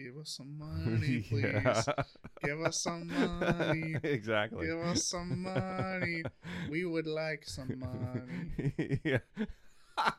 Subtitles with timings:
[0.04, 1.42] Give us some money, please.
[1.44, 1.82] Yeah.
[2.42, 3.96] Give us some money.
[4.02, 4.66] exactly.
[4.66, 6.22] Give us some money.
[6.70, 9.00] We would like some money.
[9.04, 9.18] yeah.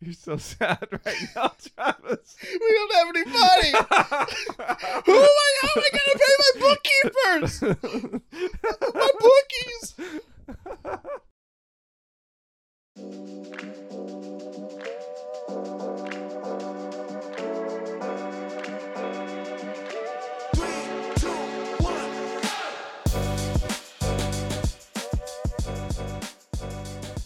[0.00, 2.36] You're so sad right now, Travis.
[2.42, 3.72] We don't have any money.
[5.06, 5.52] Who am I?
[5.62, 7.54] How am I gonna pay my bookkeepers?
[8.94, 9.10] My
[12.96, 13.76] bookies.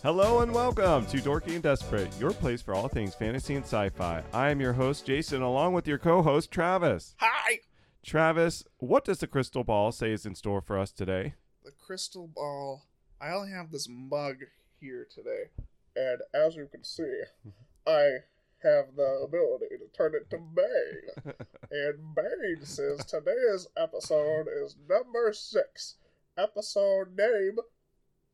[0.02, 4.22] Hello and welcome to Dorky and Desperate, your place for all things fantasy and sci-fi.
[4.32, 7.14] I am your host Jason, along with your co-host Travis.
[7.18, 7.58] Hi.
[8.02, 11.34] Travis, what does the crystal ball say is in store for us today?
[11.64, 12.86] The crystal ball.
[13.20, 14.36] I only have this mug
[14.80, 15.50] here today,
[15.94, 17.24] and as you can see,
[17.86, 18.20] I
[18.62, 21.34] have the ability to turn it to Bane.
[21.72, 25.96] And Bane says today's episode is number six.
[26.36, 27.58] Episode name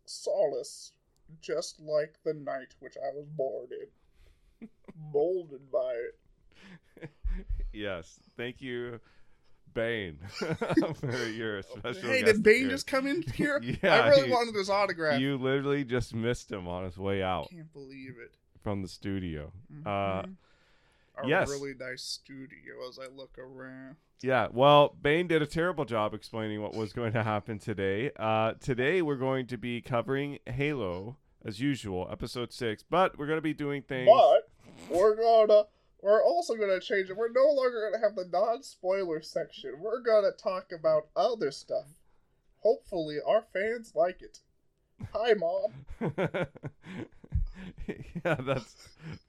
[0.06, 0.92] Solace.
[1.40, 3.68] Just like the night which I was born
[4.60, 4.68] in.
[5.12, 5.92] Molded by
[7.02, 7.10] it.
[7.72, 8.98] yes, thank you,
[9.74, 12.08] Bane, for your special.
[12.08, 13.60] hey, did Bane just come in here?
[13.62, 15.20] Yeah, I really he- wanted his autograph.
[15.20, 18.32] You literally just missed him on his way out Can't believe it.
[18.62, 19.52] from the studio.
[19.84, 20.36] Uh, Mhm.
[21.22, 21.50] a yes.
[21.50, 23.96] really nice studio as I look around.
[24.22, 28.10] Yeah, well, Bane did a terrible job explaining what was going to happen today.
[28.16, 33.36] Uh, today we're going to be covering Halo as usual, episode six, but we're going
[33.36, 34.08] to be doing things.
[34.10, 34.48] But
[34.90, 35.64] we're gonna
[36.00, 37.16] we're also gonna change it.
[37.16, 39.74] We're no longer gonna have the non spoiler section.
[39.80, 41.86] We're gonna talk about other stuff.
[42.60, 44.40] Hopefully our fans like it.
[45.12, 45.84] Hi mom.
[48.24, 48.74] yeah, that's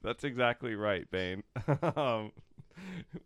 [0.02, 1.44] that's exactly right, Bane.
[1.82, 2.32] um,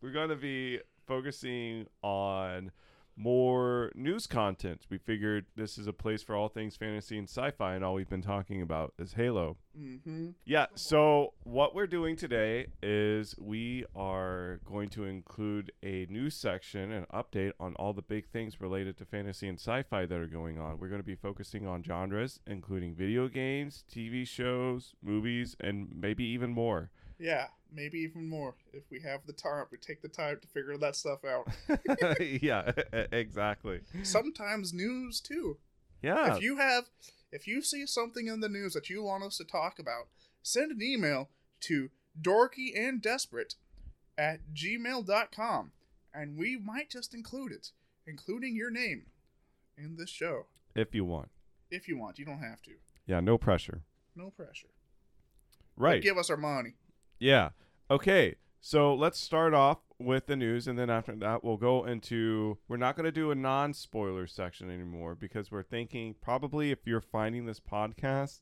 [0.02, 2.72] we're going to be focusing on
[3.16, 4.86] more news content.
[4.90, 8.10] We figured this is a place for all things fantasy and sci-fi, and all we've
[8.10, 9.58] been talking about is Halo.
[9.80, 10.30] Mm-hmm.
[10.46, 16.92] Yeah, so what we're doing today is we are going to include a news section
[16.92, 20.28] and update on all the big things related to fantasy and sci fi that are
[20.28, 20.80] going on.
[20.80, 26.24] We're going to be focusing on genres, including video games, TV shows, movies, and maybe
[26.24, 26.90] even more.
[27.20, 29.66] Yeah, maybe even more if we have the time.
[29.72, 31.48] We take the time to figure that stuff out.
[32.20, 32.72] yeah,
[33.12, 33.82] exactly.
[34.04, 35.58] Sometimes news too.
[36.02, 36.36] Yeah.
[36.36, 36.86] If you have,
[37.32, 40.08] if you see something in the news that you want us to talk about,
[40.44, 41.30] send an email
[41.62, 41.90] to
[42.20, 43.56] dorkyanddesperate
[44.18, 45.72] at gmail.com
[46.14, 47.70] and we might just include it,
[48.06, 49.04] including your name
[49.78, 50.46] in this show.
[50.76, 51.30] if you want.
[51.70, 52.72] If you want, you don't have to.
[53.06, 53.82] Yeah, no pressure.
[54.16, 54.68] No pressure.
[55.78, 56.02] But Right.
[56.04, 56.74] give us our money.
[57.22, 57.50] Yeah.
[57.90, 58.36] Okay.
[58.60, 62.58] So let's start off with the news, and then after that, we'll go into.
[62.68, 66.80] We're not going to do a non spoiler section anymore because we're thinking probably if
[66.86, 68.42] you're finding this podcast,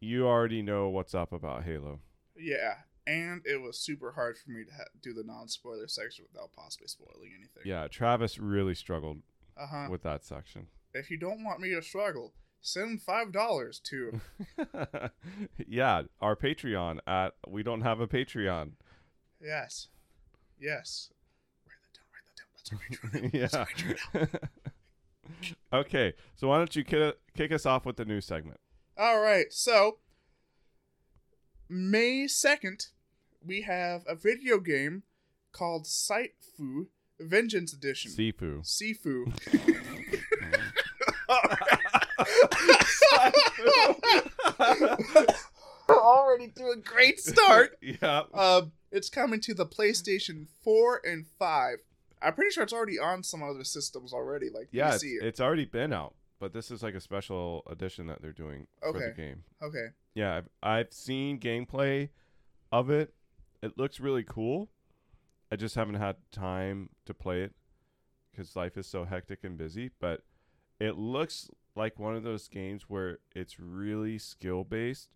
[0.00, 2.00] you already know what's up about Halo.
[2.36, 2.74] Yeah.
[3.06, 6.52] And it was super hard for me to ha- do the non spoiler section without
[6.52, 7.62] possibly spoiling anything.
[7.64, 7.88] Yeah.
[7.88, 9.18] Travis really struggled
[9.56, 9.86] Uh huh.
[9.90, 10.66] with that section.
[10.94, 14.20] If you don't want me to struggle, send $5 to.
[15.68, 16.02] yeah.
[16.20, 17.34] Our Patreon at.
[17.46, 18.72] We don't have a Patreon.
[19.42, 19.88] Yes.
[20.58, 21.10] Yes.
[21.66, 22.06] Write that down.
[22.14, 23.50] Write that down.
[23.50, 23.96] That's our Patreon.
[24.12, 24.40] That's our Patreon.
[25.72, 25.78] yeah.
[25.78, 26.14] okay.
[26.36, 28.60] So why don't you ki- kick us off with the new segment?
[28.96, 29.52] All right.
[29.52, 29.98] So,
[31.68, 32.88] May 2nd,
[33.44, 35.02] we have a video game
[35.50, 36.86] called Sightfu
[37.18, 38.12] Vengeance Edition.
[38.12, 38.62] Sifu.
[38.62, 39.81] Sifu.
[45.88, 47.76] Already to a great start.
[47.82, 48.22] yeah.
[48.32, 51.78] Um, it's coming to the PlayStation 4 and 5.
[52.22, 55.64] I'm pretty sure it's already on some other systems already, like Yeah, it's, it's already
[55.64, 59.12] been out, but this is like a special edition that they're doing for the Okay.
[59.16, 59.42] game.
[59.60, 59.86] okay.
[60.14, 62.10] Yeah, I've, I've seen gameplay
[62.70, 63.12] of it.
[63.62, 64.68] It looks really cool.
[65.50, 67.54] I just haven't had time to play it
[68.30, 69.90] because life is so hectic and busy.
[70.00, 70.22] But
[70.80, 75.08] it looks like one of those games where it's really skill based.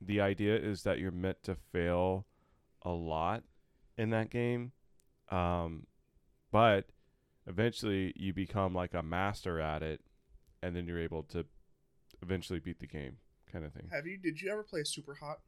[0.00, 2.26] The idea is that you're meant to fail
[2.82, 3.42] a lot
[3.96, 4.72] in that game.
[5.30, 5.86] Um,
[6.52, 6.86] but
[7.46, 10.00] eventually you become like a master at it
[10.62, 11.44] and then you're able to
[12.22, 13.16] eventually beat the game
[13.52, 13.88] kind of thing.
[13.92, 14.18] Have you?
[14.18, 15.38] Did you ever play Super Hot?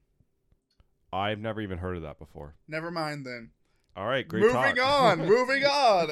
[1.13, 2.55] I've never even heard of that before.
[2.69, 3.51] Never mind then.
[3.97, 4.79] All right, great moving talk.
[5.21, 5.27] on.
[5.27, 6.11] moving on.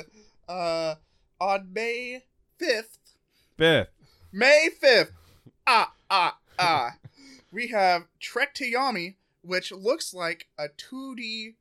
[0.49, 0.95] Uh,
[1.41, 2.25] on May
[2.59, 2.99] fifth,
[3.57, 3.89] Fifth.
[4.33, 5.13] May fifth.
[5.67, 6.97] Ah ah ah.
[7.53, 11.55] We have Trek to Yomi, which looks like a 2D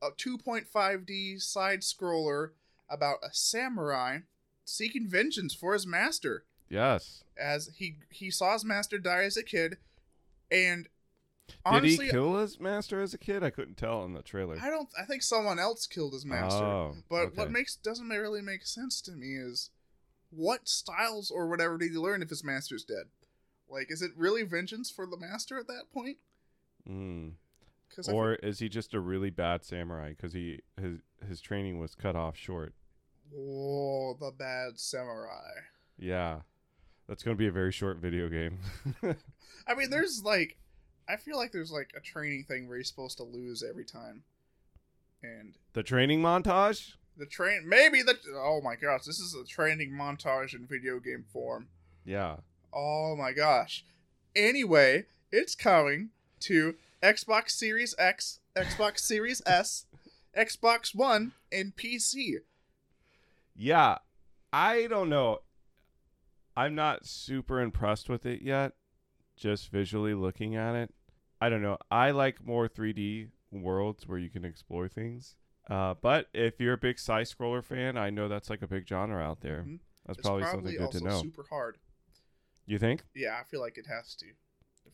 [0.00, 2.50] a 2.5D side scroller
[2.88, 4.18] about a samurai
[4.64, 7.24] seeking vengeance for his master Yes.
[7.36, 9.76] as he he saw his master die as a kid
[10.52, 10.84] and
[11.48, 13.42] Did honestly he kill his master as a kid?
[13.42, 14.56] I couldn't tell in the trailer.
[14.62, 16.64] I don't I think someone else killed his master.
[16.64, 19.70] Oh, but what makes doesn't really make sense to me is
[20.30, 23.06] what styles or whatever did he learn if his master's dead?
[23.68, 26.18] Like is it really vengeance for the master at that point?
[26.88, 27.32] Mm.
[28.06, 32.14] Or is he just a really bad samurai because he his his training was cut
[32.14, 32.74] off short?
[33.36, 35.50] Oh, the bad samurai.
[35.98, 36.40] Yeah,
[37.08, 38.58] that's gonna be a very short video game.
[39.66, 40.56] I mean, there's like,
[41.08, 44.22] I feel like there's like a training thing where you're supposed to lose every time,
[45.22, 46.92] and the training montage.
[47.18, 51.24] The train maybe the oh my gosh, this is a training montage in video game
[51.32, 51.68] form.
[52.04, 52.36] Yeah.
[52.72, 53.84] Oh my gosh.
[54.36, 56.10] Anyway, it's coming
[56.40, 59.86] to Xbox Series X, Xbox Series S,
[60.36, 62.36] Xbox One, and PC.
[63.56, 63.98] Yeah,
[64.52, 65.40] I don't know.
[66.56, 68.72] I'm not super impressed with it yet.
[69.36, 70.92] Just visually looking at it,
[71.40, 71.78] I don't know.
[71.90, 75.36] I like more 3D worlds where you can explore things.
[75.68, 78.88] Uh, but if you're a big side scroller fan, I know that's like a big
[78.88, 79.64] genre out there.
[79.66, 79.80] Mhm.
[80.06, 81.20] That's probably, probably, something good also to know.
[81.22, 81.76] super hard.
[82.66, 83.02] You think?
[83.14, 84.26] Yeah, I feel like it has to.
[84.26, 84.34] If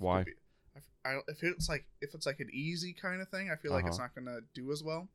[0.00, 0.24] Why?
[0.24, 3.50] could be- I, I, if it's like if it's like an easy kind of thing,
[3.50, 4.08] I feel like it's Uh-huh.
[4.16, 5.08] not gonna do as well.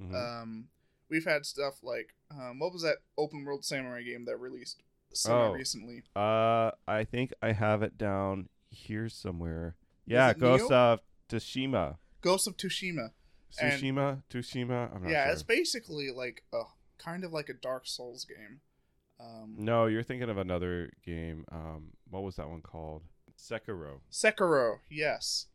[0.00, 0.14] Mhm.
[0.14, 0.68] Um,
[1.10, 4.82] we've had stuff like um, what was that open world samurai game that released
[5.26, 5.52] Oh.
[5.52, 6.04] recently?
[6.16, 9.76] Uh, I think I have it down here somewhere.
[10.06, 10.78] Yeah, Ghost Neo?
[10.78, 11.98] of Tsushima.
[12.22, 13.12] Ghost of Tsushima.
[13.60, 14.22] Tsushima?
[14.30, 14.94] Tsushima?
[14.94, 15.32] I'm not Yeah, sure.
[15.32, 16.62] it's basically like a
[16.98, 18.60] kind of like a Dark Souls game.
[19.20, 21.44] Um, No, you're thinking of another game.
[21.52, 23.02] Um, what was that one called?
[23.38, 24.00] Sekiro.
[24.10, 25.46] Sekiro, yes,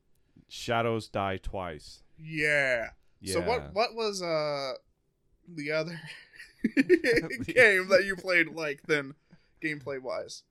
[0.49, 2.03] Shadows Die Twice.
[2.17, 2.89] yeah.
[3.19, 3.33] Yeah.
[3.33, 4.73] So what what was uh
[5.47, 5.99] the other
[6.75, 9.15] game that you played like then
[9.63, 10.43] gameplay wise?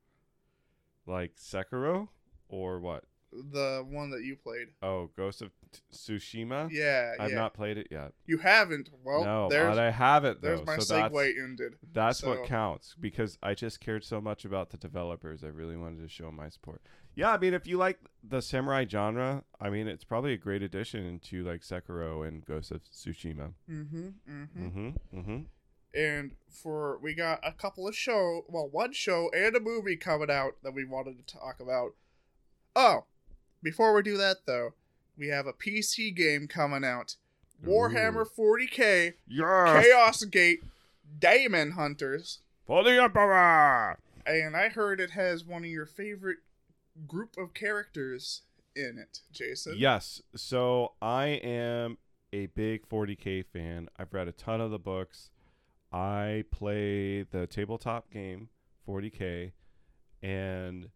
[1.06, 2.08] Like Sekiro
[2.48, 3.04] or what?
[3.32, 4.68] The one that you played.
[4.82, 5.50] Oh, Ghost of
[5.92, 6.68] Tsushima.
[6.70, 7.36] Yeah, I've yeah.
[7.36, 8.12] not played it yet.
[8.26, 8.90] You haven't.
[9.04, 10.48] Well, no, there's but I have it though.
[10.48, 11.74] there's my so segue that's, ended.
[11.92, 15.44] that's So- what counts because I just cared so much about the developers.
[15.44, 16.82] I really wanted to show my support.
[17.14, 20.62] Yeah, I mean, if you like the samurai genre, I mean, it's probably a great
[20.62, 23.52] addition into like Sekiro and Ghost of Tsushima.
[23.70, 24.08] Mm-hmm.
[24.30, 24.66] Mm-hmm.
[24.66, 25.18] Mm-hmm.
[25.18, 25.38] Mm-hmm.
[25.94, 30.30] And for we got a couple of show, well, one show and a movie coming
[30.30, 31.94] out that we wanted to talk about.
[32.74, 33.04] Oh,
[33.62, 34.74] before we do that though,
[35.18, 37.16] we have a PC game coming out.
[37.64, 39.84] Warhammer 40k Yes.
[39.86, 40.60] Chaos Gate
[41.18, 42.40] Daemon Hunters.
[42.66, 43.98] For the Emperor.
[44.26, 46.38] And I heard it has one of your favorite
[47.06, 48.42] group of characters
[48.74, 49.74] in it, Jason.
[49.78, 50.20] Yes.
[50.34, 51.98] So I am
[52.32, 53.88] a big 40k fan.
[53.96, 55.30] I've read a ton of the books.
[55.92, 58.48] I play the tabletop game
[58.86, 59.52] 40k
[60.22, 60.88] and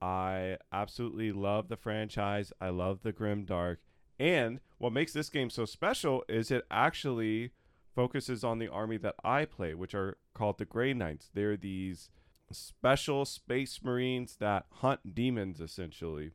[0.00, 2.52] I absolutely love the franchise.
[2.60, 3.80] I love the grim dark.
[4.18, 7.52] And what makes this game so special is it actually
[7.94, 11.30] focuses on the army that I play, which are called the Grey Knights.
[11.34, 12.10] They're these
[12.50, 16.30] special space marines that hunt demons essentially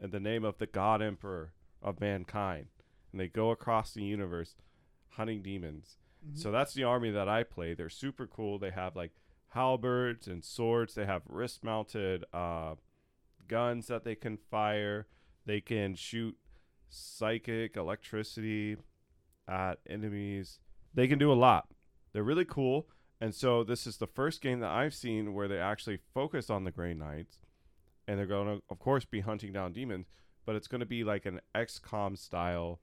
[0.00, 1.52] in the name of the God Emperor
[1.82, 2.66] of mankind.
[3.12, 4.54] And they go across the universe
[5.10, 5.98] hunting demons.
[6.26, 6.38] Mhm.
[6.38, 7.74] So that's the army that I play.
[7.74, 8.58] They're super cool.
[8.58, 9.12] They have like
[9.48, 10.94] halberds and swords.
[10.94, 12.76] They have wrist mounted uh,
[13.50, 15.08] guns that they can fire.
[15.44, 16.36] They can shoot
[16.88, 18.76] psychic electricity
[19.48, 20.60] at enemies.
[20.94, 21.66] They can do a lot.
[22.12, 22.86] They're really cool.
[23.20, 26.64] And so this is the first game that I've seen where they actually focus on
[26.64, 27.40] the Grey Knights.
[28.06, 30.06] And they're going to, of course, be hunting down demons.
[30.46, 32.80] But it's going to be like an XCOM style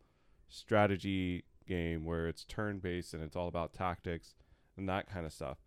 [0.50, 4.36] strategy game where it's turn based and it's all about tactics
[4.77, 5.57] and that kind of stuff.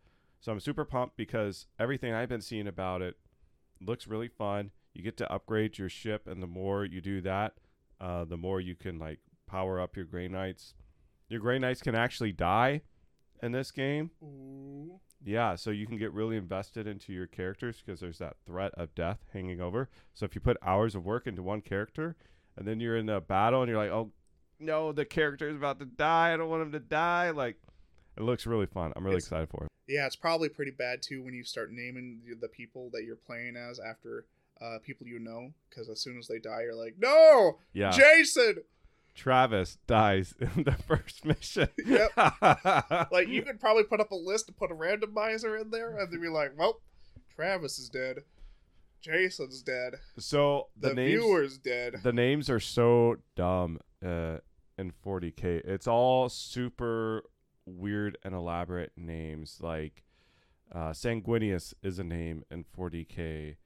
[0.41, 3.17] So I'm super pumped because everything I've been seeing about it
[3.81, 4.71] looks really fun.
[5.01, 7.55] You get to upgrade your ship, and the more you do that,
[8.03, 10.75] uh, the more you can like power up your Grey Knights.
[11.31, 12.83] Your Grey Knights can actually die
[13.43, 14.11] in this game.
[14.23, 15.01] Ooh.
[15.25, 18.95] Yeah, so you can get really invested into your characters because there's that threat of
[18.95, 19.89] death hanging over.
[20.13, 22.15] So if you put hours of work into one character,
[22.59, 24.13] and then you're in a battle and you're like, oh
[24.59, 26.35] no, the character is about to die.
[26.35, 27.31] I don't want him to die.
[27.31, 27.57] Like,
[28.19, 28.93] it looks really fun.
[28.97, 29.71] I'm really It's- excited for it.
[29.89, 33.17] Yeah, it's probably pretty bad too when you start naming the- the people that you're
[33.17, 34.27] playing as after
[34.61, 38.57] uh, people you know, because as soon as they die, you're like, no, Yeah, Jason.
[39.15, 41.69] Travis dies in the first mission.
[41.85, 42.13] Yep.
[43.13, 46.13] Like you could probably put up a list and put a randomizer in there, and
[46.13, 46.81] then be like, well,
[47.35, 48.19] Travis is dead,
[49.01, 51.97] Jason's dead, so the, the, names viewer's dead.
[52.03, 54.39] the names are so dumb uh,
[54.79, 55.65] in 40k.
[55.65, 57.25] It's all super
[57.67, 59.59] weird and elaborate names.
[59.61, 60.05] Like
[60.73, 63.57] uh, Sanguinius is a name in 40k,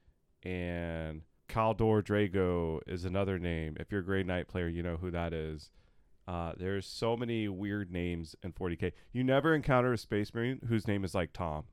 [0.44, 3.76] and Kaldor Draigo is another name.
[3.78, 5.70] If you're a Grey Knight player, you know who that is.
[6.26, 8.92] Uh, there's so many weird names in 40k.
[9.12, 11.64] You never encounter a Space Marine whose name is like Tom.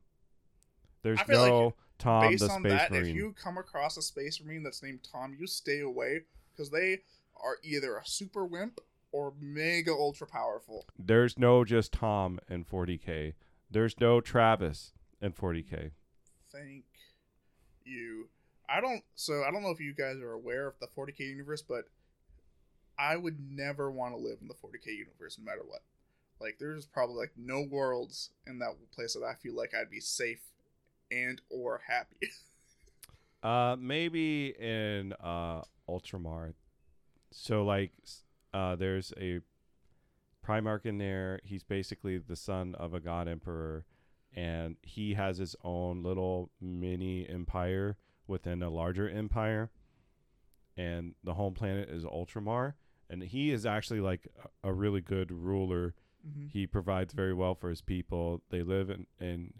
[1.02, 3.06] There's no like Tom Based the on Space that, Marine.
[3.06, 6.20] if you come across a space marine that's named Tom, you stay away
[6.52, 6.98] because they
[7.42, 10.86] are either a super wimp or mega ultra powerful.
[10.98, 13.34] There's no just Tom in 40k.
[13.70, 15.90] There's no Travis in 40k.
[16.50, 16.84] Thank
[17.84, 18.28] you.
[18.72, 19.02] I don't.
[19.14, 21.84] So I don't know if you guys are aware of the 40k universe, but
[22.98, 25.82] I would never want to live in the 40k universe, no matter what.
[26.40, 30.00] Like, there's probably like no worlds in that place that I feel like I'd be
[30.00, 30.40] safe
[31.10, 32.30] and or happy.
[33.42, 36.54] Uh, maybe in uh Ultramar.
[37.32, 37.90] So like,
[38.54, 39.40] uh, there's a
[40.46, 41.40] Primarch in there.
[41.42, 43.84] He's basically the son of a god emperor,
[44.32, 49.70] and he has his own little mini empire within a larger empire.
[50.76, 52.74] And the home planet is Ultramar,
[53.10, 54.28] and he is actually like
[54.64, 55.94] a a really good ruler
[56.26, 56.46] mm-hmm.
[56.48, 58.42] he provides very well for his people.
[58.50, 59.54] They live in, in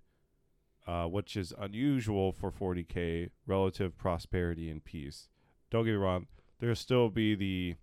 [0.86, 5.28] uh, which is unusual for 40k, relative prosperity and peace.
[5.70, 6.26] Don't get me wrong,
[6.58, 7.76] there'll still be the,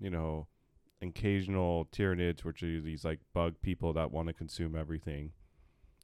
[0.00, 0.46] you know,
[1.00, 5.32] occasional tyranids, which are these like bug people that want to consume everything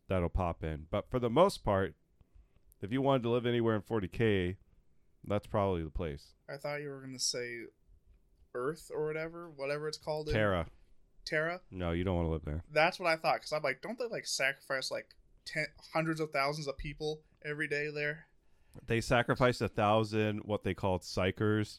[0.08, 0.86] that'll pop in.
[0.90, 1.94] But for the most part,
[2.82, 4.56] if you wanted to live anywhere in 40k,
[5.26, 6.34] that's probably the place.
[6.48, 7.62] I thought you were gonna say
[8.54, 10.28] Earth or whatever, whatever it's called.
[10.28, 10.66] in- Terra.
[11.24, 11.60] Terra.
[11.70, 12.62] No, you don't want to live there.
[12.70, 13.36] That's what I thought.
[13.36, 15.14] Because I'm like, don't they like sacrifice like
[15.46, 18.26] ten, hundreds of thousands of people every day there?
[18.86, 21.78] They sacrificed a thousand what they called psykers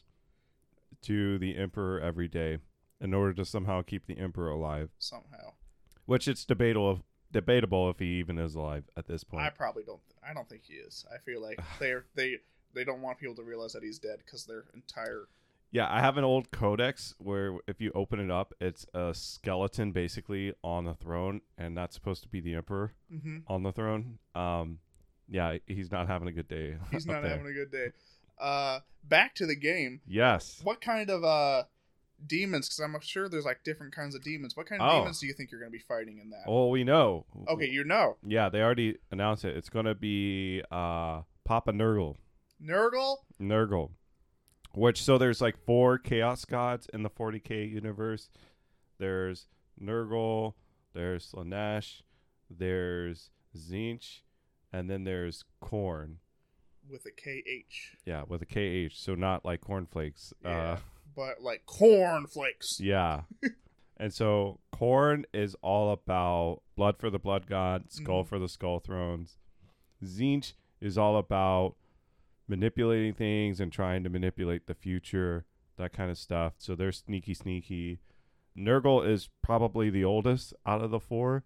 [1.02, 2.58] to the emperor every day
[3.00, 4.90] in order to somehow keep the emperor alive.
[4.98, 5.52] Somehow.
[6.06, 7.04] Which it's debatable
[7.36, 9.44] debatable if he even is alive at this point.
[9.44, 10.00] I probably don't.
[10.28, 11.04] I don't think he is.
[11.14, 12.38] I feel like they're they
[12.74, 15.28] they don't want people to realize that he's dead because their entire
[15.72, 19.92] yeah, I have an old codex where if you open it up, it's a skeleton
[19.92, 24.18] basically on the throne, and that's supposed to be the emperor hmm on the throne.
[24.34, 24.78] Um,
[25.28, 26.76] yeah, he's not having a good day.
[26.90, 27.32] he's not there.
[27.32, 27.88] having a good day.
[28.40, 30.00] Uh, back to the game.
[30.06, 30.60] Yes.
[30.62, 31.64] What kind of uh
[32.24, 32.68] demons?
[32.68, 34.56] Because I'm sure there's like different kinds of demons.
[34.56, 34.98] What kind of Oh.
[35.00, 36.44] demons do you think you're going to be fighting in that?
[36.46, 37.26] Well, we know.
[37.48, 39.56] Okay, you know Yeah, they already announced it.
[39.56, 42.16] It's gonna be uh Papa Nurgle.
[42.62, 43.16] Nurgle.
[43.40, 43.90] Nurgle.
[44.74, 48.28] Which so there's like four chaos gods in the 40k universe.
[48.98, 49.46] There's
[49.80, 50.54] Nurgle,
[50.94, 52.02] there's Slaanesh,
[52.50, 54.20] there's Tzeentch,
[54.72, 56.16] and then there's Khorne.
[56.90, 57.96] with a KH.
[58.04, 60.32] Yeah, with a KH, so not like cornflakes.
[60.44, 60.50] Yeah.
[60.72, 60.78] Uh
[61.16, 62.78] But like corn flakes.
[62.80, 63.22] yeah.
[63.96, 68.28] and so Khorne is all about blood for the blood god, skull Mhm.
[68.28, 69.38] for the skull thrones.
[70.04, 71.76] Tzeentch is all about
[72.48, 75.46] manipulating things and trying to manipulate the future,
[75.78, 76.54] that kind of stuff.
[76.58, 78.00] So they're sneaky, sneaky.
[78.56, 81.44] Nurgle is probably the oldest out of the four.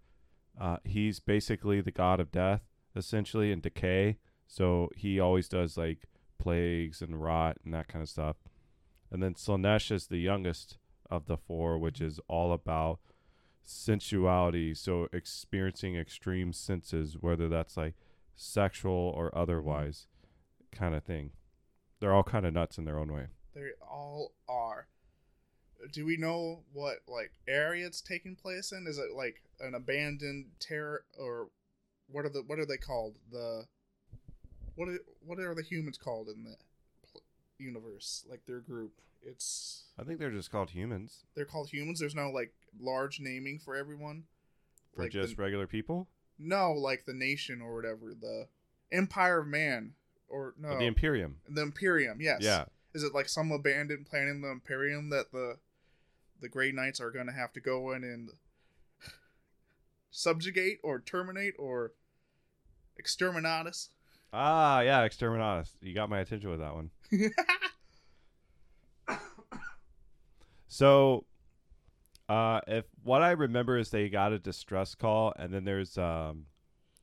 [0.59, 2.61] Uh, he's basically the god of death,
[2.95, 4.17] essentially, and decay.
[4.47, 8.35] So he always does like plagues and rot and that kind of stuff.
[9.11, 10.77] And then Slaanesh is the youngest
[11.09, 12.99] of the four, which is all about
[13.61, 14.73] sensuality.
[14.73, 17.95] So experiencing extreme senses, whether that's like
[18.35, 20.07] sexual or otherwise,
[20.71, 21.31] kind of thing.
[21.99, 23.27] They're all kind of nuts in their own way.
[23.53, 24.87] They all are.
[25.91, 28.85] Do we know what like area it's taking place in?
[28.87, 31.49] Is it like an abandoned terror or
[32.07, 33.15] what are the what are they called?
[33.31, 33.65] The
[34.75, 36.55] what are what are the humans called in the
[37.61, 38.25] universe?
[38.29, 38.93] Like their group.
[39.23, 41.99] It's I think they're just called humans they're called humans.
[41.99, 44.23] There's no like large naming for everyone.
[44.95, 46.07] for Like just the, regular people.
[46.39, 48.13] no, like the nation or whatever.
[48.19, 48.47] The
[48.91, 49.93] Empire of Man
[50.27, 51.37] or no Or The Imperium.
[51.47, 52.19] the Imperium.
[52.19, 52.39] Yes.
[52.41, 52.65] Yeah.
[52.93, 55.57] Is it like some abandoned planet in the Imperium that the
[56.41, 58.31] the Grey Knights are going to have to go in and
[60.09, 61.93] subjugate or terminate or
[62.99, 63.89] exterminatus?
[64.33, 65.71] Ah, yeah, Exterminatus.
[65.81, 66.91] You got my attention with that one.
[70.67, 71.25] So,
[72.29, 76.45] uh, if what I remember is they got a distress call, and then there's um,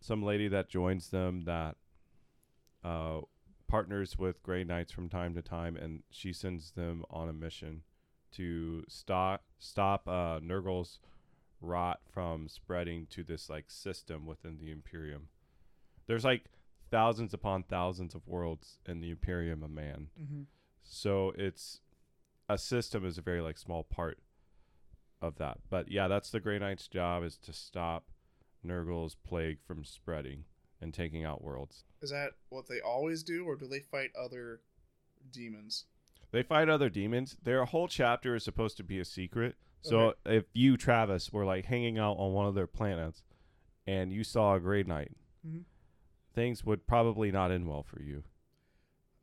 [0.00, 1.76] some lady that joins them that
[2.82, 3.20] uh,
[3.66, 7.82] partners with Grey Knights from time to time, and she sends them on a mission
[8.32, 10.98] to stop stop uh, Nurgle's
[11.60, 15.28] rot from spreading to this like system within the Imperium.
[16.06, 16.44] There's like
[16.90, 20.08] thousands upon thousands of worlds in the Imperium of Man.
[20.20, 20.42] mm-hmm.
[20.82, 21.80] So it's
[22.48, 24.18] a system is a very like small part
[25.20, 25.58] of that.
[25.68, 28.06] But yeah, that's the Grey Knight's job is to stop
[28.62, 30.44] Nurgle's plague from spreading
[30.80, 31.84] and taking out worlds.
[32.00, 34.60] Is that what they always do, or do they fight other
[35.30, 35.84] demons?
[36.30, 37.36] They fight other demons.
[37.42, 39.56] Their whole chapter is supposed to be a secret.
[39.82, 40.36] So Okay.
[40.38, 43.22] if you, Travis, were like hanging out on one of their planets
[43.86, 45.12] and you saw a Grey Knight,
[45.46, 45.64] Mhm.
[46.38, 48.22] Things would probably not end well for you.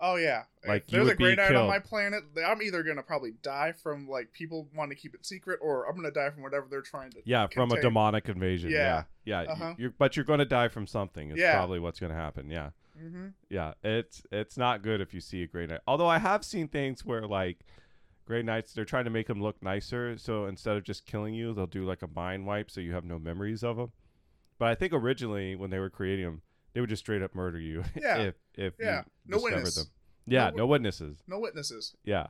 [0.02, 3.32] Oh yeah, Like, if there's a Grey Knight on my planet, I'm either gonna probably
[3.42, 6.68] die from like people wanting to keep it secret, or I'm gonna die from whatever
[6.70, 7.20] they're trying to.
[7.24, 8.72] Yeah, from a demonic invasion.
[8.72, 9.04] Yeah.
[9.24, 9.44] Yeah.
[9.44, 9.52] Yeah.
[9.54, 9.74] Uh-huh.
[9.78, 11.32] You're, but you're going to die from something.
[11.32, 11.56] Is Yeah.
[11.56, 12.50] probably what's going to happen.
[12.50, 12.72] Yeah.
[13.02, 13.28] Mm-hmm.
[13.50, 13.74] Yeah.
[13.84, 15.80] It's it's not good if you see a Grey Knight.
[15.88, 17.60] Although I have seen things where like
[18.26, 20.18] Grey Knights, they're trying to make them look nicer.
[20.18, 23.06] So instead of just killing you, they'll do like a mind wipe so you have
[23.06, 23.94] no memories of them.
[24.60, 26.42] But I think originally when they were creating them,
[26.76, 28.18] they would just straight up murder you Yeah.
[28.20, 28.98] if if Yeah.
[29.00, 29.76] you No discovered witness.
[29.76, 29.86] them.
[30.28, 31.24] Yeah, No no, witnesses.
[31.28, 31.96] No witnesses.
[32.04, 32.28] Yeah.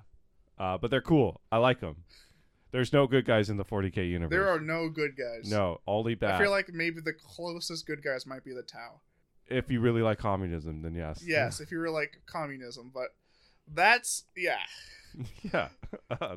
[0.58, 1.42] Uh, but they're cool.
[1.52, 2.04] I like them.
[2.72, 4.32] There's no good guys in the 40k universe.
[4.32, 5.50] There are no good guys.
[5.50, 6.36] no only bad.
[6.36, 9.02] I feel like maybe the closest good guys might be the Tau.
[9.48, 11.22] if you really like communism, then yes.
[11.26, 13.16] Yes, if you were like communism, but
[13.74, 14.60] that's yeah.
[15.54, 15.70] yeah.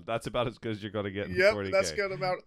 [0.07, 1.73] that's about as good as you're going to get in Yep, 40k.
[1.73, 2.39] that's good about.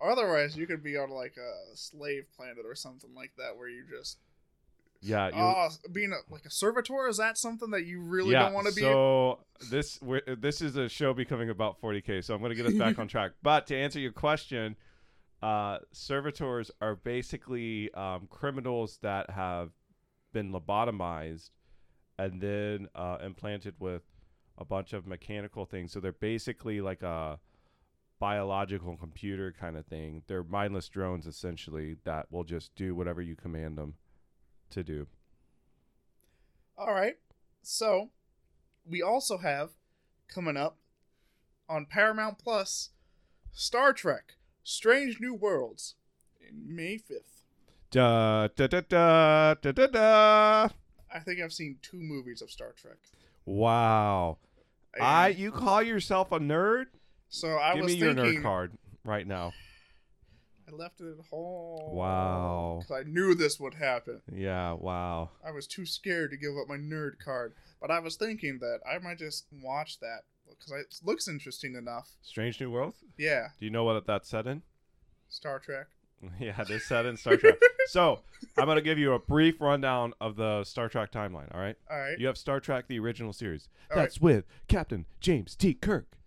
[0.00, 3.84] Otherwise, you could be on like a slave planet or something like that, where you
[3.90, 4.18] just
[5.00, 5.28] Yeah.
[5.28, 8.44] You, oh, being a, like a servitor is that something that you really yeah.
[8.44, 8.80] don't want to be?
[8.80, 9.40] So
[9.70, 12.24] this we're, this is a show becoming about 40k.
[12.24, 13.32] So I'm going to get us back on track.
[13.42, 14.76] But to answer your question,
[15.42, 19.70] uh, servitors are basically um, criminals that have
[20.32, 21.50] been lobotomized
[22.18, 24.02] and then uh, implanted with
[24.58, 25.92] a bunch of mechanical things.
[25.92, 27.38] So they're basically like a
[28.18, 30.22] biological computer kind of thing.
[30.26, 33.94] They're mindless drones essentially that will just do whatever you command them
[34.70, 35.06] to do.
[36.76, 37.16] All right.
[37.62, 38.10] So,
[38.86, 39.70] we also have
[40.28, 40.78] coming up
[41.68, 42.90] on Paramount Plus
[43.52, 45.94] Star Trek Strange New Worlds
[46.40, 47.42] in May 5th.
[47.90, 50.68] Da da da da da da da.
[51.12, 52.98] I think I've seen two movies of Star Trek.
[53.46, 54.38] Wow.
[54.94, 56.86] And I you call yourself a nerd?
[57.28, 58.72] so I Give was me your nerd card
[59.04, 59.52] right now.
[60.68, 61.94] I left it at home.
[61.96, 62.80] Wow.
[62.82, 64.20] 'cause I knew this would happen.
[64.32, 65.30] Yeah, wow.
[65.44, 67.54] I was too scared to give up my nerd card.
[67.80, 72.10] But I was thinking that I might just watch that because it looks interesting enough.
[72.22, 72.94] Strange New World?
[73.16, 74.62] Yeah, Do you know what that's set in?
[75.28, 75.86] Star Trek.
[76.40, 77.58] Yeah, is set in Star Trek.
[77.86, 78.22] so,
[78.56, 81.76] I'm going to give you a brief rundown of the Star Trek timeline, all right?
[81.88, 82.18] All right.
[82.18, 83.68] You have Star Trek the original series.
[83.90, 84.02] All right.
[84.02, 85.74] That's with Captain James T.
[85.74, 86.18] Kirk.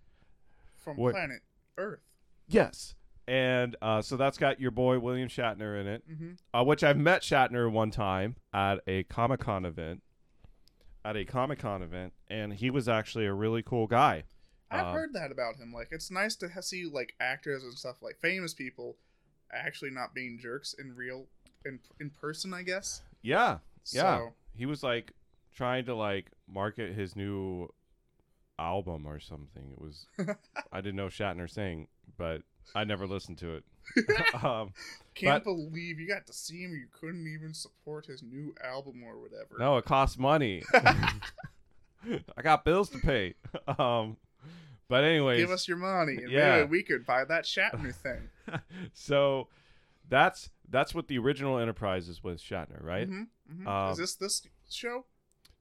[0.78, 1.42] From what- planet
[1.78, 2.00] Earth.
[2.48, 2.96] Yes.
[3.32, 6.04] And uh, so that's got your boy William Shatner in it.
[6.06, 10.02] hmm uh, which I've met Shatner one time at a Comic Con event.
[11.06, 14.26] At a Comic Con event, and he was actually a really cool guy.
[14.70, 15.72] I've Uh, heard that about him.
[15.74, 18.98] Like, it's nice to see like actors and stuff, like famous people,
[19.54, 21.26] actually not being jerks in real,
[21.66, 22.54] in in person.
[22.54, 23.02] I guess.
[23.22, 23.60] Yeah,
[23.94, 24.18] yeah.
[24.18, 25.14] So, He was like
[25.56, 27.70] trying to like market his new
[28.60, 29.72] album or something.
[29.72, 30.06] It was
[30.72, 32.44] I didn't know Shatner sang, but
[32.76, 33.64] I never listened to it.
[34.44, 34.74] um,
[35.16, 36.72] can't believe you got to see him.
[36.72, 39.58] You couldn't even support his new album or whatever.
[39.60, 40.64] no, it costs money.
[40.74, 43.36] I got bills to pay.
[43.78, 44.18] Um,
[44.88, 46.58] but anyway, Give us your money, and Yeah.
[46.60, 48.30] maybe we could buy that Shatner thing.
[48.94, 49.48] so
[50.10, 53.08] that's that's what the original Enterprise is with Shatner, right?
[53.08, 55.06] hmm hmm Um, Is this this show?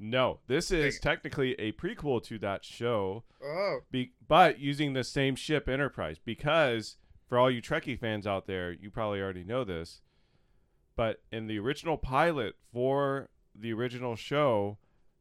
[0.02, 5.36] No, this is technically a prequel to that show, Oh, be- but using the same
[5.36, 6.16] ship Enterprise.
[6.24, 6.96] Because
[7.28, 10.00] for all you Trekkie fans out there, you probably already know this,
[10.96, 14.78] but in the original pilot for the original show,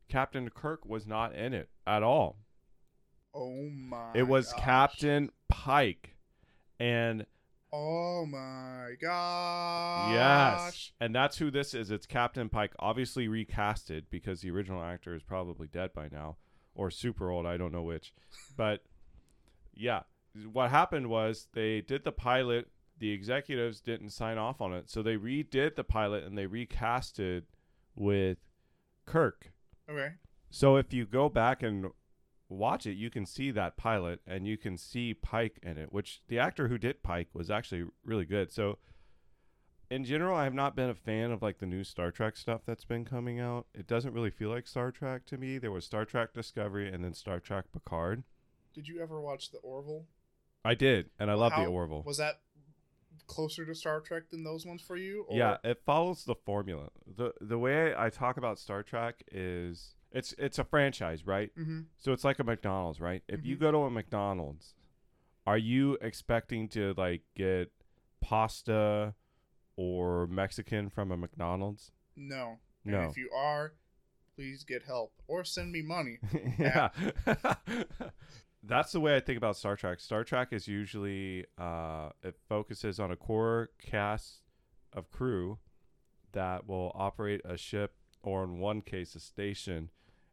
[0.07, 2.37] Captain Kirk was not in it at all.
[3.35, 4.11] oh my!
[4.15, 4.61] it was gosh.
[4.61, 6.15] Captain Pike,
[6.79, 7.25] and
[7.71, 10.11] Oh my gosh!
[10.11, 10.91] Yes.
[10.99, 11.91] And that's who this is.
[11.91, 16.37] It's Captain Pike, obviously recasted because the original actor is probably dead by now
[16.73, 17.45] or super old.
[17.45, 18.13] I don't know which.
[18.57, 18.83] But
[19.75, 20.01] yeah,
[20.51, 22.69] what happened was they did the pilot.
[22.97, 24.89] The executives didn't sign off on it.
[24.89, 27.43] So they redid the pilot and they recasted
[27.95, 28.37] with
[29.05, 29.51] Kirk.
[29.89, 30.13] Okay.
[30.49, 31.91] So if you go back and
[32.49, 36.21] watch it, you can see that pilot and you can see Pike in it, which
[36.27, 38.51] the actor who did Pike was actually really good.
[38.51, 38.79] So
[39.89, 42.61] in general, I have not been a fan of like the new Star Trek stuff
[42.65, 43.67] that's been coming out.
[43.73, 45.57] It doesn't really feel like Star Trek to me.
[45.57, 48.23] There was Star Trek Discovery and then Star Trek Picard.
[48.73, 50.05] Did you ever watch the Orville?
[50.63, 52.03] I did, and I love the Orville.
[52.05, 52.41] Was that
[53.27, 55.25] closer to Star Trek than those ones for you?
[55.27, 55.37] Or?
[55.37, 56.89] Yeah, it follows the formula.
[57.07, 61.51] the The way I talk about Star Trek is it's it's a franchise, right?
[61.57, 61.81] Mm-hmm.
[61.97, 63.21] So it's like a McDonald's, right?
[63.27, 63.59] If you Mhm.
[63.59, 64.73] go to a McDonald's,
[65.45, 67.71] are you expecting to like get
[68.21, 69.13] pasta
[69.75, 71.91] or Mexican from a McDonald's?
[72.15, 72.59] No.
[72.83, 73.09] And No.
[73.09, 73.73] if you are,
[74.35, 76.17] please get help or send me money.
[76.59, 76.89] yeah.
[78.61, 79.99] That's the way I think about Star Trek.
[80.01, 84.41] Star Trek is usually uh, it focuses on a core cast
[84.91, 85.59] of crew
[86.33, 89.89] that will operate a ship or in one case a station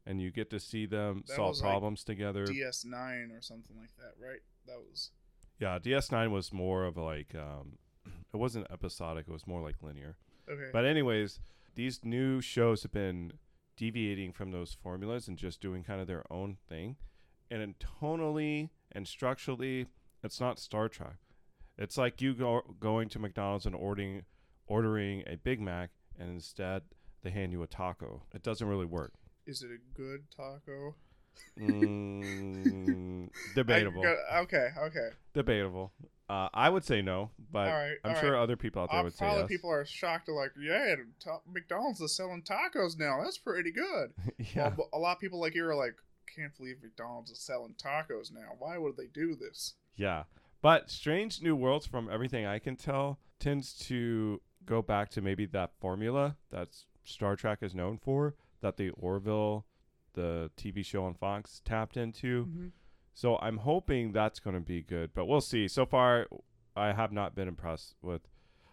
[0.07, 2.47] and you get to see them That solve was like problems together.
[2.47, 4.41] DS9 or something like that, right?
[4.67, 5.11] That was
[5.59, 7.79] yeah, DS9 was more of like um,
[8.33, 10.17] it wasn't episodic, it was more like linear.
[10.51, 10.71] okay.
[10.73, 11.41] But anyways,
[11.75, 13.33] these new shows have been
[13.77, 16.97] deviating from those formulas and just doing kind of their own thing.
[17.51, 19.87] And in tonally and structurally,
[20.23, 21.17] it's not Star Trek.
[21.79, 24.23] It's like you go going to McDonald's and ordering
[24.67, 26.83] ordering a Big Mac and instead
[27.23, 28.23] they hand you a taco.
[28.35, 29.13] It doesn't really work.
[29.47, 30.95] Is it a good taco?
[31.59, 34.03] Mm, debatable.
[34.03, 35.09] go- okay, okay.
[35.35, 35.93] debatable.
[36.29, 38.43] Uh, I would say no, but right, I'm sure right.
[38.43, 39.47] other people out there Uh, would say yes.
[39.47, 40.27] people are shocked.
[40.27, 43.21] They're like, "Yeah, ta- McDonald's is selling tacos now.
[43.23, 44.13] That's pretty good."
[44.55, 44.75] yeah.
[44.77, 45.95] Well, a lot of people like you are like,
[46.35, 48.55] "Can't believe McDonald's is selling tacos now.
[48.59, 50.25] Why would they do this?" Yeah.
[50.63, 55.47] But Strange New Worlds, from everything I can tell, tends to go back to maybe
[55.47, 56.71] that formula that
[57.05, 59.67] Star Trek is known for, that the Orville,
[60.15, 62.47] the TV show on Fox, tapped into.
[62.47, 62.67] Mm-hmm.
[63.15, 65.69] So I'm hoping that's going to be good, but we'll see.
[65.69, 66.27] So far,
[66.77, 68.23] I have not been impressed with.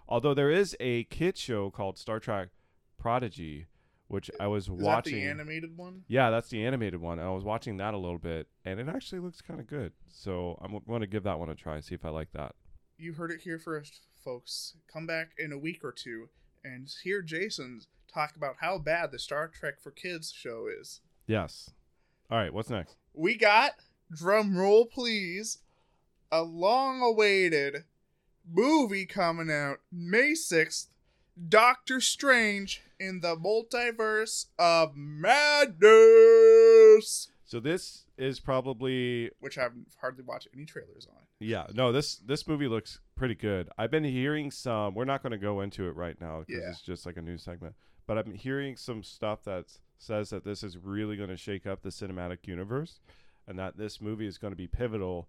[0.07, 2.49] Although there is a kid show called Star Trek
[2.97, 3.67] Prodigy,
[4.07, 5.13] which I was Is watching.
[5.13, 6.03] that the animated one?
[6.07, 7.19] Yeah, that's the animated one.
[7.19, 9.93] And I was watching that a little bit, and it actually looks kind of good.
[10.09, 12.55] So I'm going to give that one a try, see if I like that.
[12.97, 14.75] You heard it here first, folks.
[14.91, 16.29] Come back in a week or two
[16.63, 17.81] and hear Jason
[18.13, 21.01] talk about how bad the Star Trek for Kids show is.
[21.27, 21.71] Yes.
[22.29, 22.95] All right, what's next?
[23.13, 23.71] We got
[24.15, 25.59] drum roll, please.
[26.31, 27.83] A long-awaited
[28.51, 30.89] movie coming out May sixth.
[31.49, 35.81] Doctor Strange in the Multiverse of Madness,
[37.45, 41.21] So this is probably which I've hardly watched any trailers on.
[41.39, 43.69] yeah, no, this this movie looks pretty good.
[43.77, 46.69] I've been hearing some we're not going to go into it right now because Yeah.
[46.69, 47.73] it's just like a news segment.
[48.05, 51.81] But I'm hearing some stuff that says that this is really going to shake up
[51.81, 52.99] the cinematic universe
[53.47, 55.27] and that this movie is going to be pivotal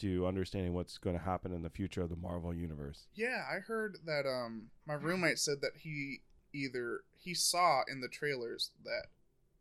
[0.00, 3.06] to understanding what's going to happen in the future of the Marvel universe.
[3.14, 6.20] Yeah, I heard that um my roommate said that he
[6.52, 9.06] either he saw in the trailers that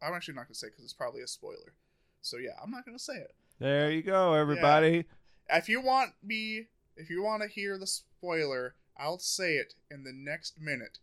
[0.02, 1.73] I'm actually not gonna say because it's probably a spoiler.
[2.21, 3.36] So yeah, I'm not gonna say it.
[3.60, 5.06] There you go, everybody.
[5.49, 10.04] If you want me, if you want to hear the spoiler, I'll say it in
[10.04, 10.99] the next minute.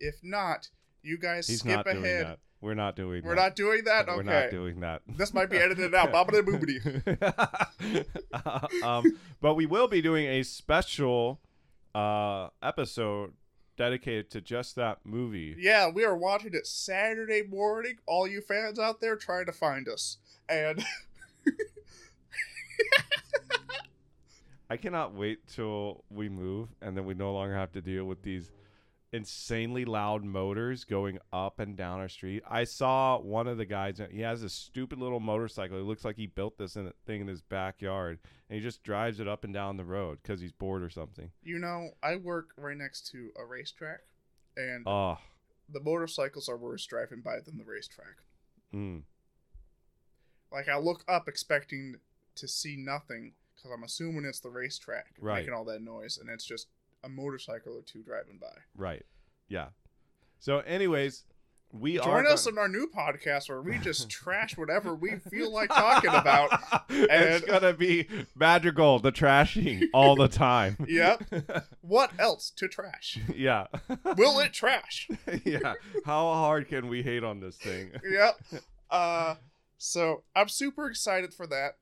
[0.00, 0.70] If not,
[1.02, 2.26] you guys He's skip not doing ahead.
[2.26, 2.38] that.
[2.60, 3.42] We're not doing We're that.
[3.42, 4.06] not doing that.
[4.06, 5.02] We're not doing that.
[5.16, 6.12] this might be edited out.
[6.12, 6.80] Boobity.
[8.84, 11.40] um, but we will be doing a special
[11.94, 13.32] uh, episode
[13.76, 15.56] dedicated to just that movie.
[15.58, 17.96] Yeah, we are watching it Saturday morning.
[18.06, 20.84] All you fans out there trying to find us, and
[24.70, 28.22] I cannot wait till we move and then we no longer have to deal with
[28.22, 28.50] these
[29.12, 32.42] insanely loud motors going up and down our street.
[32.48, 34.00] I saw one of the guys.
[34.10, 35.78] He has a stupid little motorcycle.
[35.78, 39.20] It looks like he built this in, thing in his backyard, and he just drives
[39.20, 41.30] it up and down the road because he's bored or something.
[41.42, 44.00] you know, I work right next to a racetrack,
[44.56, 45.18] and Oh,
[45.68, 48.16] the motorcycles are worse driving by than the racetrack.
[48.74, 49.02] mm.
[50.50, 51.96] Like I look up expecting
[52.36, 55.40] to see nothing because I'm assuming it's the racetrack Right.
[55.40, 56.68] making all that noise, and it's just
[57.04, 58.52] a motorcycle or two driving by.
[58.76, 59.04] right,
[59.48, 59.68] yeah.
[60.38, 61.24] So, anyways,
[61.72, 65.52] we are Join us gonna- our new podcast where we just trash whatever we feel
[65.52, 66.50] like talking about.
[66.90, 70.76] And it's gonna be Madrigal, the trashing all the time.
[70.88, 71.22] Yep.
[71.80, 73.18] What else to trash?
[73.34, 73.66] yeah.
[74.16, 75.08] Will it trash?
[75.44, 75.74] yeah.
[76.04, 77.92] How hard can we hate on this thing?
[78.08, 78.38] yep.
[78.90, 79.36] Uh,
[79.78, 81.78] so I'm super excited for that.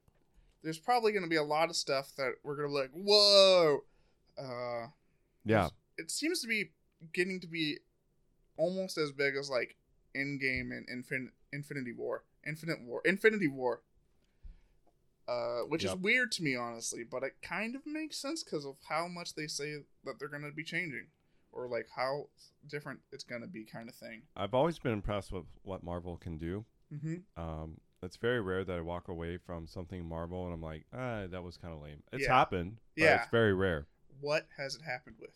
[0.63, 2.91] There's probably going to be a lot of stuff that we're going to be like,
[2.93, 3.81] whoa.
[4.39, 4.87] Uh,
[5.45, 5.69] Yeah.
[5.99, 6.73] it seems to be
[7.13, 7.79] getting to be
[8.57, 9.77] almost as big as like
[10.17, 13.83] Endgame and Infin- Infinity War, Infinite War, Infinity War.
[15.29, 18.75] Uh, which is weird to me, honestly, but it kind of makes sense because of
[18.89, 21.07] how much they say that they're going to be changing,
[21.53, 22.25] or like how
[22.69, 24.23] different it's going to be, kind of thing.
[24.35, 26.65] I've always been impressed with what Marvel can do.
[26.93, 27.41] Mm-hmm.
[27.41, 31.27] Um, it's very rare that I walk away from something Marvel and I'm like, ah,
[31.31, 32.03] that was kind of lame.
[32.13, 32.35] It's Yeah.
[32.37, 33.23] happened, but Yeah.
[33.23, 33.87] it's very rare.
[34.21, 35.31] What has it happened with?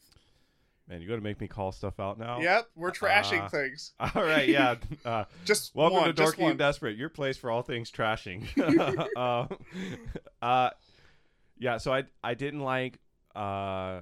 [0.89, 2.41] Man, you got to make me call stuff out now.
[2.41, 3.93] Yep, we're trashing Uh, things.
[4.01, 4.75] All right, yeah.
[5.05, 6.59] Uh, Just welcome one, to Dorky and.
[6.59, 8.45] Desperate, your place for all things trashing.
[9.17, 9.49] um,
[10.43, 10.71] uh,
[11.59, 12.99] yeah, so I I didn't like
[13.35, 14.01] uh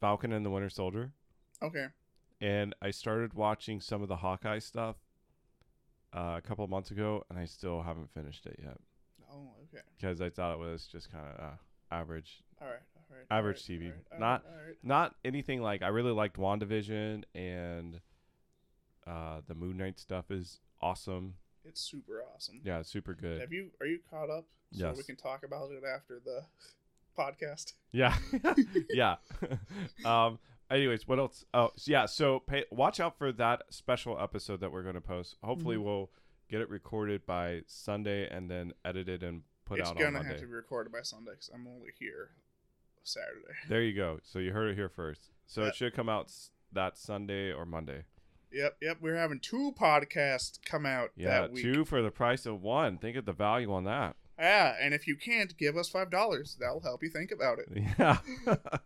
[0.00, 1.10] Falcon and the Winter Soldier,
[1.62, 1.86] Okay.
[2.40, 4.96] and I started watching some of the Hawkeye stuff
[6.14, 8.78] uh, a couple of months ago, and I still haven't finished it yet
[9.30, 9.82] Oh, okay.
[9.96, 11.50] because I thought it was just kind of uh,
[11.90, 12.42] average.
[12.60, 12.76] All right.
[12.96, 13.26] All right.
[13.30, 13.86] Average all right, TV.
[13.86, 14.76] all right, Not- right, all right.
[14.82, 18.00] Not anything like I really liked WandaVision and
[19.06, 21.34] uh, the Moon Knight stuff is awesome.
[21.64, 22.60] It's super awesome.
[22.64, 23.40] Yeah, it's super good.
[23.40, 24.46] Have you are you caught up?
[24.72, 26.44] So we can talk about it after the
[27.18, 27.74] podcast.
[27.92, 28.14] Yeah,
[28.90, 29.16] yeah.
[30.04, 30.38] um.
[30.70, 31.44] Anyways, what else?
[31.52, 32.06] Oh, so yeah.
[32.06, 35.34] So pay, watch out for that special episode that we're going to post.
[35.42, 35.82] Hopefully, Mhm.
[35.82, 36.10] we'll
[36.48, 40.28] get it recorded by Sunday and then edited and put it's out gonna on Monday.
[40.32, 42.30] have to be recorded by Sunday because I'm only here
[43.02, 43.54] Saturday.
[43.68, 44.18] There you go.
[44.22, 45.30] So you heard it here first.
[45.46, 45.68] So Yep.
[45.70, 48.04] it should come out s- that Sunday or Monday.
[48.52, 48.98] Yep, yep.
[49.00, 51.62] We're having two podcasts come out Yeah, that week.
[51.62, 52.98] two for the price of one.
[52.98, 54.16] Think of the value on that.
[54.38, 56.56] Yeah, and if you can't, give us five dollars.
[56.58, 57.68] That'll help you think about it.
[57.98, 58.18] Yeah.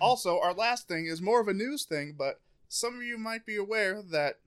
[0.00, 3.44] Also, our last thing is more of a news thing, but some of you might
[3.44, 4.38] be aware that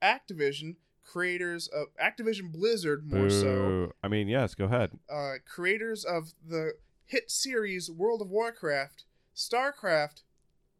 [0.00, 4.54] Activision, creators of Activision Blizzard, more so, I mean, yes.
[4.54, 4.98] Go ahead.
[5.10, 6.72] uh, creators of the
[7.04, 9.04] hit series World of Warcraft,
[9.36, 10.22] StarCraft,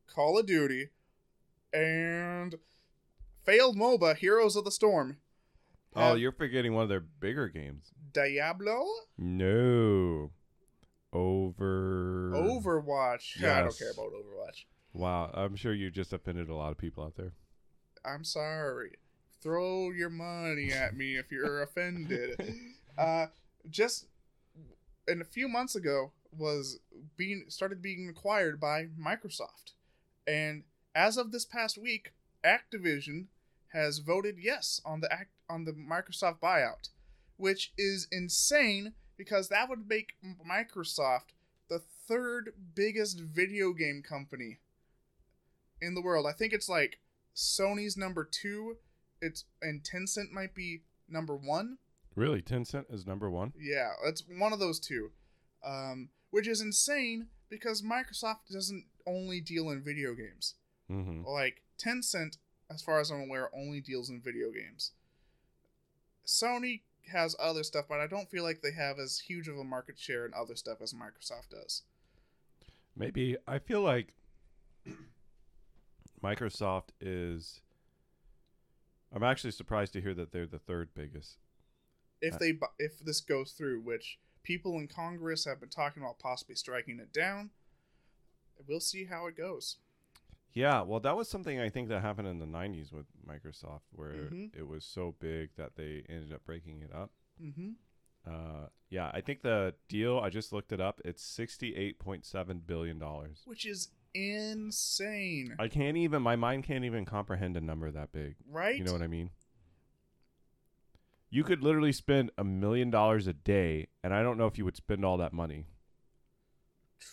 [0.07, 0.89] Call of Duty,
[1.73, 2.55] and
[3.45, 5.19] failed MOBA Heroes of the Storm.
[5.97, 7.93] Oh, you're forgetting one of their bigger games.
[8.13, 8.85] Diablo,
[9.17, 10.31] No.
[11.13, 12.33] Over.
[12.35, 13.39] Overwatch.
[13.45, 14.65] I don't care about Overwatch.
[14.93, 17.33] Wow, I'm sure you just offended a lot of people out there.
[18.05, 18.93] I'm sorry.
[19.45, 22.41] Throw your money at me if you're offended.
[22.97, 23.27] Uh,
[23.69, 24.07] just
[25.09, 26.79] and a few months ago was
[27.17, 29.73] being started being acquired by Microsoft,
[30.29, 30.63] and
[30.95, 32.13] as of this past week,
[32.45, 33.27] Activision
[33.73, 36.91] has voted yes on the act on the Microsoft buyout,
[37.37, 40.15] which is insane because that would make
[40.49, 41.35] Microsoft
[41.69, 44.59] the third biggest video game company
[45.83, 46.27] in the world.
[46.27, 46.99] I think it's like
[47.35, 48.77] Sony's number two.
[49.25, 51.79] It's and Tencent might be number one.
[52.15, 53.53] Really, Tencent is number one.
[53.59, 55.11] Yeah, it's one of those two,
[55.67, 60.55] um, which is insane because Microsoft doesn't only deal in video games.
[60.91, 61.25] Mm-hmm.
[61.25, 62.37] Like Tencent,
[62.71, 64.93] as far as I'm aware, only deals in video games.
[66.27, 66.83] Sony
[67.13, 69.99] has other stuff, but I don't feel like they have as huge of a market
[69.99, 71.83] share in other stuff as Microsoft does.
[72.97, 74.15] Maybe I feel like
[76.23, 77.61] Microsoft is.
[79.15, 81.39] I'm actually surprised to hear that they're the third biggest.
[82.21, 86.19] If Uh, they if this goes through, which people in Congress have been talking about
[86.19, 87.51] possibly striking it down,
[88.67, 89.79] we'll see how it goes.
[90.53, 94.31] Yeah, well, that was something I think that happened in the '90s with Microsoft, where
[94.31, 94.55] Mhm.
[94.57, 97.13] it was so big that they ended up breaking it up.
[97.41, 97.73] Mm-hmm.
[98.25, 101.01] Uh, yeah, I think the deal I just looked it up.
[101.05, 103.43] It's sixty-eight point seven billion dollars.
[103.47, 106.23] Which is insane, I can't even.
[106.23, 108.37] My mind can't even comprehend a number that big.
[108.51, 108.77] right?
[108.77, 109.31] You know what I mean?
[111.31, 114.65] You could literally spend a million dollars a day, and I don't know if you
[114.65, 115.67] would spend all that money.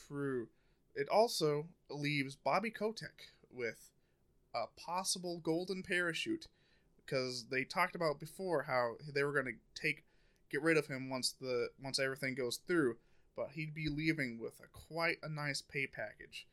[0.08, 0.48] True.
[0.96, 3.90] It also leaves Bobby Kotick with
[4.54, 6.48] a possible golden parachute
[7.04, 10.04] because they talked about before how they were going to take
[10.52, 12.98] get rid of him once the once everything goes through,
[13.36, 16.46] but he'd be leaving with a quite a nice pay package.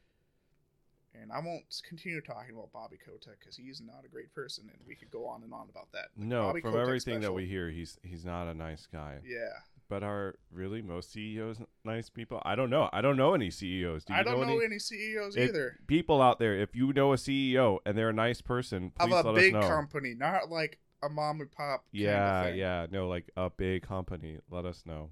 [1.21, 4.79] And I won't continue talking about Bobby Kotick because he's not a great person, and
[4.87, 6.07] we could go on and on about that.
[6.17, 9.19] The No, Bobby from Kotick everything that we hear, he's he's not a nice guy.
[9.27, 9.49] yeah,
[9.89, 12.41] But are really most CEOs nice people?
[12.45, 12.89] I don't know.
[12.93, 14.05] I don't know any CEOs.
[14.05, 16.55] Do you I don't know, any any CEOs If- either people out there?
[16.59, 19.55] If you know a CEO and they're a nice person, of please a let big
[19.55, 19.69] us know.
[19.69, 21.81] company, not like a mom and pop.
[21.81, 22.59] kind of yeah, thing.
[22.59, 24.39] yeah, no, like a big company.
[24.51, 25.11] Let us know,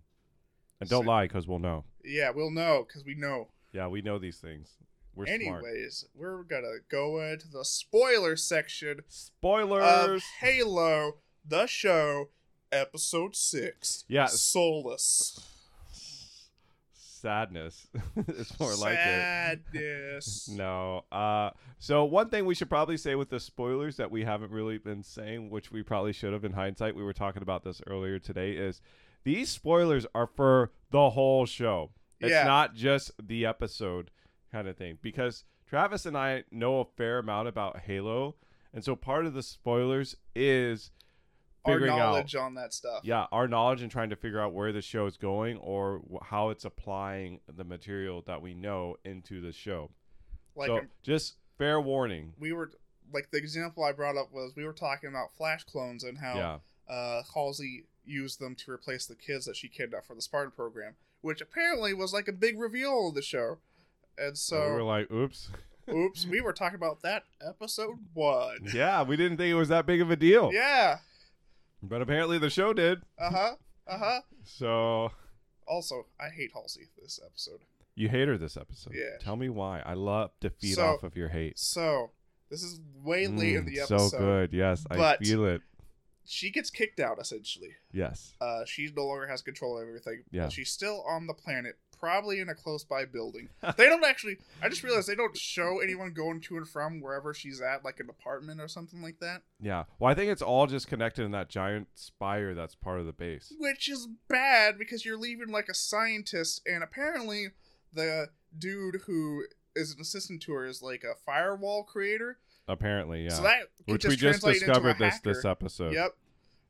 [0.81, 1.85] and don't So- lie because we'll know.
[2.05, 3.49] Yeah, we'll know because we know.
[3.73, 4.77] Yeah, we know these things.
[5.16, 5.64] We're smart.
[5.64, 12.29] Anyways, we're gonna go into the spoiler section Spoilers of Halo, the show,
[12.70, 14.05] episode six.
[14.09, 14.26] Yeah.
[14.26, 15.40] Soulless.
[16.92, 17.88] Sadness.
[18.29, 19.62] it's more like it.
[19.72, 20.48] Sadness.
[20.52, 21.05] No.
[21.11, 24.79] Uh so one thing we should probably say with the spoilers that we haven't really
[24.79, 28.18] been saying, which we probably should have in hindsight, we were talking about this earlier
[28.18, 28.81] today, is
[29.24, 31.90] these spoilers are for the whole show.
[32.20, 32.44] It's Yeah.
[32.44, 34.11] not just the episode
[34.57, 34.99] kind of thing.
[35.03, 38.37] Because Travis and I know a fair amount about Halo,
[38.73, 40.90] and so part of the spoilers is
[41.64, 43.01] Our figuring out knowledge on that stuff.
[43.03, 46.51] yeah our knowledge and trying to figure out where the show is going or how
[46.51, 49.90] it's applying the material that we know into the show
[50.55, 52.71] Like so um, just fair warning we were,
[53.12, 56.35] like the example I brought up was we were talking about Flash clones and how
[56.37, 60.53] yeah uh, Halsey used them to replace the kids that she kidnapped for the Spartan
[60.53, 63.59] program, which apparently was like a big reveal of the show.
[64.18, 65.50] And So we were like, oops.
[65.90, 68.59] oops, we were talking about that episode one.
[68.74, 70.50] yeah, we didn't think it was that big of a deal.
[70.52, 70.98] Yeah.
[71.83, 73.02] But apparently the show did.
[73.18, 73.55] Uh huh.
[73.87, 74.20] Uh huh.
[74.44, 75.12] So
[75.68, 77.61] Also, I hate Halsey this episode.
[77.94, 78.94] you hate her this episode.
[78.94, 79.18] Yeah.
[79.20, 79.81] Tell me why.
[79.81, 81.59] I love to feed So- off of your hate.
[81.59, 82.11] So,
[82.50, 84.09] this is way late in Mm, the episode.
[84.11, 84.52] So good.
[84.52, 85.62] Yes, I feel it.
[86.29, 87.70] She gets kicked out essentially.
[87.92, 88.33] Yes.
[88.40, 90.24] Uh, she no longer has control of everything.
[90.33, 90.48] Yeah.
[90.48, 93.49] She's still on the planet, probably in a close by building.
[93.77, 94.37] they don't actually.
[94.63, 98.01] I just realized they don't show anyone going to and from wherever she's at, like
[98.01, 99.43] an apartment or something like that.
[99.61, 99.85] Yeah.
[99.99, 103.13] Well, I think it's all just connected in that giant spire that's part of the
[103.13, 103.53] base.
[103.59, 107.49] Which is bad because you're leaving like a scientist, and apparently
[107.93, 108.29] the
[108.59, 112.39] dude who is an assistant to her is like a firewall creator.
[112.69, 113.31] Apparently, yeah.
[113.31, 115.35] So that Which we just into a discovered this hacker.
[115.35, 115.93] this episode.
[115.95, 116.17] Yep.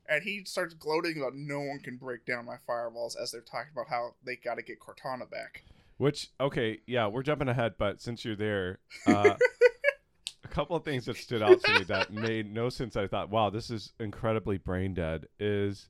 [0.09, 3.73] And he starts gloating about no one can break down my firewalls as they're talking
[3.73, 5.65] about how they got to get Cortana back.
[5.99, 9.35] Which okay, yeah, we're jumping ahead, but since you're there, uh,
[10.45, 12.97] a couple of things that stood out to me that made no sense.
[12.97, 15.27] I thought, wow, this is incredibly brain dead.
[15.41, 15.89] Is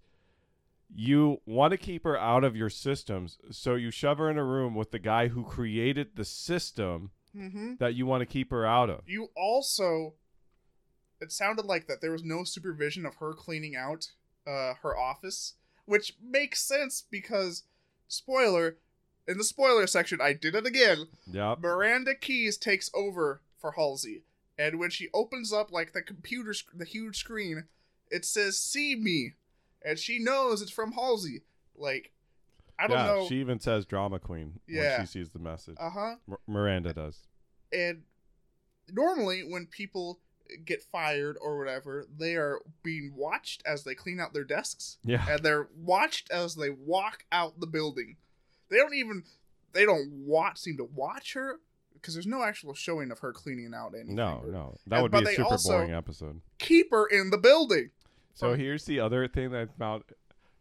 [0.94, 4.44] you want to keep her out of your systems, so you shove her in a
[4.44, 7.74] room with the guy who created the system Mm-hmm.
[7.80, 9.02] that you want to keep her out of.
[9.06, 10.14] You also,
[11.20, 14.08] it sounded like that there was no supervision of her cleaning out
[14.46, 15.54] uh, her office,
[15.86, 17.64] which makes sense because,
[18.08, 18.76] spoiler,
[19.26, 21.08] in the spoiler section, I did it again.
[21.26, 21.60] Yep.
[21.60, 24.22] Miranda Keyes takes over for Halsey,
[24.58, 27.64] and when she opens up like the computer, sc- the huge screen,
[28.10, 29.32] it says "See me,"
[29.84, 31.42] and she knows it's from Halsey.
[31.76, 32.12] Like,
[32.78, 33.26] I don't yeah, know.
[33.28, 34.98] she even says drama queen Yeah.
[34.98, 35.76] when she sees the message.
[35.80, 36.14] Uh huh.
[36.28, 37.26] M- Miranda does.
[37.72, 38.02] And
[38.92, 40.20] normally, when people
[40.64, 45.24] get fired or whatever, they are being watched as they clean out their desks, Yeah.
[45.28, 48.16] and they're watched as they walk out the building.
[48.68, 49.24] They don't even
[49.72, 51.60] they don't watch seem to watch her
[51.92, 54.14] because there's no actual showing of her cleaning out anything.
[54.14, 54.76] No, no.
[54.86, 56.40] That And- would be a super boring episode.
[56.58, 57.90] Keep her in the building.
[58.34, 60.04] So here's the other thing that I found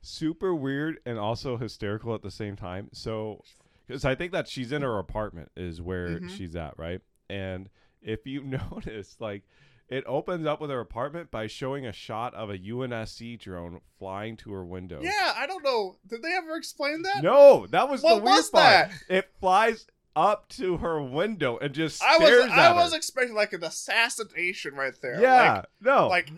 [0.02, 2.90] super weird and also hysterical at the same time.
[2.94, 3.44] So,
[3.88, 6.30] because I think that she's in her apartment is where Mhm.
[6.30, 7.02] she's at, right?
[7.30, 7.70] And
[8.02, 9.44] if you notice, like,
[9.90, 14.36] it opens up with her apartment by showing a shot of a UNSC drone flying
[14.38, 15.00] to her window.
[15.02, 15.98] Yeah, I don't know.
[16.08, 17.22] Did they ever explain that?
[17.24, 18.64] No, that was What the weird was part.
[18.64, 18.92] that?
[19.10, 22.76] It flies up to her window and just I stares was I her.
[22.76, 25.22] was expecting like an assassination right there.
[25.22, 26.32] yeah, Like, no, like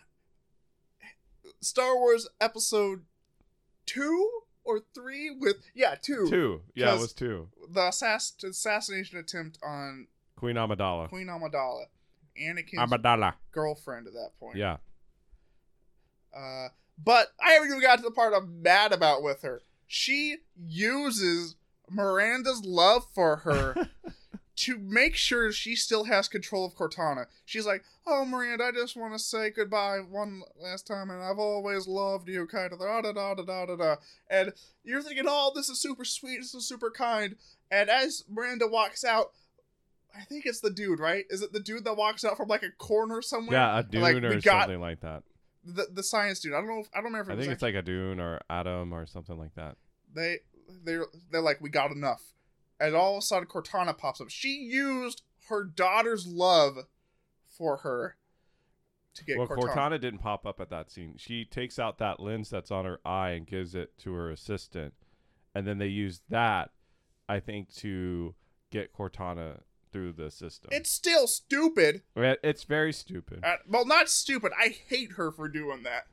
[1.62, 3.04] Star Wars Episode
[3.86, 4.30] two
[4.64, 6.62] or three with yeah two, two.
[6.76, 7.50] Yeah, it was two.
[7.70, 11.08] the assass- assassination attempt on Queen Amidala.
[11.10, 11.86] Queen Amidala,
[12.42, 13.34] Anakin's Amidala.
[13.52, 14.58] girlfriend at that point.
[14.58, 14.78] Yeah.
[16.36, 16.70] Uh,
[17.04, 19.62] but I haven't even got to the part I'm mad about with her.
[19.88, 21.56] She uses
[21.90, 23.90] Miranda's love for her
[24.58, 27.28] to make sure she still has control of Cortana.
[27.46, 31.40] She's like, "Oh, Miranda, I just want to say goodbye one last time, and I've
[31.40, 33.96] always loved you." Kind of da da da da da da da.
[34.30, 36.38] And you're thinking, "Oh, this is super sweet.
[36.40, 37.36] This is super kind."
[37.72, 39.32] And as Miranda walks out,
[40.16, 41.26] I think it's the dude, right?
[41.30, 43.58] Is it the dude that walks out from like a corner somewhere?
[43.58, 45.24] Yeah, Adun Like, or got- something like that.
[45.64, 46.54] The the science dude.
[46.54, 46.80] I don't know.
[46.80, 47.32] If, I don't remember.
[47.32, 49.76] If I think it's like Adun or Adam or something like that.
[50.14, 50.40] they
[50.84, 52.22] they're they're like we got enough
[52.80, 56.78] and all of a sudden cortana pops up she used her daughter's love
[57.58, 58.18] for her
[59.16, 59.74] to get well, cortana.
[59.74, 60.02] Cortana.
[60.02, 61.16] didn't pop up at that scene.
[61.18, 64.94] She takes out that lens that's on her eye and gives it to her assistant,
[65.56, 66.70] and then they use that,
[67.28, 68.36] I think, to
[68.72, 69.62] get Cortana
[69.92, 70.70] through the system.
[70.74, 73.40] it's still stupid it's very stupid.
[73.44, 76.04] uh, well not stupid i hate her for doing that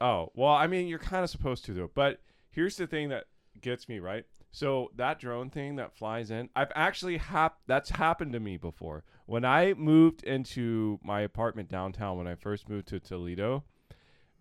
[0.00, 1.90] Oh, well, I mean, you're kind of supposed to though.
[1.94, 2.20] But
[2.50, 3.24] here's the thing that
[3.62, 4.26] gets me right.
[4.50, 9.04] So that drone thing that flies in, I've actually hap- that's happened to me before.
[9.26, 13.64] When I moved into my apartment downtown when I first moved to Toledo,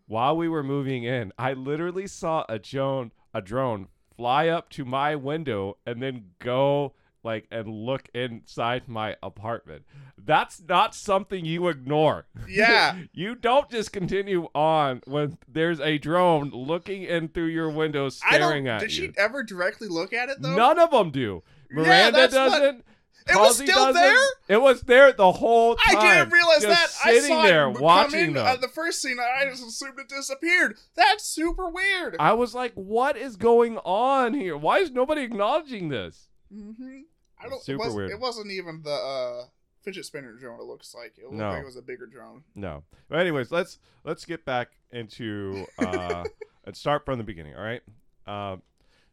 [0.07, 3.87] while we were moving in, I literally saw a drone a drone
[4.17, 9.83] fly up to my window and then go like and look inside my apartment.
[10.17, 12.27] That's not something you ignore.
[12.47, 12.99] Yeah.
[13.13, 18.67] you don't just continue on when there's a drone looking in through your window staring
[18.67, 19.07] at did you.
[19.07, 21.43] she ever directly look at it though None of them do.
[21.71, 22.85] Miranda what- doesn't.
[23.25, 24.17] It was still there?
[24.49, 25.97] It was there the whole time.
[25.97, 26.87] I didn't realize that.
[27.05, 28.45] I saw there it watching in them.
[28.45, 29.17] at the first scene.
[29.17, 30.77] I just assumed it disappeared.
[30.95, 32.17] That's super weird.
[32.19, 34.57] I was like, "What is going on here?
[34.57, 37.01] Why is nobody acknowledging this?" hmm
[37.43, 37.61] I don't.
[37.61, 38.11] Super it, was, weird.
[38.11, 39.45] it wasn't even the uh,
[39.81, 40.59] fidget spinner drone.
[40.59, 41.49] It looks like it looked No.
[41.49, 42.43] like it was a bigger drone.
[42.55, 42.83] No.
[43.09, 46.23] But anyways, let's let's get back into uh
[46.65, 47.81] and start from the beginning, all right?
[48.27, 48.61] Um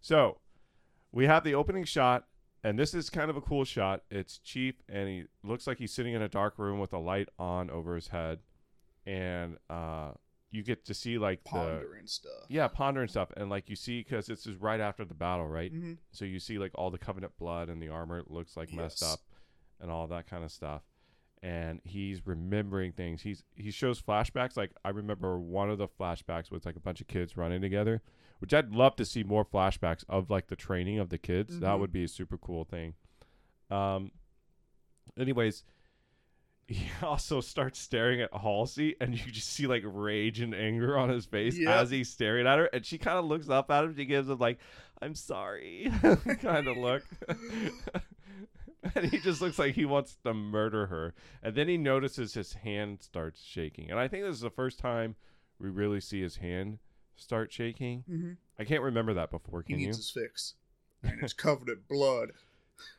[0.00, 0.38] so
[1.12, 2.26] we have the opening shot,
[2.62, 4.02] and this is kind of a cool shot.
[4.10, 7.28] It's cheap, and he looks like he's sitting in a dark room with a light
[7.38, 8.38] on over his head,
[9.04, 10.12] and uh,
[10.50, 12.46] you get to see like the Pondering stuff.
[12.48, 15.72] yeah pondering stuff, and like you see because this is right after the battle, right?
[15.72, 15.92] Mm-hmm.
[16.10, 19.20] So you see like all the covenant blood and the armor looks like messed up,
[19.80, 20.82] and all that kind of stuff.
[21.42, 23.22] And he's remembering things.
[23.22, 24.56] He's he shows flashbacks.
[24.56, 28.02] Like I remember one of the flashbacks was like a bunch of kids running together,
[28.40, 31.60] which I'd love to see more flashbacks of like the training of the kids.
[31.60, 31.80] That Mhm.
[31.80, 32.94] would be a super cool thing.
[33.70, 34.10] Um.
[35.18, 35.64] Anyways,
[36.70, 41.08] he also starts staring at Halsey, and you just see like rage and anger on
[41.08, 41.68] his face Yep.
[41.68, 43.96] as he's staring at her, and she kind of looks up at him.
[43.96, 44.58] She gives him like,
[45.02, 45.90] "I'm sorry,"
[46.40, 47.02] kind of look.
[48.94, 51.14] and he just looks like he wants to murder her.
[51.42, 53.90] And then he notices his hand starts shaking.
[53.90, 55.16] And I think this is the first time
[55.58, 56.78] we really see his hand
[57.16, 58.04] start shaking.
[58.10, 58.32] Mm-hmm.
[58.58, 59.62] I can't remember that before.
[59.62, 59.86] He Can you?
[59.86, 60.54] needs his fix,
[61.02, 62.30] and it's covered in blood.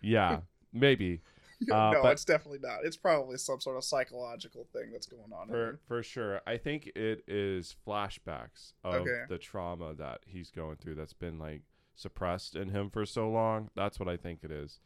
[0.02, 0.42] Yeah,
[0.74, 1.22] maybe.
[1.72, 2.80] Uh, no, it's definitely not.
[2.84, 5.48] It's probably some sort of psychological thing that's going on.
[5.48, 6.42] For for sure.
[6.48, 9.24] I think it is flashbacks of Okay.
[9.30, 11.62] the trauma that he's going through that's been like
[11.96, 13.70] suppressed in him for so long.
[13.76, 14.80] That's what I think it is.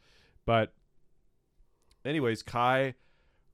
[0.46, 0.74] But
[2.04, 2.96] anyways, Kai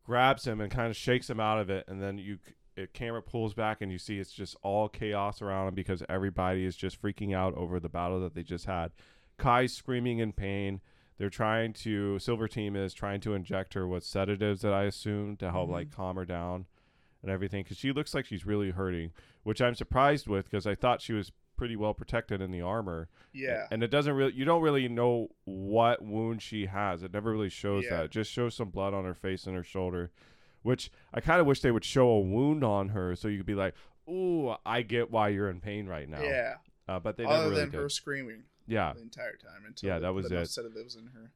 [0.03, 2.39] grabs him and kind of shakes him out of it and then you
[2.75, 6.65] it camera pulls back and you see it's just all chaos around him because everybody
[6.65, 8.91] is just freaking out over the battle that they just had.
[9.37, 10.81] Kai's screaming in pain.
[11.21, 15.37] They're trying to Silver Team is trying to inject her with sedatives that I assume
[15.37, 15.73] to help Mhm.
[15.73, 16.65] like calm her down
[17.21, 19.11] and everything because she looks like she's really hurting,
[19.43, 23.07] which I'm surprised with because I thought she was pretty well protected in the armor.
[23.33, 27.03] Yeah, And it doesn't really, you don't really know what wound she has.
[27.03, 27.97] It never really shows Yeah.
[27.97, 28.05] that.
[28.05, 30.09] It just shows some blood on her face and her shoulder,
[30.63, 33.45] which I kind of wish they would show a wound on her so you could
[33.45, 33.75] be like,
[34.09, 36.55] "Ooh, I get why you're in pain right now." yeah.
[36.87, 37.77] Uh, but they never Other really than did.
[37.77, 40.49] her screaming yeah, the entire time until Yeah, that was the it.
[40.49, 41.31] sedatives in her.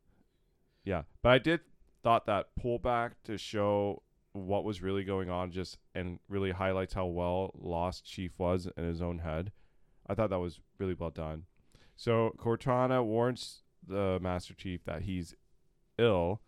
[0.83, 1.03] yeah.
[1.21, 1.61] But I did
[2.03, 4.03] thought that pullback to show
[4.33, 8.83] what was really going on, just and really highlights how well lost Chief was in
[8.83, 9.51] his own head.
[10.07, 11.45] I thought that was really well done.
[11.95, 15.33] So Cortana warns the Master Chief that he's
[15.97, 16.41] ill,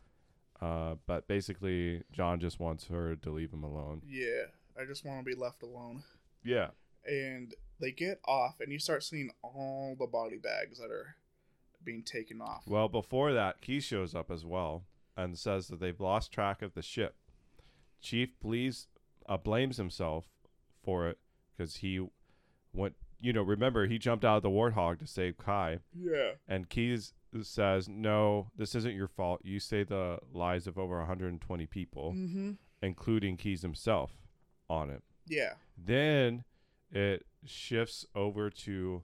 [0.62, 4.02] uh, but basically John just wants her to leave him alone.
[4.06, 4.48] Yeah,
[4.80, 6.04] I just want to be left alone.
[6.44, 6.68] Yeah.
[7.06, 11.16] And they get off, and you start seeing all the body bags that are
[11.84, 12.64] being taken off.
[12.68, 14.84] Well, before that, Key shows up as well
[15.16, 17.16] and says that they've lost track of the ship.
[18.02, 18.88] Chief believes,
[19.28, 20.26] uh, blames himself
[20.84, 21.18] for it
[21.56, 22.06] because he
[22.74, 22.96] went.
[23.20, 27.14] You know, remember he jumped out of the warthog to save Kai, yeah, and Keyes
[27.42, 29.42] says, "No, this isn't your fault.
[29.44, 32.52] You saved the lives of over 120 people, mm-hmm.
[32.84, 34.12] including Keyes himself,
[34.70, 36.44] on it." yeah, Then
[36.92, 39.04] it shifts over to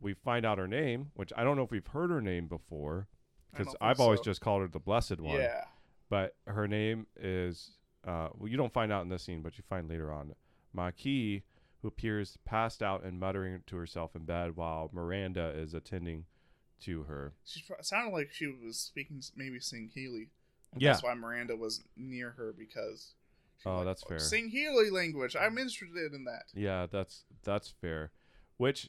[0.00, 3.08] we find out her name, which I don't know if we've heard her name before
[3.52, 4.24] because I've always so.
[4.24, 5.36] just called her the Blessed One.
[5.36, 5.64] yeah,
[6.08, 7.72] But her name is
[8.06, 10.34] uh, well, you don't find out in this scene, but you find later on
[10.76, 11.42] Makee,
[11.82, 16.24] who appears passed out and muttering to herself in bed while Miranda is attending
[16.82, 17.34] to her.
[17.44, 20.28] she sounded like she was speaking, maybe Sangheili.
[20.78, 20.92] Yeah.
[20.92, 23.14] that's why Miranda was near her because.
[23.66, 24.18] Oh, like, that's fair.
[24.18, 25.36] Sing Healy language.
[25.36, 26.44] I'm interested in that.
[26.54, 28.10] Yeah, that's that's fair.
[28.56, 28.88] Which,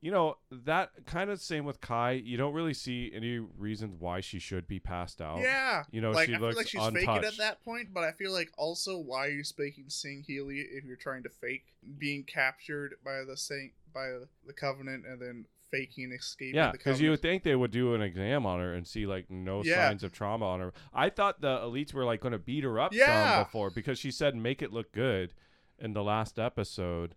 [0.00, 2.12] you know, that kind of same with Kai.
[2.12, 5.40] You don't really see any reasons why she should be passed out.
[5.40, 8.04] Yeah, You know, like she I looks feel like she's faking at that point, but
[8.04, 11.66] I feel like also why are you speaking Sangheili if you're trying to fake
[11.98, 14.06] being captured by the saint by
[14.46, 18.02] the covenant and then faking escaping Yeah, because you would think they would do an
[18.02, 19.88] exam on her and see like no Yeah.
[19.88, 20.72] signs of trauma on her.
[20.92, 23.36] I thought the elites were like going to beat her up Yeah.
[23.36, 25.32] some before because she said make it look good
[25.78, 27.14] in the last episode,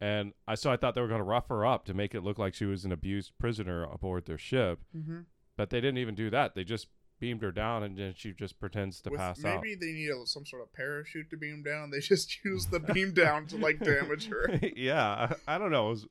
[0.00, 2.20] and I so I thought they were going to rough her up to make it
[2.22, 5.24] look like she was an abused prisoner aboard their ship, Mhm.
[5.56, 6.54] but they didn't even do that.
[6.54, 6.88] They just
[7.20, 9.60] beamed her down and then she just pretends to With- pass out.
[9.60, 11.90] maybe they need a, some sort of parachute to beam down.
[11.90, 14.60] They just use the beam down to like damage her.
[14.76, 15.88] yeah, I, I don't know.
[15.88, 16.06] It was,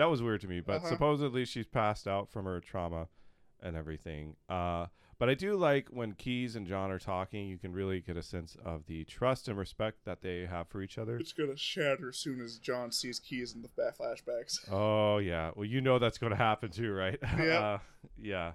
[0.00, 0.88] that was weird to me, but Uh-huh.
[0.88, 3.08] supposedly she's passed out from her trauma
[3.62, 4.34] and everything.
[4.48, 4.86] Uh,
[5.18, 8.22] but I do like when Keyes and John are talking, you can really get a
[8.22, 11.18] sense of the trust and respect that they have for each other.
[11.18, 14.58] It's gonna shatter as soon as John sees Keyes in the flashbacks.
[14.72, 17.18] Oh yeah, well you know that's going to happen too, right?
[17.38, 17.58] Yeah.
[17.60, 17.78] uh,
[18.16, 18.52] yeah.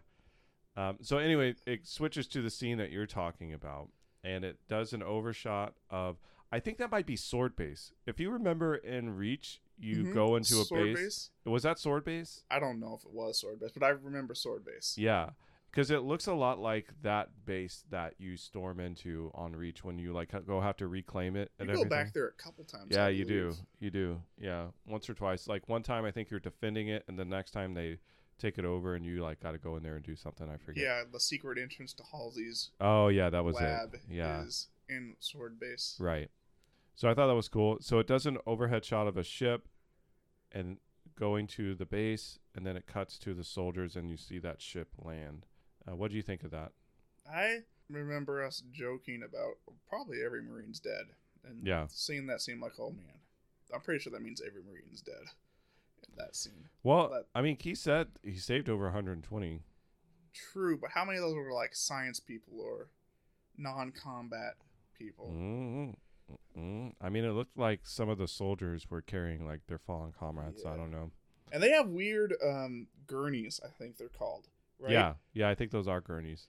[0.75, 3.89] Um, so anyway, it switches to the scene that you're talking about,
[4.23, 6.17] and it does an overshot of.
[6.51, 7.91] I think that might be sword base.
[8.05, 10.13] If you remember in Reach, you Mhm.
[10.13, 10.97] go into a sword base.
[10.97, 11.31] base.
[11.45, 12.43] Was that sword base?
[12.49, 14.97] I don't know if it was sword base, but I remember sword base.
[14.97, 15.31] Yeah,
[15.69, 19.99] because it looks a lot like that base that you storm into on Reach when
[19.99, 21.89] you like go have to reclaim it You and go everything.
[21.89, 22.87] back there a couple times.
[22.95, 23.53] yeah, you do.
[23.79, 24.21] You do.
[24.37, 25.47] Yeah, once or twice.
[25.47, 27.99] Like one time, I think you're defending it, and the next time they
[28.37, 30.47] take it over, and you like got to go in there and do something.
[30.49, 30.83] I forget.
[30.83, 34.01] Yeah, the secret entrance to Halsey's Oh yeah, that was lab it.
[34.09, 34.43] Yeah.
[34.43, 35.95] is in Sword Base.
[35.99, 36.29] Right.
[36.95, 37.77] So I thought that was cool.
[37.81, 39.67] So it does an overhead shot of a ship
[40.51, 40.77] and
[41.19, 44.61] going to the base, and then it cuts to the soldiers, and you see that
[44.61, 45.45] ship land.
[45.87, 46.71] Uh, what do you think of that?
[47.31, 47.59] I
[47.89, 49.55] remember us joking about
[49.87, 51.05] probably every Marine's dead,
[51.43, 51.87] and Yeah.
[51.89, 53.19] seeing that scene like, oh man,
[53.73, 55.23] I'm pretty sure that means every Marine's dead
[56.07, 56.69] in that scene.
[56.83, 59.61] Well, I mean, Keith said he saved over 120.
[60.33, 62.89] True, but how many of those were like science people or
[63.57, 64.55] non-combat
[64.97, 65.31] people?
[65.33, 65.95] mm
[66.57, 70.11] mm I mean, it looked like some of the soldiers were carrying like their fallen
[70.17, 70.65] comrades.
[70.65, 71.11] I don't know.
[71.51, 74.47] And they have weird um, gurneys, I think they're called.
[74.79, 74.91] Right?
[74.91, 76.47] Yeah, yeah, I think those are gurneys.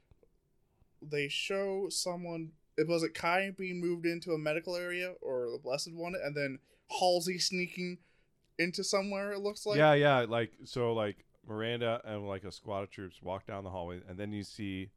[1.02, 2.52] They show someone.
[2.76, 6.34] It was it Kai being moved into a medical area or the Blessed One, and
[6.34, 6.58] then
[6.98, 7.98] Halsey sneaking
[8.58, 9.32] into somewhere.
[9.32, 9.78] It looks like.
[9.78, 13.70] yeah, yeah, like so, like Miranda and like a squad of troops walk down the
[13.70, 14.90] hallway, and then you see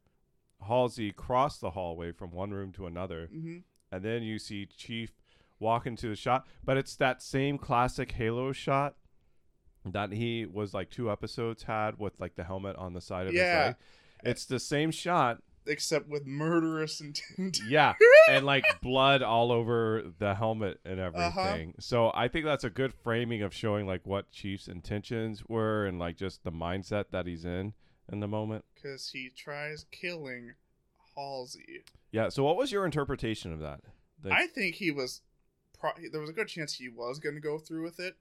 [0.67, 3.57] Halsey cross the hallway from one room to another, hmm
[3.91, 5.11] and then you see Chief
[5.59, 8.95] walk into the shot, but it's that same classic Halo shot
[9.85, 13.33] that he was like two episodes had with like the helmet on the side of
[13.33, 13.65] his Yeah.
[13.65, 13.75] leg.
[14.23, 17.57] It's the same shot, Except with murderous intent.
[17.67, 17.93] yeah,
[18.29, 21.07] and like blood all over the helmet and Uh-huh.
[21.39, 21.73] everything.
[21.79, 25.97] So I think that's a good framing of showing like what Chief's intentions were and
[25.97, 27.73] like just the mindset that he's in
[28.11, 28.65] in the moment.
[28.75, 30.53] Because he tries killing
[31.15, 31.83] Halsey.
[32.11, 32.29] Yeah.
[32.29, 33.81] So what was your interpretation of that?
[34.23, 35.21] Like, I think he was.
[35.79, 38.17] Pro- there was a good chance he was going to go through with it,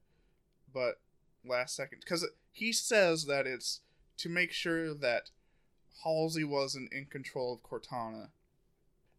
[0.73, 1.01] but
[1.45, 3.81] last second, because he says that it's
[4.19, 5.31] to make sure that
[6.05, 8.29] Halsey wasn't in control of Cortana,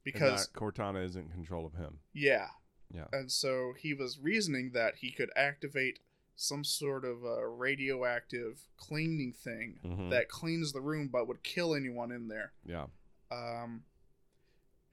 [0.06, 2.00] because Cortana is in control of him.
[2.14, 2.48] yeah,
[2.94, 3.08] Yeah.
[3.12, 6.00] and so he was reasoning that he could activate
[6.42, 10.10] some sort of a radioactive cleaning thing Mhm.
[10.10, 12.54] that cleans the room but would kill anyone in there.
[12.66, 12.88] Yeah.
[13.30, 13.84] Um,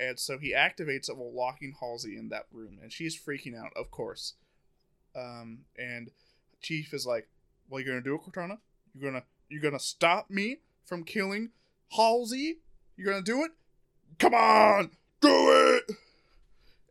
[0.00, 3.72] and so he activates it while locking Halsey in that room, and she's freaking out,
[3.76, 4.34] of course.
[5.14, 6.10] Um, and
[6.60, 7.28] Chief is like,
[7.68, 8.60] "Well, you're gonna do it, Cortana?
[8.92, 11.52] You're gonna you're gonna stop me from killing
[11.92, 12.60] Halsey?
[12.96, 13.52] You're gonna do it?
[14.18, 15.90] Come on, do it!"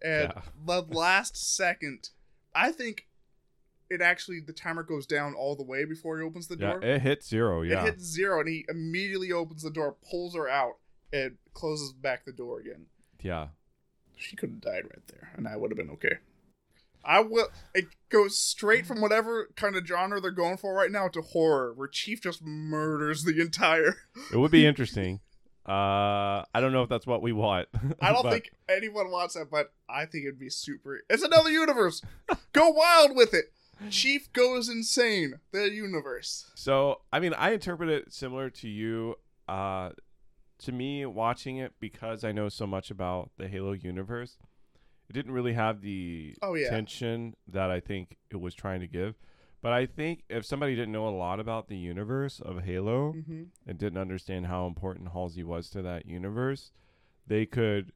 [0.01, 0.41] And Yeah.
[0.65, 2.11] the last second,
[2.53, 3.07] I think
[3.89, 6.79] it actually the timer goes down all the way before he opens the door.
[6.81, 6.95] Yeah.
[6.95, 7.61] It hit zero.
[7.61, 10.77] Yeah, It hits zero, and he immediately opens the door, pulls her out,
[11.13, 12.85] and closes back the door again.
[13.21, 13.47] yeah.
[14.17, 16.19] She could have died right there, and I would have been okay.
[17.03, 17.49] I will.
[17.73, 21.73] It goes straight from whatever kind of genre they're going for right now to horror,
[21.75, 23.97] where Chief just murders the entire.
[24.31, 25.19] It would be interesting.
[25.67, 27.67] Uh, I don't know if that's what we want.
[28.01, 31.01] I don't but- think anyone wants that, but I think it'd be super.
[31.09, 32.01] It's another universe.
[32.53, 33.45] Go wild with it.
[33.89, 35.35] Chief goes insane.
[35.51, 36.51] The universe.
[36.55, 39.15] So, I mean, I interpret it similar to you.
[39.47, 39.91] Uh,
[40.59, 44.37] to me, watching it because I know so much about the Halo universe,
[45.09, 46.69] it didn't really have the Oh yeah.
[46.69, 49.15] tension that I think it was trying to give.
[49.61, 53.43] But I think if somebody didn't know a lot about the universe of Halo hmm
[53.67, 56.71] and didn't understand how important Halsey was to that universe,
[57.27, 57.91] they could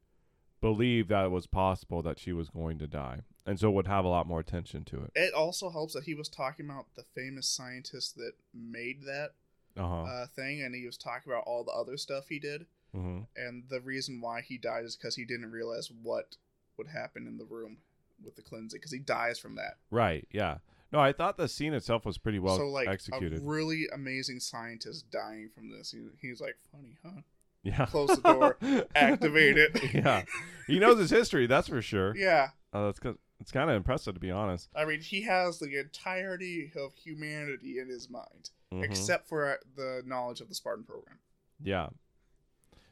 [0.60, 3.20] believe that it was possible that she was going to die.
[3.46, 5.10] And so it would have a lot more attention to it.
[5.14, 9.30] It also helps that he was talking about the famous scientist that made that
[9.76, 10.02] Uh-huh.
[10.02, 12.66] uh, thing, and he was talking about all the other stuff he did.
[12.92, 16.36] hmm And the reason why he died is because he didn't realize what
[16.76, 17.78] would happen in the room
[18.22, 19.78] with the cleansing, because he dies from that.
[19.90, 20.58] Right, yeah.
[20.92, 23.38] No, I thought the scene itself was pretty well so, like, executed.
[23.38, 25.92] a really amazing scientist dying from this.
[25.92, 27.22] He, he's like, funny, huh?
[27.62, 27.86] yeah.
[27.86, 28.56] close the door,
[28.96, 29.94] activate it.
[29.94, 30.24] yeah.
[30.66, 32.14] He knows his history, that's for sure.
[32.16, 32.48] Yeah.
[32.72, 33.16] Uh, that's good.
[33.40, 34.68] It's kind of impressive to be honest.
[34.76, 38.84] I mean, he has the entirety of humanity in his mind, Mhm.
[38.84, 41.18] except for uh, the knowledge of the Spartan program.
[41.62, 41.88] Yeah.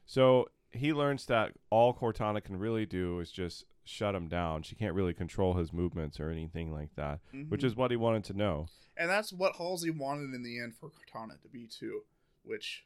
[0.06, 4.62] So he learns that all Cortana can really do is just shut him down.
[4.62, 7.64] She can't really control his movements or anything like that, which Mhm.
[7.64, 8.68] is what he wanted to know.
[9.00, 12.04] and that's what Halsey wanted in the end for Cortana to be too,
[12.42, 12.84] which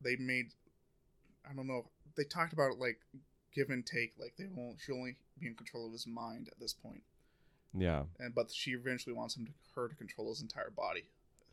[0.00, 0.52] they made.
[1.48, 1.88] I don't know.
[2.16, 3.00] They talked about it like
[3.56, 4.12] give and take.
[4.20, 4.78] Like they won't.
[4.80, 7.02] She only be in control of his mind at this point,
[7.74, 8.04] Yeah.
[8.20, 11.04] and but she eventually wants him to her to control his entire body.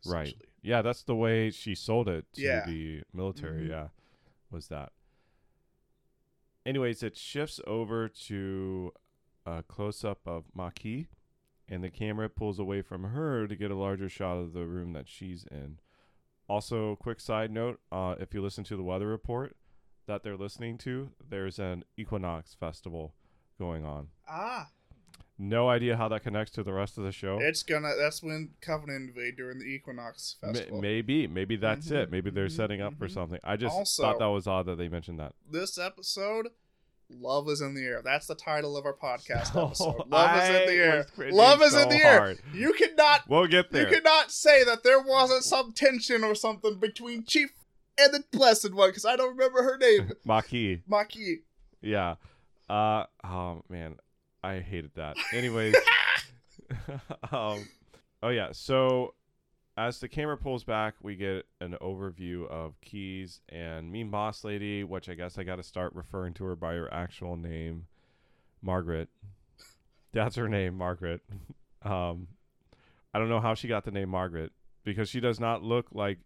[0.06, 0.36] Right.
[0.62, 2.66] Yeah, that's the way she sold it to Yeah.
[2.66, 3.64] the military.
[3.68, 3.70] Mhm.
[3.70, 3.88] Yeah,
[4.52, 4.92] was that.
[6.66, 8.94] Anyways, it shifts over to
[9.46, 11.08] a close up of Makee,
[11.68, 14.94] and the camera pulls away from her to get a larger shot of the room
[14.94, 15.80] that she's in.
[16.48, 19.56] Also, quick side note: uh, if you listen to the weather report
[20.08, 23.14] that they're listening to, there's an equinox festival
[23.60, 24.08] going on.
[24.28, 24.68] Ah,
[25.38, 27.40] no idea how that connects to the rest of the show.
[27.42, 27.94] It's gonna.
[27.98, 30.80] That's when Covenant invade during the Equinox festival.
[30.82, 32.12] maybe, maybe that's Mhm, it.
[32.12, 33.14] Maybe they're mhm, setting up for mhm.
[33.14, 33.40] something.
[33.44, 35.34] I just Also- thought that was odd that they mentioned that.
[35.50, 36.50] This episode,
[37.10, 38.02] love is in the air.
[38.04, 40.08] That's the title of our podcast Oh, episode.
[40.10, 41.06] Love is in the air.
[41.32, 42.18] Love is in the air.
[42.20, 42.40] hard.
[42.54, 43.28] You cannot.
[43.28, 43.90] We'll get there.
[43.90, 47.50] You cannot say that there wasn't some tension or something between Chief
[47.98, 50.12] and the Blessed One because I don't remember her name.
[50.28, 50.82] Makee.
[50.90, 51.42] Makee.
[51.82, 52.16] Yeah.
[52.70, 53.98] Uh oh man,
[54.44, 55.18] I hated that.
[55.34, 55.76] Anyways,
[57.32, 57.68] um,
[58.22, 58.50] oh yeah.
[58.52, 59.14] So
[59.76, 64.84] as the camera pulls back, we get an overview of Keyes and Mean Boss Lady,
[64.84, 67.88] which I guess I got to start referring to her by her actual name,
[68.62, 69.10] Margaret.
[70.12, 71.22] That's her name, Margaret.
[71.82, 72.28] Um,
[73.14, 74.52] I don't know how she got the name Margaret
[74.84, 76.20] because she does not look like.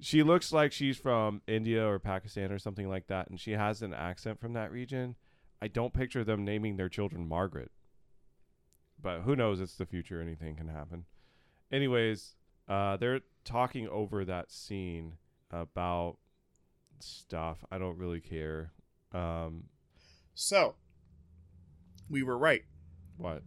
[0.00, 3.80] She looks like she's from India or Pakistan or something like that, and she has
[3.82, 5.14] an accent from that region.
[5.62, 7.70] I don't picture them naming their children Margaret.
[9.00, 9.60] But who knows?
[9.60, 10.20] It's the future.
[10.20, 11.04] Anything can happen.
[11.70, 12.34] Anyways,
[12.68, 15.14] uh, they're talking over that scene
[15.50, 16.16] about
[16.98, 17.64] stuff.
[17.70, 18.72] I don't really care.
[19.12, 19.64] Um,
[20.34, 20.74] So,
[22.08, 22.62] we were right.
[23.16, 23.42] what?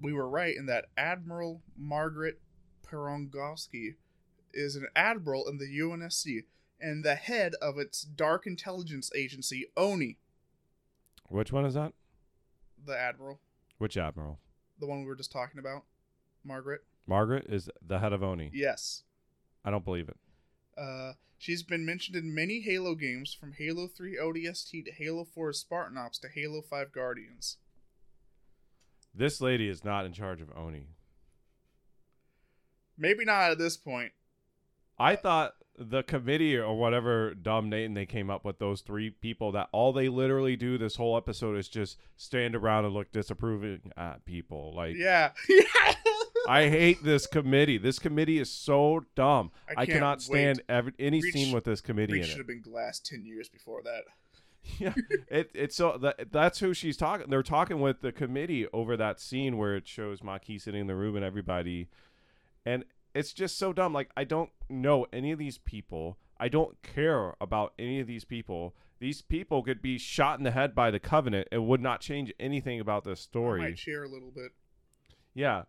[0.00, 2.40] We were right in that Admiral Margaret
[2.86, 3.96] Parangosky
[4.52, 6.44] is an admiral in the UNSC
[6.80, 10.16] and the head of its dark intelligence agency, ONI.
[11.28, 11.92] Which one is that?
[12.84, 13.40] The admiral,
[13.78, 14.38] Which admiral?
[14.80, 15.82] the one we were just talking about,
[16.44, 16.82] Margaret.
[17.06, 18.50] Margaret is the head of Oni.
[18.54, 19.02] Yes.
[19.64, 20.16] I don't believe it.
[20.80, 25.52] Uh, she's been mentioned in many Halo games, from Halo 3 ODST to Halo 4
[25.52, 27.56] Spartan Ops to Halo 5 Guardians.
[29.12, 30.86] This lady is not in charge of Oni.
[32.96, 34.12] Maybe not at this point.
[34.98, 39.52] I thought the committee or whatever dumb name they came up with, those three people,
[39.52, 43.92] that all they literally do this whole episode is just stand around and look disapproving
[43.96, 44.72] at people.
[44.74, 45.30] Like, Yeah.
[46.48, 47.76] I hate this committee.
[47.78, 49.50] This committee is so dumb.
[49.68, 52.40] I I, cannot stand every, any Reach- scene with this committee Reach in should it.
[52.40, 54.04] have been glass 10 years before that.
[54.78, 54.94] yeah,
[55.30, 57.28] it, it's so that, that's who she's talking.
[57.30, 60.94] They're talking with the committee over that scene where it shows Makee sitting in the
[60.96, 61.88] room and everybody,
[62.66, 62.84] and
[63.18, 63.92] it's just so dumb.
[63.92, 66.18] Like I don't know any of these people.
[66.38, 68.76] I don't care about any of these people.
[69.00, 71.48] These people could be shot in the head by the Covenant.
[71.50, 73.60] It would not change anything about the I story.
[73.60, 74.52] might share a little bit.
[75.34, 75.62] Yeah.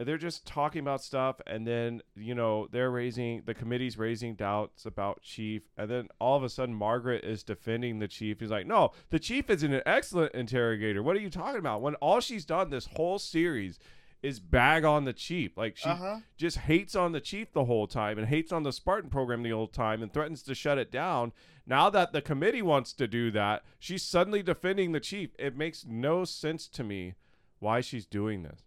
[0.00, 4.86] They're just talking about stuff and then, you know, they're raising the committee's raising doubts
[4.86, 8.38] about Chief and then all of a sudden Margaret is defending the chief.
[8.38, 11.02] He's like, "No, the chief is an excellent interrogator.
[11.02, 13.80] What are you talking about?" When all she's done this whole series
[14.22, 15.56] is bag on the chief.
[15.56, 16.16] Like she Uh huh.
[16.36, 19.50] just hates on the chief the whole time and hates on the Spartan program the
[19.50, 21.32] whole time and threatens to shut it down.
[21.66, 25.30] Now that the committee wants to do that, she's suddenly defending the chief.
[25.38, 27.14] It makes no sense to me
[27.58, 28.62] why she's doing this.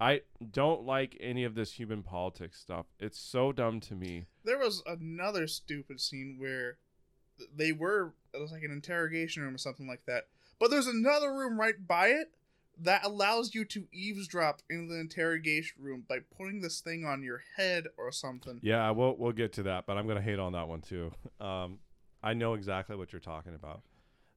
[0.00, 2.86] I don't like any of this human politics stuff.
[2.98, 4.24] It's so dumb to me.
[4.44, 6.78] There was another stupid scene where
[7.54, 10.28] they were, it was like an interrogation room or something like that.
[10.58, 12.32] But there's another room right by it
[12.82, 17.42] that allows you to eavesdrop in the interrogation room by putting this thing on your
[17.56, 18.60] head or something.
[18.62, 21.12] Yeah, we'll we'll get to that, but I'm gonna hate on that one too.
[21.40, 21.78] Um,
[22.22, 23.80] I know exactly what you're talking about.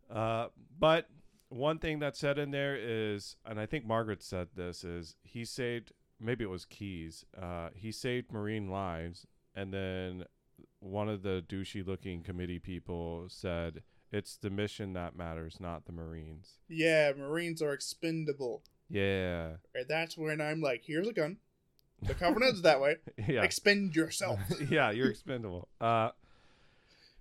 [0.10, 0.48] Uh,
[0.80, 1.10] but
[1.50, 5.44] one thing that's said in there is, and I think Margaret said this, is he
[5.44, 5.92] saved.
[6.18, 7.26] Maybe it was Keyes.
[7.40, 10.24] Uh, he saved marine lives, and then
[10.80, 13.82] one of the douchey-looking committee people said,
[14.14, 18.64] "It's the mission that matters, not the Marines." Yeah, Marines are expendable.
[18.90, 21.38] Yeah, And that's when I'm like, here's a gun.
[22.04, 22.98] The Covenant's that way.
[23.28, 23.42] yeah.
[23.42, 24.40] Expend yourself.
[24.70, 25.68] yeah, you're expendable.
[25.82, 26.12] Uh,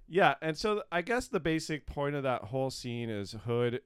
[0.08, 3.80] yeah, and so I guess the basic point of that whole scene is Hood,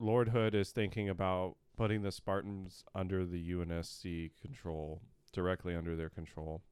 [0.00, 5.00] Lord Hood is thinking about putting the Spartans under the UNSC control,
[5.32, 6.62] directly under their control.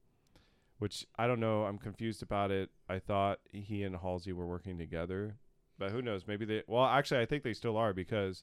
[0.79, 1.65] Which I don't know.
[1.65, 2.71] I'm confused about it.
[2.89, 5.37] I thought he and Halsey were working together,
[5.79, 6.27] but who knows?
[6.27, 6.63] Maybe they.
[6.67, 8.43] Well, actually, I think they still are because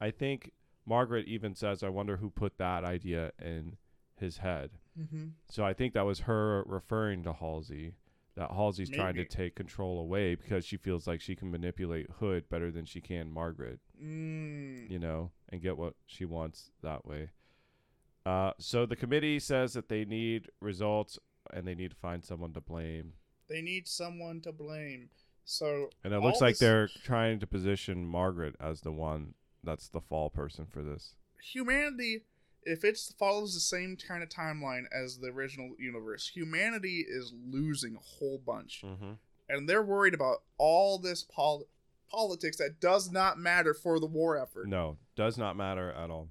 [0.00, 0.52] I think
[0.86, 3.76] Margaret even says, "I wonder who put that idea in
[4.16, 5.28] his head." mm-hmm.
[5.48, 7.94] So I think that was her referring to Halsey.
[8.36, 12.48] That Halsey's trying to take control away because she feels like she can manipulate Hood
[12.48, 14.88] better than she can Margaret, Mm.
[14.88, 17.30] you know, and get what she wants that way.
[18.24, 21.18] Uh, so the committee says that they need results
[21.52, 23.14] and they need to find someone to blame.
[23.48, 25.10] They need someone to blame.
[25.44, 29.34] So And it looks like they're trying to position Margaret as the one
[29.64, 31.14] that's the fall person for this.
[31.42, 32.22] humanity
[32.62, 37.96] if it follows the same kind of timeline as the original universe humanity is losing
[37.96, 39.12] a whole bunch Mm-hmm.
[39.48, 41.66] and they're worried about all this pol-
[42.10, 46.28] politics that does not matter for the war effort No, does not matter at all.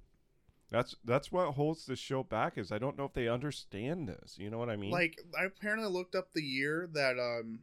[0.71, 4.37] That's that's what holds the show back is I don't know if they understand this.
[4.37, 4.91] You know what I mean?
[4.91, 7.61] Like I apparently looked up the year that um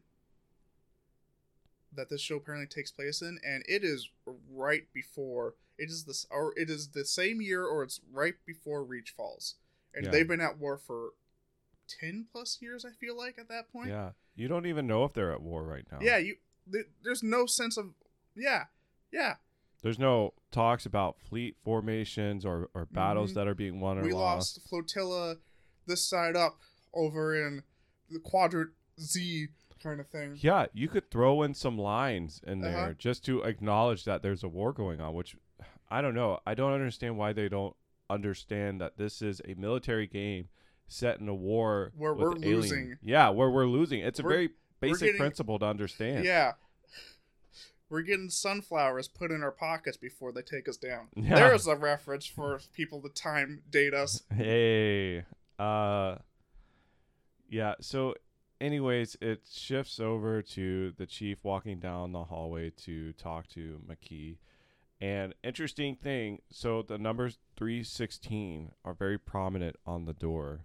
[1.96, 4.08] that this show apparently takes place in, and it is
[4.52, 8.82] right before it is this or it is the same year or it's right before
[8.84, 9.56] Reach Falls,
[9.94, 10.10] and Yeah.
[10.10, 11.10] they've been at war for
[11.88, 12.84] ten plus years.
[12.84, 13.88] I feel like at that point.
[13.90, 14.12] yeah.
[14.34, 15.98] You don't even know if they're at war right now.
[16.00, 16.18] Yeah.
[16.18, 16.36] You.
[16.70, 17.94] Th- there's no sense of.
[18.34, 18.64] Yeah.
[19.10, 19.36] Yeah.
[19.82, 23.34] There's no talks about fleet formations or, or battles Mhm.
[23.36, 24.58] that are being won or we lost.
[24.58, 25.36] lost flotilla
[25.86, 26.58] this side up
[26.92, 27.62] over in
[28.10, 29.48] the quadrant Z
[29.82, 30.36] kind of thing.
[30.40, 32.72] Yeah, you could throw in some lines in Uh-huh.
[32.86, 35.36] there just to acknowledge that there's a war going on, which
[35.90, 36.40] I don't know.
[36.46, 37.76] I don't understand why they don't
[38.10, 40.48] understand that this is a military game
[40.88, 42.98] set in a war Where with we're alien- losing.
[43.02, 44.00] Yeah, where we're losing.
[44.00, 44.50] It's a We're- very
[44.80, 46.24] basic getting- principle to understand.
[46.24, 46.52] Yeah.
[47.88, 51.08] We're getting sunflowers put in our pockets before they take us down.
[51.16, 51.36] Yeah.
[51.36, 54.22] There's a reference for people to time date us.
[54.34, 55.24] Hey.
[55.58, 56.16] Uh
[57.48, 58.14] Yeah, so
[58.60, 64.38] anyways, it shifts over to the chief walking down the hallway to talk to Makee.
[65.00, 70.60] And interesting thing, so the numbers 316 are very prominent on the door.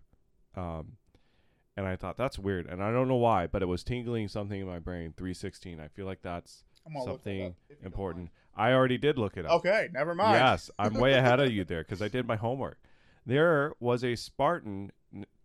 [0.56, 0.98] Um
[1.78, 4.60] and I thought that's weird, and I don't know why, but it was tingling something
[4.60, 5.14] in my brain.
[5.16, 5.80] 316.
[5.80, 8.30] I feel like that's I'm gonna look that something up if you don't important.
[8.56, 9.54] I already did look it up.
[9.54, 10.34] Okay, never mind.
[10.36, 12.80] Yes, I'm way ahead of you there because I did my homework.
[13.26, 14.92] There was a Spartan.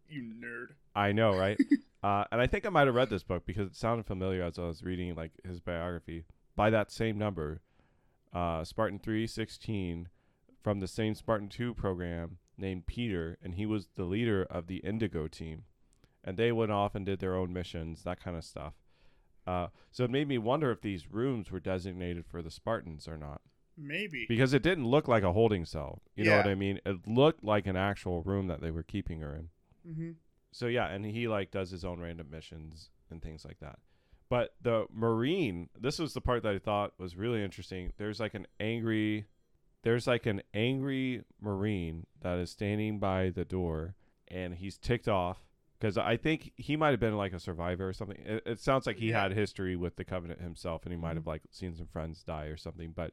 [0.08, 0.74] You nerd.
[0.94, 1.58] I know, right?
[2.02, 4.58] uh, and I think I might have read this book because it sounded familiar as
[4.58, 6.24] I was reading like his biography.
[6.54, 7.60] By that same number,
[8.32, 10.08] uh, Spartan three sixteen,
[10.62, 14.78] from the same Spartan two program, named Peter, and he was the leader of the
[14.78, 15.64] Indigo team,
[16.24, 18.74] and they went off and did their own missions, that kind of stuff.
[19.46, 23.16] Uh, so it made me wonder if these rooms were designated for the Spartans or
[23.16, 23.40] not
[23.76, 24.26] Maybe.
[24.28, 26.02] because it didn't look like a holding cell.
[26.16, 26.80] You know what I mean?
[26.84, 29.50] It looked like an actual room that they were keeping her in.
[29.86, 30.10] Hmm
[30.52, 33.78] So yeah, and he like does his own random missions and things like that.
[34.28, 37.92] But the marine, this was the part that I thought was really interesting.
[37.96, 39.26] There's like an angry
[39.82, 43.94] there's like an angry marine that is standing by the door
[44.26, 45.38] and he's ticked off
[45.78, 48.18] because I think he might have been like a survivor or something.
[48.24, 49.22] It, it sounds like he Yeah.
[49.22, 51.16] had history with the covenant himself and he might Mhm.
[51.16, 53.12] have like seen some friends die or something, but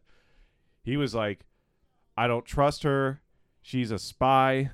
[0.84, 1.46] he was like
[2.18, 3.22] I don't trust her.
[3.62, 4.72] She's a spy.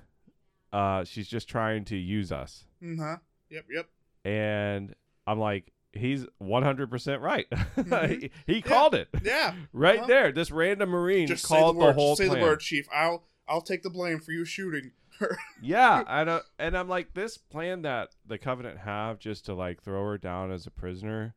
[0.71, 2.65] Uh, she's just trying to use us.
[2.83, 3.17] Uh-huh.
[3.49, 3.89] Yep, yep.
[4.25, 4.93] And
[5.25, 7.47] I'm like, he's 100% right.
[7.77, 8.21] Mhm.
[8.21, 9.55] he, he called it Yeah.
[9.73, 10.07] right Uh-huh.
[10.07, 10.31] there.
[10.31, 12.39] This random marine Just say the called the, whole Just say plan.
[12.39, 12.87] the word, Chief.
[12.93, 15.37] I'll I'll take the blame for you shooting her.
[15.61, 19.81] Yeah, and uh, and I'm like, this plan that the Covenant have just to like
[19.81, 21.33] throw her down as a prisoner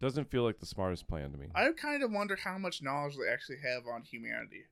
[0.00, 1.46] doesn't feel like the smartest plan to me.
[1.54, 4.64] I kind of wonder how much knowledge they actually have on humanity,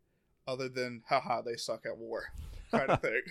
[0.47, 2.24] other than haha they suck at war,
[2.71, 3.23] kind of thing.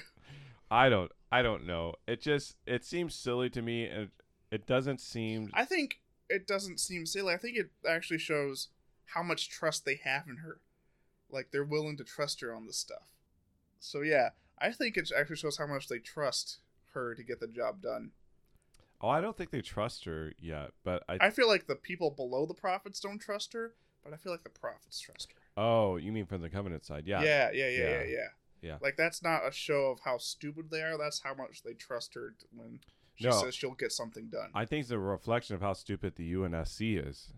[0.69, 1.93] I don't I don't know.
[2.07, 4.09] It just it seems silly to me and
[4.51, 7.33] it doesn't seem I think it doesn't seem silly.
[7.33, 8.69] I think it actually shows
[9.13, 10.59] how much trust they have in her.
[11.29, 13.13] Like they're willing to trust her on this stuff.
[13.79, 14.29] So yeah,
[14.59, 16.59] I think it actually shows how much they trust
[16.93, 18.11] her to get the job done.
[18.99, 22.09] Oh, I don't think they trust her yet, but I, I feel like the people
[22.09, 25.61] below the prophets don't trust her, but I feel like the prophets trust her.
[25.61, 27.05] Oh, you mean from the Covenant side?
[27.05, 27.21] Yeah.
[27.21, 28.03] Yeah, yeah, yeah, yeah, Yeah.
[28.03, 28.27] yeah.
[28.61, 28.77] Yeah.
[28.81, 30.97] Like that's not a show of how stupid they are.
[30.97, 32.79] That's how much they trust her when
[33.15, 33.31] she No.
[33.31, 34.49] says she'll get something done.
[34.53, 37.31] I think it's a reflection of how stupid the UNSC is.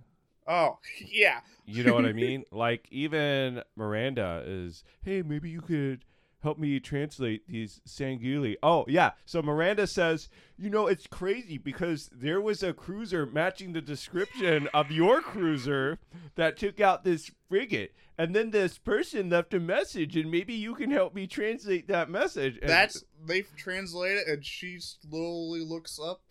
[0.48, 1.42] oh, yeah.
[1.66, 2.44] You know what I mean?
[2.52, 6.06] Like even Miranda is, hey, maybe you could
[6.42, 8.56] help me translate these Sangheili.
[8.64, 9.12] Oh yeah.
[9.26, 14.68] So Miranda says, you know, it's crazy because there was a cruiser matching the description
[14.74, 16.00] of your cruiser
[16.36, 20.76] that took out this frigate, and then this person left a message, and maybe you
[20.76, 22.58] can help me translate that message.
[22.62, 26.22] And That's they translate it, and she slowly looks up,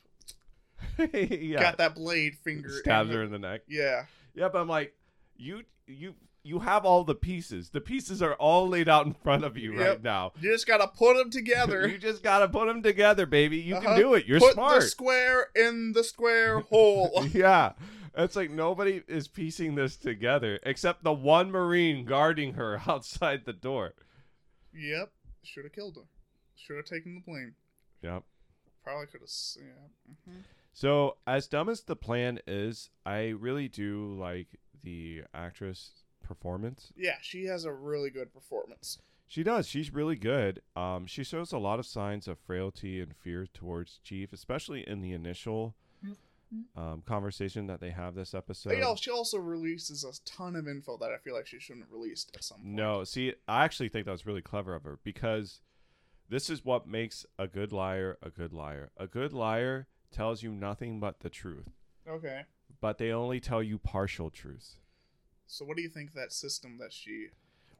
[1.12, 1.60] yeah.
[1.60, 3.62] got that blade finger, Stabs in her the- in the neck.
[3.68, 4.04] Yeah,
[4.34, 4.94] Yeah, but I'm like,
[5.36, 6.14] you you
[6.48, 7.70] you have all the pieces.
[7.70, 10.32] The pieces are all laid out in front of you right now.
[10.40, 11.86] you just gotta put them together.
[11.92, 13.58] you just gotta put them together, baby.
[13.58, 13.88] You Uh-huh.
[13.88, 14.26] can do it.
[14.26, 14.80] You're put smart.
[14.80, 17.24] the square in the square hole.
[17.32, 17.72] yeah.
[18.16, 23.52] It's like nobody is piecing this together except the one Marine guarding her outside the
[23.52, 23.94] door.
[24.74, 25.12] yep,
[25.44, 26.02] should have killed her.
[26.56, 27.54] Should have taken the blame.
[28.02, 28.24] Yep.
[28.82, 29.30] Probably could have.
[29.56, 30.12] Yeah.
[30.32, 30.40] Mm-hmm.
[30.72, 34.48] So, as dumb as the plan is, I really do like
[34.82, 35.90] the actress
[36.22, 36.92] performance.
[36.96, 38.98] Yeah, she has a really good performance.
[39.26, 39.66] She does.
[39.68, 40.62] She's really good.
[40.74, 45.00] Um, she shows a lot of signs of frailty and fear towards Chief, especially in
[45.02, 45.74] the initial
[46.76, 48.70] um, conversation that they have this episode.
[48.70, 51.84] But yeah, she also releases a ton of info that I feel like she shouldn't
[51.84, 52.72] have released at some point.
[52.74, 55.60] No, see, I actually think that was really clever of her because
[56.30, 58.90] this is what makes a good liar a good liar.
[58.96, 61.68] A good liar tells you nothing but the truth,
[62.08, 62.44] Okay.
[62.80, 64.76] but they only tell you partial truths.
[65.48, 67.28] So what do you think that system that she?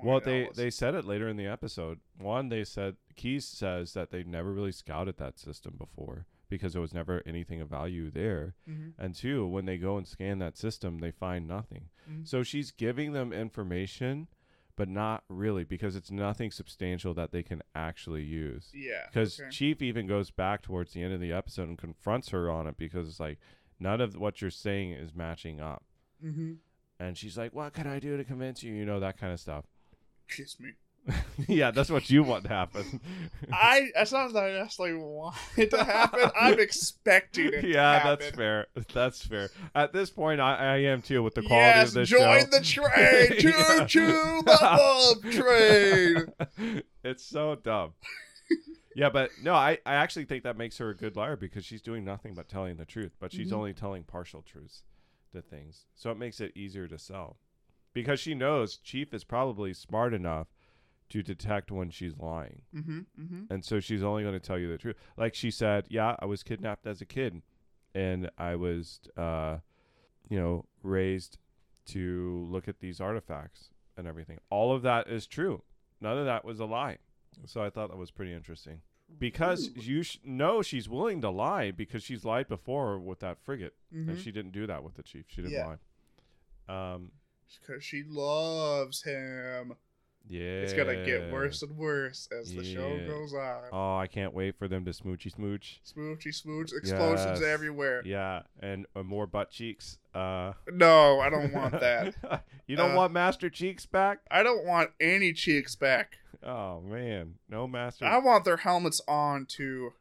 [0.01, 2.01] Well, they they said it later in the episode.
[2.17, 6.83] One, they said Keyes says that they never really scouted that system before because there
[6.83, 8.55] was never anything of value there.
[8.69, 8.95] Mhm.
[8.97, 11.91] And two, when they go and scan that system, they find nothing.
[12.09, 12.27] Mhm.
[12.27, 14.29] So she's giving them information,
[14.77, 18.71] but not really because it's nothing substantial that they can actually use.
[18.73, 19.07] Yeah.
[19.09, 19.51] Because okay.
[19.51, 22.79] Chief even goes back towards the end of the episode and confronts her on it
[22.79, 23.39] because it's like
[23.79, 25.85] none of what you're saying is matching up.
[26.25, 26.55] Mm-hmm.
[27.01, 29.41] And she's like, "What can I do to convince you?" You know that kind of
[29.41, 29.65] stuff.
[30.29, 30.71] Kiss me.
[31.49, 33.01] yeah, that's what you want to happen.
[33.53, 33.89] I.
[33.95, 36.31] that's not that I necessarily want it to happen.
[36.39, 37.65] I'm expecting it.
[37.65, 38.19] yeah, to happen.
[38.21, 38.67] that's fair.
[38.93, 39.49] That's fair.
[39.75, 42.47] At this point, I, I am too with the quality yes, of this join show.
[42.51, 43.31] the train.
[43.41, 43.85] Choo Yeah.
[43.87, 46.83] choo, the love train.
[47.05, 47.93] it's so dumb.
[48.95, 51.81] yeah, but no, I, I actually think that makes her a good liar because she's
[51.81, 53.57] doing nothing but telling the truth, but she's Mhm.
[53.57, 54.83] only telling partial truths
[55.33, 55.87] to things.
[55.95, 57.39] So it makes it easier to sell.
[57.93, 60.49] Because she knows Chief is probably smart enough
[61.09, 62.63] to detect when she's lying.
[62.75, 62.99] Mm-hmm.
[63.21, 63.53] Mm-hmm.
[63.53, 64.97] And so she's only going to tell you the truth.
[65.17, 67.43] Like she said, yeah, I was kidnapped as a kid
[67.95, 69.59] and I was uh
[70.29, 71.39] you know, raised
[71.87, 74.39] to look at these artifacts and everything.
[74.51, 75.63] All of that is true.
[76.01, 76.99] None of that was a lie.
[77.47, 78.81] So I thought that was pretty interesting.
[79.19, 83.75] Because you sh- know she's willing to lie because she's lied before with that frigate,
[83.95, 84.11] Mm-hmm.
[84.11, 85.25] and she didn't do that with the chief.
[85.29, 85.77] She didn't Yeah.
[86.69, 86.95] lie.
[86.95, 87.13] Um,
[87.67, 89.75] Because she loves him.
[90.29, 93.63] yeah, It's gonna get worse and worse as the show goes on.
[93.73, 95.81] Oh, I can't wait for them to smoochy smooch.
[95.83, 97.43] Smoochy smooch, explosions Yes.
[97.43, 98.03] everywhere.
[98.05, 99.99] Yeah, and uh, more butt cheeks.
[100.15, 102.15] Uh, No, I don't want that.
[102.67, 104.19] you don't Uh, want Master Cheeks back?
[104.31, 106.19] I don't want any cheeks back.
[106.45, 108.05] Oh man, no Master.
[108.05, 109.93] I want their helmets on too.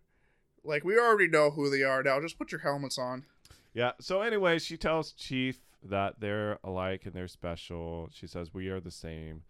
[0.64, 2.20] Like we already know who they are now.
[2.22, 3.26] Just put your helmets on.
[3.74, 3.92] Yeah.
[4.00, 8.10] So anyway, she tells Chief that they're alike and they're special.
[8.12, 9.44] She says we are the same,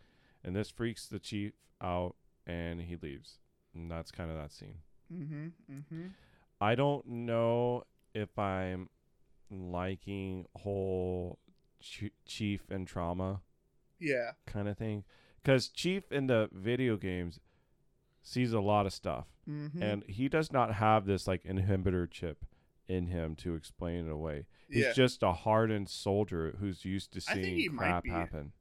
[0.44, 2.16] and this freaks the chief out,
[2.46, 3.40] and he leaves.
[3.74, 4.80] And that's kind of that scene.
[5.14, 5.48] Mm-hmm.
[5.72, 6.06] Mm-hmm.
[6.60, 7.84] I don't know
[8.14, 8.90] if I'm
[9.50, 11.40] liking whole
[11.82, 13.42] Ch- Chief and trauma
[14.00, 14.32] Yeah.
[14.46, 15.04] kind of thing,
[15.48, 17.39] because Chief in the video games
[18.22, 19.82] sees a lot of stuff, Mm-hmm.
[19.82, 22.43] and he does not have this like inhibitor chip
[22.89, 24.45] in him to explain it away.
[24.70, 24.91] He's yeah.
[24.91, 28.52] just a hardened soldier who's used to I think he seeing crap happen.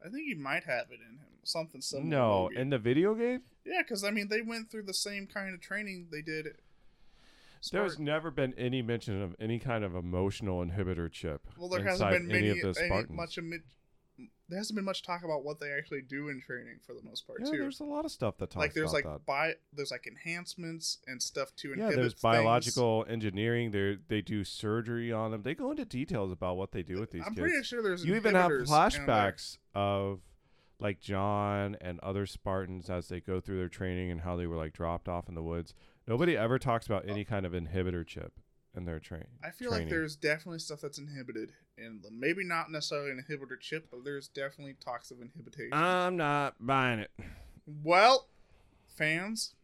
[0.00, 1.26] I think he might have it in him.
[1.42, 2.08] Something similar.
[2.08, 5.52] No, in the video game, yeah, because I mean they went through the same kind
[5.52, 6.46] of training they did.
[7.72, 11.48] there's never been any mention of any kind of emotional inhibitor chip.
[11.58, 13.40] Well, there hasn't been many, any much.
[14.48, 17.26] There hasn't been much talk about what they actually do in training for the most
[17.26, 17.58] part yeah, too.
[17.58, 19.26] there's a lot of stuff that talks Like there's about like that.
[19.26, 22.22] bi- there's like enhancements and stuff to Yeah, inhibit there's things.
[22.22, 23.70] biological engineering.
[23.70, 25.42] They they do surgery on them.
[25.42, 27.40] They go into details about what they do with these I'm kids.
[27.40, 29.32] pretty sure there's you even have inhibitors in there.
[29.32, 30.20] flashbacks of
[30.80, 34.56] like John and other Spartans as they go through their training and how they were
[34.56, 35.74] like dropped off in the woods.
[36.06, 37.10] Nobody ever talks about oh.
[37.10, 38.32] any kind of inhibitor chip
[38.76, 39.24] in their train.
[39.42, 42.18] I feel like there's definitely stuff that's inhibited in them.
[42.20, 45.70] Maybe not necessarily an inhibitor chip, but there's definitely talks of inhibition.
[45.72, 47.10] I'm not buying it.
[47.82, 48.26] well,
[48.86, 49.54] fans,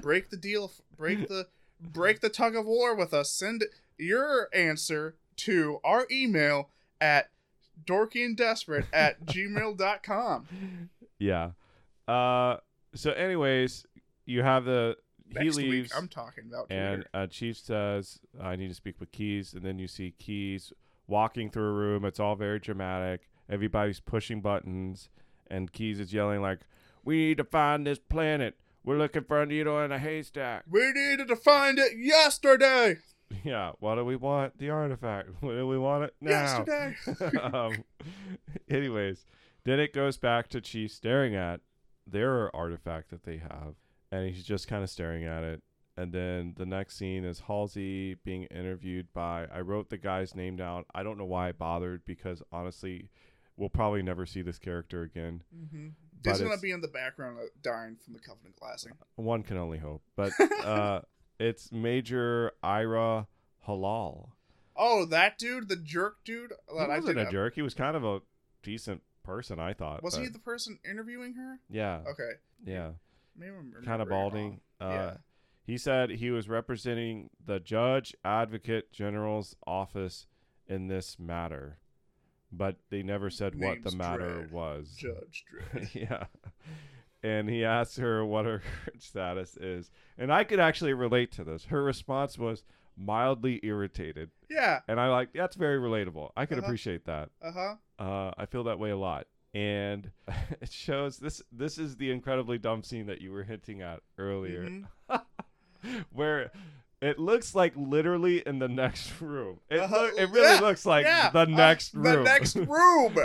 [0.00, 0.72] break the deal.
[0.96, 1.48] Break the
[1.80, 3.30] break the tug of war with us.
[3.30, 3.64] Send
[3.98, 6.70] your answer to our email
[7.00, 7.30] at
[7.84, 10.90] dorkyandesperate at gmail.com.
[11.18, 11.50] Yeah.
[12.08, 12.56] Uh.
[12.94, 13.86] So, anyways,
[14.24, 14.96] you have the
[15.42, 15.92] he leaves.
[15.92, 19.54] week, I'm talking about And uh, Chief says, I need to speak with Keyes.
[19.54, 20.72] And then you see Keyes
[21.06, 22.04] walking through a room.
[22.04, 23.28] It's all very dramatic.
[23.48, 25.08] Everybody's pushing buttons.
[25.48, 26.60] And Keyes is yelling, like,
[27.04, 28.56] We need to find this planet.
[28.84, 30.64] We're looking for a needle in a haystack.
[30.68, 32.98] We needed to find it yesterday.
[33.44, 33.72] yeah.
[33.80, 34.58] What do we want?
[34.58, 35.30] The artifact.
[35.40, 36.64] What do we want it now?
[36.66, 37.38] Yesterday.
[37.42, 37.84] um,
[38.68, 39.24] anyways,
[39.64, 41.60] then it goes back to Chief staring at
[42.06, 43.74] their artifact that they have,
[44.14, 45.62] and he's just kind of staring at it.
[45.96, 49.46] And then the next scene is Halsey being interviewed by.
[49.52, 50.84] I wrote the guy's name down.
[50.94, 53.10] I don't know why I bothered because honestly,
[53.56, 55.42] we'll probably never see this character again.
[55.54, 55.88] mm-hmm.
[56.22, 58.92] But He's gonna be in the background, uh, dying from the Covenant glassing.
[59.16, 60.02] One can only hope.
[60.16, 60.32] But
[60.64, 61.02] uh,
[61.38, 63.26] it's Major Ira
[63.68, 64.28] Halal.
[64.74, 66.52] Oh, that dude, the jerk dude.
[66.70, 67.54] He That I wasn't did a jerk.
[67.54, 68.20] He was kind of a
[68.62, 70.02] decent person, I thought.
[70.02, 71.60] Was he the person interviewing her?
[71.68, 72.00] Yeah.
[72.08, 72.30] Okay,
[72.64, 72.92] Yeah.
[73.84, 74.60] Kind of balding.
[74.80, 75.16] Uh, Yeah.
[75.66, 80.26] He said he was representing the Judge Advocate General's office
[80.66, 81.78] in this matter,
[82.52, 84.52] but they never said what the matter Dredd.
[84.52, 84.90] was.
[84.94, 85.94] Judge Dredd.
[85.94, 86.24] yeah.
[87.22, 88.60] And he asked her what her
[88.98, 89.90] status is.
[90.18, 91.64] And I could actually relate to this.
[91.64, 92.62] Her response was
[92.94, 94.30] mildly irritated.
[94.50, 94.80] Yeah.
[94.86, 96.30] And I like that's very relatable.
[96.36, 96.66] I could Uh-huh.
[96.66, 97.30] appreciate that.
[97.42, 97.74] Uh huh.
[97.98, 99.26] Uh, I feel that way a lot.
[99.54, 100.10] And
[100.60, 104.64] it shows this this is the incredibly dumb scene that you were hinting at earlier.
[104.68, 104.86] Mhm.
[106.12, 106.50] where
[107.02, 109.60] it looks like literally in the next room.
[109.70, 109.96] It Uh-huh.
[110.02, 111.44] look, it really Yeah, looks like yeah, the uh,
[111.94, 112.14] room.
[112.14, 113.16] The next room.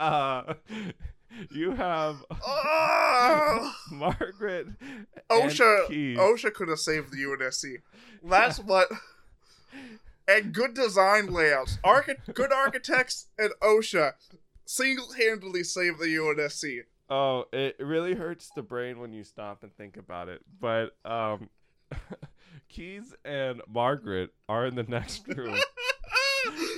[0.00, 0.54] uh,
[1.50, 4.66] you have oh, Margaret
[5.30, 5.78] OSHA.
[5.80, 6.18] and Keith.
[6.18, 7.76] OSHA could have saved the UNSC.
[8.24, 8.88] That's what.
[10.28, 14.12] And good design layouts, Archi- good architects, and OSHA
[14.64, 16.80] single-handedly saved the UNSC.
[17.10, 20.40] Oh, it really hurts the brain when you stop and think about it.
[20.60, 21.50] But um,
[22.68, 25.58] Keyes and Margaret are in the next room.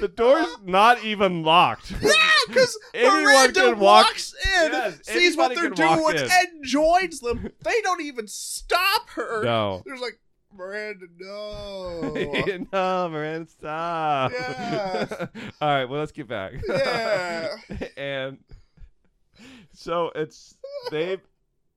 [0.00, 1.92] The door's not even locked.
[2.02, 7.50] Yeah, because Anyone can walk- walks in, Yes, sees what they're doing, and joins them.
[7.64, 9.42] They don't even stop her.
[9.42, 9.82] No.
[9.86, 10.18] There's like
[10.56, 12.14] Miranda, no.
[12.72, 14.32] no, Miranda, stop.
[14.32, 15.06] Yeah.
[15.60, 16.54] All right, well, let's get back.
[16.68, 17.56] Yeah.
[17.96, 18.38] and
[19.72, 20.54] so it's
[20.90, 21.18] they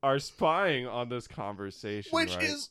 [0.03, 2.43] are spying on this conversation, Which right?
[2.43, 2.69] is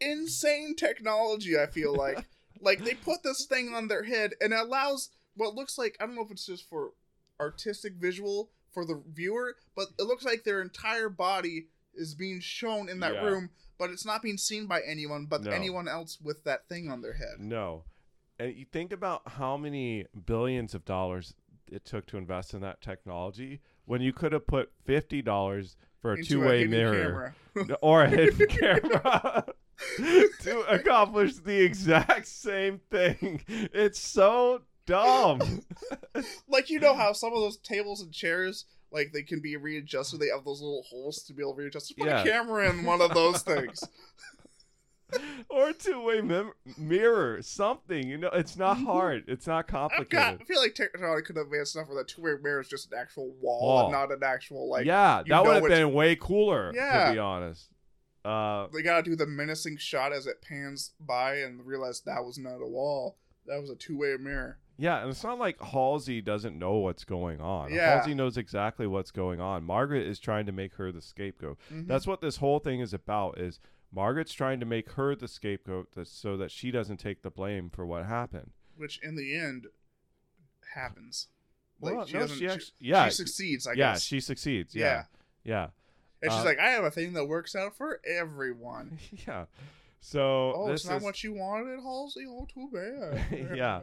[0.00, 2.24] insane technology, I feel like.
[2.60, 6.06] like, they put this thing on their head and it allows what looks like, I
[6.06, 6.92] don't know if it's just for
[7.40, 12.88] artistic visual for the viewer, but it looks like their entire body is being shown
[12.88, 13.24] in that Yeah.
[13.24, 15.50] room, but it's not being seen by anyone but No.
[15.50, 17.38] anyone else with that thing on their head.
[17.38, 17.84] no.
[18.38, 21.34] And you think about how many billions of dollars
[21.70, 26.14] it took to invest in that technology when you could have put fifty dollars for
[26.14, 27.34] a two-way mirror.
[27.80, 29.44] or a hidden camera
[30.40, 33.42] to accomplish the exact same thing.
[33.48, 35.62] It's so dumb.
[36.48, 38.64] like you know how some of those tables and chairs
[38.94, 41.88] like they can be readjusted they have those little holes to be able to readjust
[41.88, 42.22] Just put Yeah.
[42.22, 43.84] a camera in one of those things
[45.48, 48.08] or two-way mem- mirror, something.
[48.08, 48.86] You know, it's not Mhm.
[48.86, 49.24] hard.
[49.28, 50.40] It's not I've got, complicated.
[50.40, 52.98] I feel like technology could have advanced enough where that two-way mirror is just an
[52.98, 56.72] actual wall, not an actual like yeah, that would have been way cooler.
[56.74, 57.08] Yeah.
[57.08, 57.68] to be honest.
[58.24, 62.38] Uh, they gotta do the menacing shot as it pans by and realize that was
[62.38, 66.58] not a wall that was a two-way mirror yeah, and it's not like Halsey doesn't
[66.58, 67.72] know what's going on.
[67.72, 67.96] Yeah.
[67.96, 69.64] Halsey knows exactly what's going on.
[69.64, 71.58] Margaret is trying to make her the scapegoat.
[71.72, 71.86] Mhm.
[71.86, 73.38] That's what this whole thing is about.
[73.38, 73.60] Is
[73.92, 77.86] Margaret's trying to make her the scapegoat so that she doesn't take the blame for
[77.86, 78.50] what happened.
[78.76, 79.68] which in the end
[80.74, 81.28] happens
[81.80, 84.20] like Well, she no, doesn't she she, actu- yeah, she succeeds i yeah, guess she
[84.20, 84.74] succeeds.
[84.74, 85.04] Yeah.
[85.44, 85.66] Yeah, yeah,
[86.22, 88.98] and she's uh, like i have a thing that works out for everyone
[89.28, 89.44] yeah.
[90.06, 92.26] So Oh, this it's not is, what you wanted, Halsey.
[92.28, 93.50] Oh, too bad.
[93.56, 93.80] Yeah.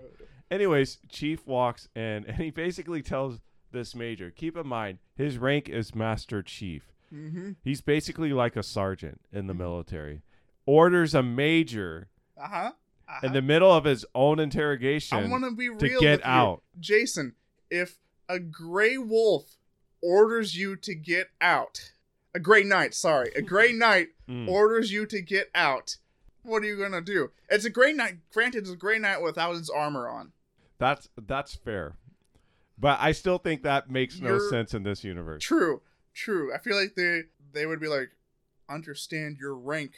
[0.51, 3.39] anyways, Chief walks in and he basically tells
[3.71, 6.83] this major, keep in mind his rank is Master Chief.
[7.11, 7.53] Mm-hmm.
[7.63, 9.57] He's basically like a sergeant in the Mhm.
[9.57, 10.21] military.
[10.67, 12.71] Orders a major Uh huh.
[13.07, 13.19] Uh-huh.
[13.25, 16.61] in the middle of his own interrogation I'm gonna be real to get out.
[16.79, 17.33] Jason.
[17.71, 17.97] If
[18.29, 19.57] a gray wolf
[20.03, 21.93] orders you to get out,
[22.35, 24.47] a gray knight, sorry, a gray knight Mm.
[24.47, 25.97] orders you to get out,
[26.43, 27.31] what are you gonna do?
[27.49, 28.17] It's a gray knight.
[28.33, 30.31] Granted, it's a gray knight without his armor on.
[30.77, 31.95] That's that's fair.
[32.77, 35.43] But I still think that makes no You're- sense in this universe.
[35.43, 35.81] True,
[36.13, 36.53] true.
[36.53, 37.23] I feel like they
[37.53, 38.09] they would be like,
[38.69, 39.93] understand your rank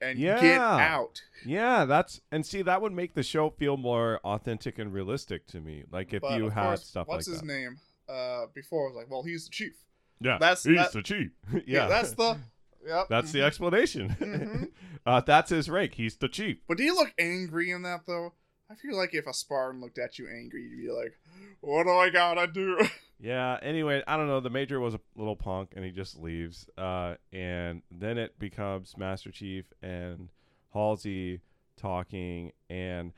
[0.00, 1.20] and get out.
[1.44, 5.60] Yeah, that's and see that would make the show feel more authentic and realistic to
[5.60, 5.84] me.
[5.90, 7.46] Like if But, you had course, stuff what's like his that.
[7.46, 7.78] name?
[8.08, 9.72] Uh, before I was like, well, he's the chief.
[10.20, 11.30] Yeah, That's- he's that- the chief.
[11.52, 12.38] yeah, Yeah, that's the.
[12.86, 13.08] Yep.
[13.08, 13.44] that's the mhm.
[13.46, 14.08] explanation.
[14.20, 14.70] Mhm.
[15.06, 15.94] uh, that's his rank.
[15.94, 16.58] He's the chief.
[16.68, 18.34] But do you look angry in that though?
[18.70, 21.18] I feel like if a Spartan looked at you angry, you'd be like,
[21.60, 22.78] "What do I gotta do?"
[23.22, 23.58] Yeah.
[23.60, 24.40] Anyway, I don't know.
[24.40, 26.66] The major was a little punk, and he just leaves.
[26.78, 30.30] Uh, and then it becomes Master Chief and
[30.72, 31.42] Halsey
[31.76, 33.12] talking, and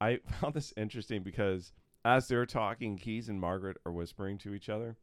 [0.00, 1.72] I found this interesting because
[2.04, 4.96] as they're talking, Keyes and Margaret are whispering to each other.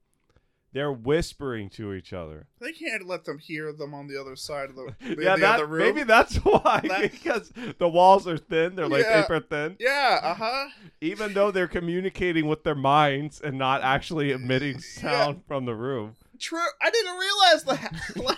[0.75, 2.47] They're whispering to each other.
[2.59, 5.41] They can't let them hear them on the other side of the, the, yeah, the
[5.41, 5.79] that, other room.
[5.79, 8.75] maybe that's why That- because the walls are thin.
[8.75, 9.21] They're like Yeah.
[9.21, 9.77] paper thin.
[9.79, 10.19] Yeah.
[10.21, 10.65] Uh huh.
[10.99, 16.17] Even though they're communicating with their minds and not actually emitting sound from the room.
[16.41, 16.59] True.
[16.81, 17.93] I didn't realize that.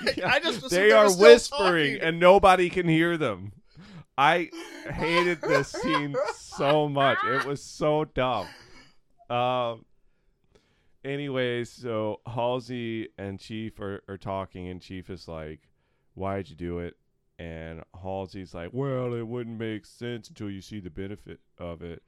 [0.05, 2.07] like Yeah, I just they are whispering talking.
[2.07, 3.51] and nobody can hear them.
[4.15, 4.51] I
[4.93, 7.17] hated this scene so much.
[7.25, 8.45] It was so dumb.
[9.29, 9.85] Um.
[11.07, 15.69] Anyways, so Halsey and Chief are, are talking, and Chief is like,
[16.15, 16.97] "Why'd you do it?"
[17.39, 22.03] and Halsey's like, "Well, it wouldn't make sense until you see the benefit of it."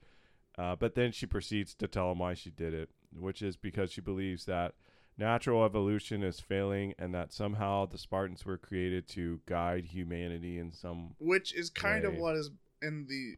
[0.58, 3.90] Uh, but then she proceeds to tell him why she did it, which is because
[3.90, 4.74] she believes that
[5.16, 10.72] natural evolution is failing and that somehow the Spartans were created to guide humanity in
[10.72, 11.14] some.
[11.18, 12.50] which is kind of what is
[12.82, 13.36] in the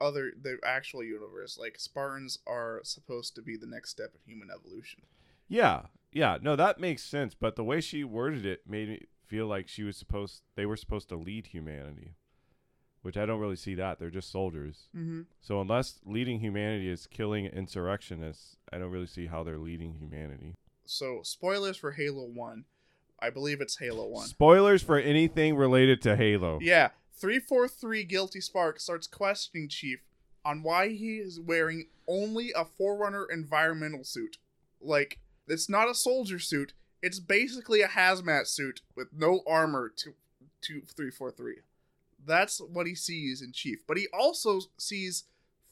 [0.00, 1.58] other the actual universe.
[1.58, 5.02] Like Spartans are supposed to be the next step in human evolution.
[5.48, 5.82] Yeah,
[6.12, 7.34] yeah, no, that makes sense.
[7.34, 10.76] But the way she worded it made me feel like she was supposed they were
[10.76, 12.14] supposed to lead humanity,
[13.02, 13.98] which I don't really see that.
[13.98, 14.88] They're just soldiers.
[14.96, 15.22] Mm-hmm.
[15.40, 20.54] So unless leading humanity is killing insurrectionists, I don't really see how they're leading humanity.
[20.86, 22.64] So spoilers for Halo One.
[23.20, 24.26] I believe it's Halo One.
[24.26, 26.58] Spoilers for anything related to Halo.
[26.62, 30.00] Yeah, three four three Guilty Spark starts questioning Chief
[30.44, 34.38] on why he is wearing only a Forerunner environmental suit.
[34.80, 39.92] Like it's not a soldier suit; it's basically a hazmat suit with no armor.
[39.98, 40.14] To
[40.62, 41.56] to three four three.
[42.24, 45.24] That's what he sees in Chief, but he also sees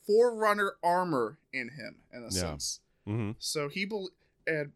[0.07, 2.31] Forerunner armor in him in a Yeah.
[2.31, 2.81] sense.
[3.05, 4.11] hmm So he bel
[4.47, 4.73] and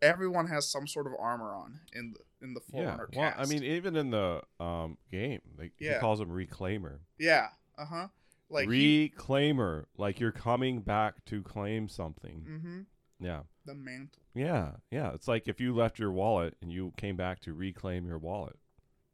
[0.00, 2.96] everyone has some sort of armor on in the in the Yeah.
[2.96, 3.38] Well, cast.
[3.40, 6.98] I mean, even in the um game, like he calls him Reclaimer.
[7.18, 8.08] yeah, uh huh.
[8.48, 12.44] Like he, Reclaimer, like you're coming back to claim something.
[12.48, 12.80] mm-hmm,
[13.18, 13.40] Yeah.
[13.64, 14.22] the mantle.
[14.34, 15.12] Yeah, yeah.
[15.14, 18.56] It's like if you left your wallet and you came back to reclaim your wallet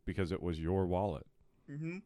[0.05, 1.27] because it was your wallet.
[1.71, 1.99] Mm-hmm.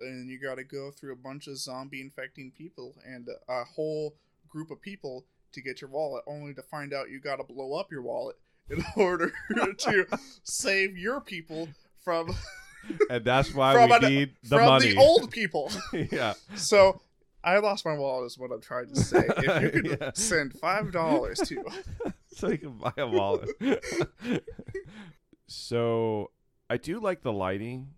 [0.00, 4.14] And you got to go through a bunch of zombie infecting people and a whole
[4.48, 7.74] group of people to get your wallet, only to find out you got to blow
[7.74, 8.36] up your wallet
[8.70, 9.32] in order
[9.78, 10.06] to
[10.44, 11.68] save your people
[12.04, 12.34] from
[13.10, 14.92] And that's why we an- need the from money.
[14.94, 15.70] the old people.
[16.12, 16.34] yeah.
[16.54, 17.00] So
[17.44, 19.24] I lost my wallet is what I'm trying to say.
[19.38, 20.10] If you could Yeah.
[20.14, 21.64] send five dollars to
[22.34, 23.50] so you can buy a wallet.
[25.46, 26.30] so
[26.70, 27.88] I do like the lighting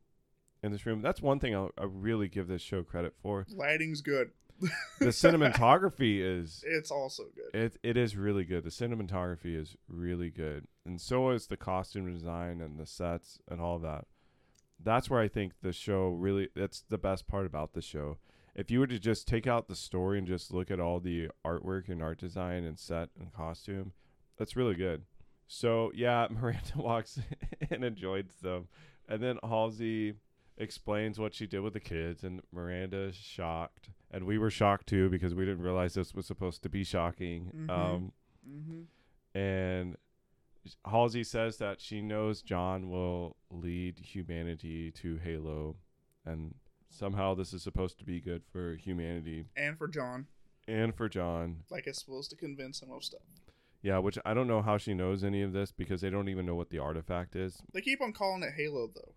[0.62, 1.02] in this room.
[1.02, 3.46] That's one thing I'll, I really give this show credit for.
[3.54, 4.30] lighting's good.
[4.60, 7.58] The cinematography is It's also good.
[7.58, 8.64] It it is really good.
[8.64, 13.60] The cinematography is really good, and so is the costume design and the sets and
[13.60, 14.06] all that.
[14.82, 16.48] That's where I think the show really.
[16.54, 18.18] That's the best part about the show.
[18.54, 21.28] If you were to just take out the story and just look at all the
[21.44, 23.92] artwork and art design and set and costume,
[24.38, 25.02] that's really good.
[25.46, 27.18] So yeah, Miranda walks
[27.70, 28.68] in and joins them,
[29.08, 30.14] and then Halsey
[30.56, 35.08] explains what she did with the kids, and Miranda's shocked, and we were shocked too
[35.10, 37.50] because we didn't realize this was supposed to be shocking.
[37.54, 37.70] Mhm.
[37.70, 38.12] Um,
[38.48, 38.82] Mm-hmm.
[39.38, 39.96] and
[40.86, 45.76] Halsey says that she knows John will lead humanity to Halo,
[46.24, 46.54] and
[46.90, 50.26] somehow this is supposed to be good for humanity And for John,
[50.68, 51.64] and for John.
[51.70, 53.22] like it's supposed to convince him of stuff.
[53.82, 56.46] Yeah, which I don't know how she knows any of this because they don't even
[56.46, 57.62] know what the artifact is.
[57.74, 59.14] They keep on calling it Halo though.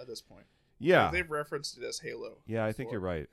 [0.00, 0.44] At this point,
[0.78, 2.38] Yeah, they've referenced it as Halo.
[2.46, 3.28] yeah, I think you're right.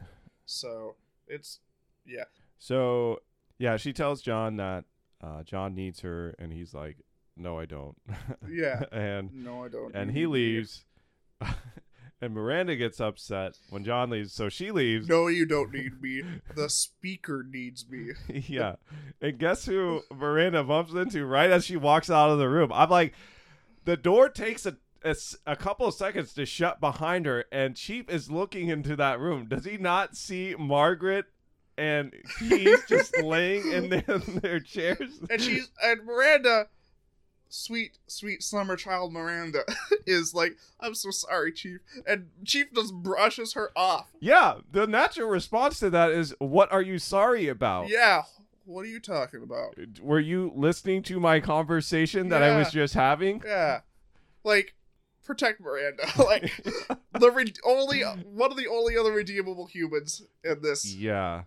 [0.46, 0.96] So
[1.28, 1.60] it's
[2.06, 2.24] yeah,
[2.58, 3.22] So
[3.58, 4.86] yeah, she tells John that
[5.22, 6.98] uh, John needs her, and he's like,
[7.36, 7.98] "No, I don't."
[8.50, 8.84] yeah.
[8.92, 9.96] and No, I don't.
[9.96, 10.86] and he leaves,
[12.22, 15.08] and Miranda gets upset when John leaves, so she leaves.
[15.08, 16.22] No, you don't need me.
[16.56, 18.12] The speaker needs me.
[18.48, 18.76] yeah,
[19.22, 22.72] and guess who Miranda bumps into right as she walks out of the room?
[22.74, 23.14] I'm like,
[23.86, 24.78] the door takes a.
[25.04, 29.20] A, a couple of seconds to shut behind her, and Chief is looking into that
[29.20, 29.48] room.
[29.48, 31.26] Does he not see Margaret
[31.78, 35.20] and he's just laying in their, in their chairs?
[35.30, 36.68] And she's and Miranda,
[37.50, 39.64] sweet sweet summer child Miranda,
[40.06, 41.80] is like, I'm so sorry, Chief.
[42.06, 44.08] And Chief just brushes her off.
[44.20, 47.90] Yeah, the natural response to that is, "What are you sorry about?
[47.90, 48.24] Yeah.
[48.66, 49.76] What are you talking about?
[50.02, 53.82] Were you listening to my conversation that I was just having?" Yeah.
[54.44, 54.76] Like,
[55.28, 56.04] protect Miranda.
[56.18, 56.52] like
[57.20, 60.96] the re- only one of the only other redeemable humans in this.
[60.96, 61.44] Yeah,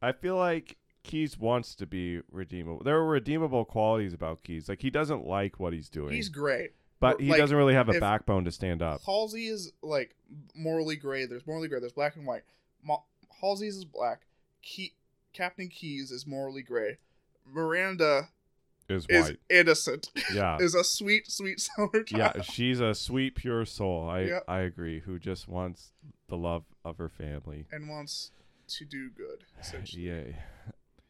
[0.00, 2.82] I feel like Keyes wants to be redeemable.
[2.82, 4.68] There are redeemable qualities about Keyes.
[4.68, 6.70] Like he doesn't like what he's doing, He's great.
[7.00, 9.02] but he like, doesn't really have a backbone to stand up.
[9.04, 10.14] Halsey is like
[10.54, 11.26] morally gray.
[11.26, 11.80] There's morally gray.
[11.80, 12.42] There's black and white.
[12.82, 13.02] Ma-
[13.40, 14.22] Halsey's is black.
[14.62, 14.94] Key-
[15.34, 16.98] Captain Keyes is morally gray.
[17.46, 18.28] Miranda
[18.88, 19.40] Is is white.
[19.48, 20.10] innocent.
[20.32, 20.56] Yeah.
[20.60, 24.08] is a sweet, sweet summer yeah, she's a sweet, pure soul.
[24.08, 24.44] I Yep.
[24.46, 25.00] I agree.
[25.00, 25.92] Who just wants
[26.28, 27.66] the love of her family.
[27.72, 28.30] And wants
[28.68, 29.44] to do good.
[29.60, 30.02] Essentially.
[30.02, 30.36] Yay.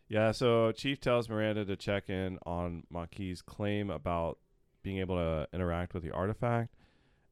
[0.09, 4.39] Yeah, so Chief tells Miranda to check in on Makee's claim about
[4.83, 6.75] being able to interact with the artifact,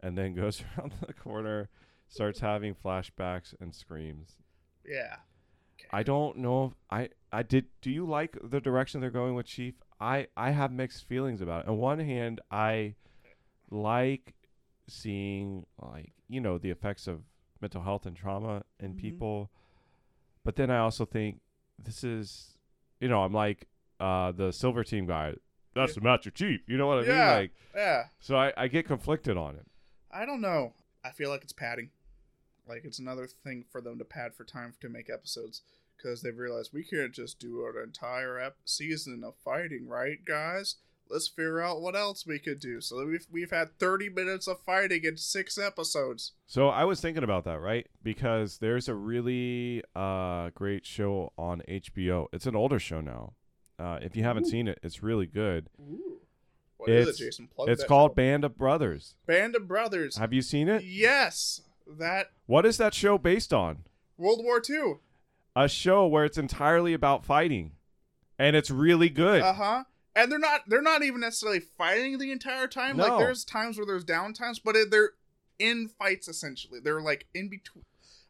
[0.01, 1.69] and then goes around the corner,
[2.09, 4.37] starts having flashbacks and screams.
[4.85, 5.17] Yeah.
[5.93, 9.47] I don't know if I I did do you like the direction they're going with
[9.47, 9.75] Chief?
[10.03, 11.69] I I have mixed feelings about it.
[11.69, 12.97] On one hand, I
[13.71, 14.35] like
[14.89, 17.23] seeing like you know the effects of
[17.61, 18.99] mental health and trauma in Mhm.
[18.99, 19.51] people.
[20.45, 21.41] But then I also think
[21.79, 22.59] this is,
[23.01, 23.69] you know, I'm like
[24.01, 25.35] uh, the silver team guy.
[25.75, 26.61] That's the Master Chief.
[26.67, 27.13] You know what I Yeah.
[27.13, 27.29] mean?
[27.29, 28.09] Like, Yeah.
[28.19, 29.67] so I, I get conflicted on it.
[30.11, 30.75] I don't know.
[31.05, 31.91] I feel like it's padding.
[32.67, 35.63] Like it's another thing for them to pad for time to make episodes
[36.03, 40.77] because they've realized we can't just do an entire ep- season of fighting, right, guys?
[41.09, 42.81] Let's figure out what else we could do.
[42.81, 46.33] So we've we've had 30 minutes of fighting in six episodes.
[46.47, 47.87] So I was thinking about that, right?
[48.03, 52.29] Because there's a really uh, great show on HBO.
[52.33, 53.35] It's an older show now.
[53.79, 54.51] Uh, if you haven't Ooh.
[54.51, 55.69] seen it, it's really good.
[55.81, 56.21] Ooh.
[56.79, 57.49] What is It's- it, Jason?
[57.55, 58.15] Plug It's called show.
[58.15, 59.15] Band of Brothers.
[59.27, 60.17] Band of Brothers.
[60.17, 60.83] Have you seen it?
[60.85, 63.85] Yes, that What is that show based on?
[64.17, 64.95] World War II.
[65.55, 67.73] A show where it's entirely about fighting,
[68.39, 69.43] and it's really good.
[69.43, 69.85] Uh huh.
[70.17, 72.97] And they're not they're not even necessarily fighting the entire time.
[72.97, 73.07] No.
[73.07, 75.11] Like there's times where there's down times, but it, they're
[75.59, 76.81] in fights essentially.
[76.81, 77.85] They're like in between.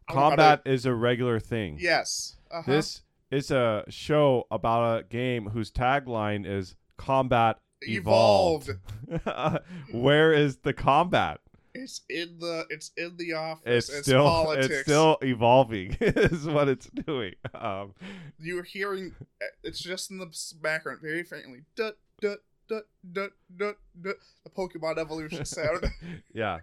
[0.08, 1.78] I don't know how to- Combat is a regular thing.
[1.80, 2.36] Yes.
[2.50, 2.70] Uh-huh.
[2.70, 8.70] This is a show about a game whose tagline is "Combat Evolved."
[9.08, 9.60] evolved.
[9.92, 11.40] where is the combat?
[11.74, 13.88] It's in the it's in the office.
[13.88, 14.68] It's, It's, still politics.
[14.68, 15.96] it's still evolving.
[16.00, 17.34] is what it's doing.
[17.54, 17.94] Um,
[18.38, 19.14] You're hearing.
[19.62, 20.30] It's just in the
[20.60, 21.60] background, very faintly.
[21.76, 22.38] Dut dut
[22.68, 24.16] dut dut dut dut.
[24.44, 25.86] The Pokemon evolution sound.
[26.34, 26.60] yeah.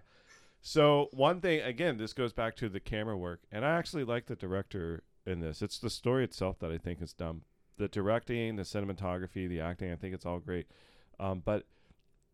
[0.62, 4.26] So one thing again, this goes back to the camera work, and I actually like
[4.26, 5.62] the director in this.
[5.62, 7.42] It's the story itself that I think is dumb.
[7.78, 10.66] The directing, the cinematography, the acting, I think it's all great.
[11.18, 11.64] Um, but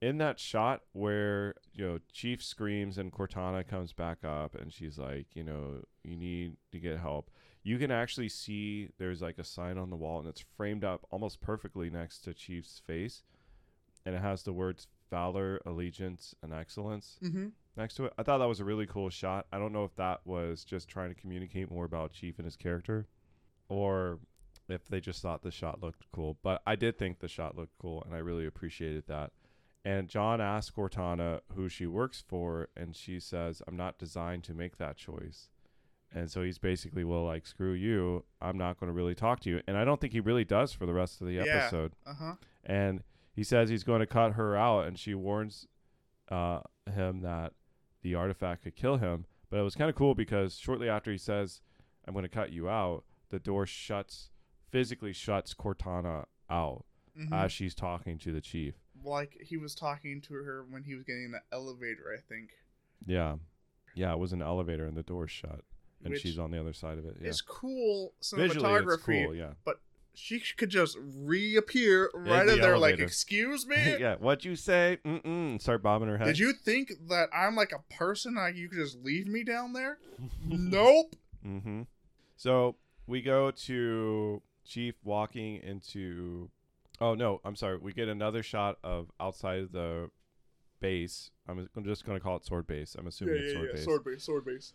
[0.07, 4.99] in that shot where you know Chief screams and Cortana comes back up and she's
[4.99, 7.29] like, you know, you need to get help.
[7.65, 11.05] You can actually see there's like a sign on the wall and it's framed up
[11.11, 13.25] almost perfectly next to Chief's face,
[14.05, 17.49] and it has the words valor, allegiance, and excellence mm-hmm.
[17.77, 18.13] next to it.
[18.17, 19.47] I thought that was a really cool shot.
[19.53, 22.57] I don't know if that was just trying to communicate more about Chief and his
[22.57, 23.09] character,
[23.69, 24.21] or
[24.69, 26.39] if they just thought the shot looked cool.
[26.45, 29.33] But I did think the shot looked cool, and I really appreciated that.
[29.87, 34.55] And John asks Cortana who she works for, and she says, "I'm not designed to
[34.55, 35.49] make that choice."
[36.13, 38.25] And so he's basically, well, like, screw you.
[38.41, 39.61] I'm not going to really talk to you.
[39.67, 41.43] And I don't think he really does for the rest of the Yeah.
[41.43, 42.35] episode Uh huh.
[42.65, 43.03] and
[43.35, 45.67] he says he's going to cut her out and she warns
[46.31, 46.61] uh,
[46.93, 47.53] him that
[48.03, 51.19] the artifact could kill him but it was kind of cool because shortly after he
[51.19, 51.61] says
[52.07, 54.31] i'm going to cut you out the door shuts
[54.71, 56.85] physically shuts cortana out
[57.17, 58.75] hmm as she's talking to the chief
[59.07, 62.05] like he was talking to her when he was getting in the elevator.
[62.17, 62.51] I think.
[63.07, 63.37] yeah
[63.95, 65.63] yeah it was an elevator and the door's shut
[66.05, 68.93] and Which she's on the other side of it yeah It's cool cinematography.
[68.95, 69.81] it's cool yeah But
[70.13, 74.99] She could just reappear right the in there, like, "Excuse me." yeah what'd you say
[75.05, 75.61] Mm-mm.
[75.61, 78.35] start bobbing her head Did you think that I'm like a person?
[78.35, 79.99] Like you could just leave me down there?
[80.47, 81.15] nope.
[81.47, 81.83] Mm-hmm.
[82.37, 82.77] So
[83.07, 86.51] we go to Chief walking into.
[87.01, 87.79] Oh no, I'm sorry.
[87.79, 90.11] We get another shot of outside the
[90.81, 91.31] base.
[91.49, 92.97] I'm just gonna call it sword base.
[92.99, 93.85] I'm assuming it's sword base.
[93.85, 94.73] Sword base, sword base.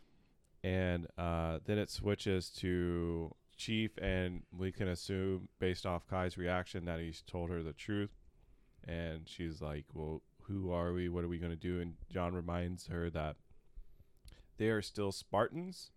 [0.64, 6.86] And uh, then it switches to Chief, and we can assume based off Kai's reaction
[6.86, 8.12] that he's told her the truth.
[8.88, 11.10] And she's like, "Well, who are we?
[11.10, 13.36] What are we gonna do?" And John reminds her that
[14.58, 15.92] they are still Spartans,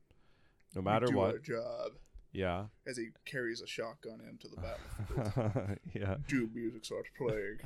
[0.75, 1.43] no matter do what.
[1.43, 1.93] job.
[2.35, 2.65] Yeah.
[2.87, 5.79] As he carries a shotgun into the battlefield.
[5.95, 6.17] yeah.
[6.29, 7.61] Doom music starts playing.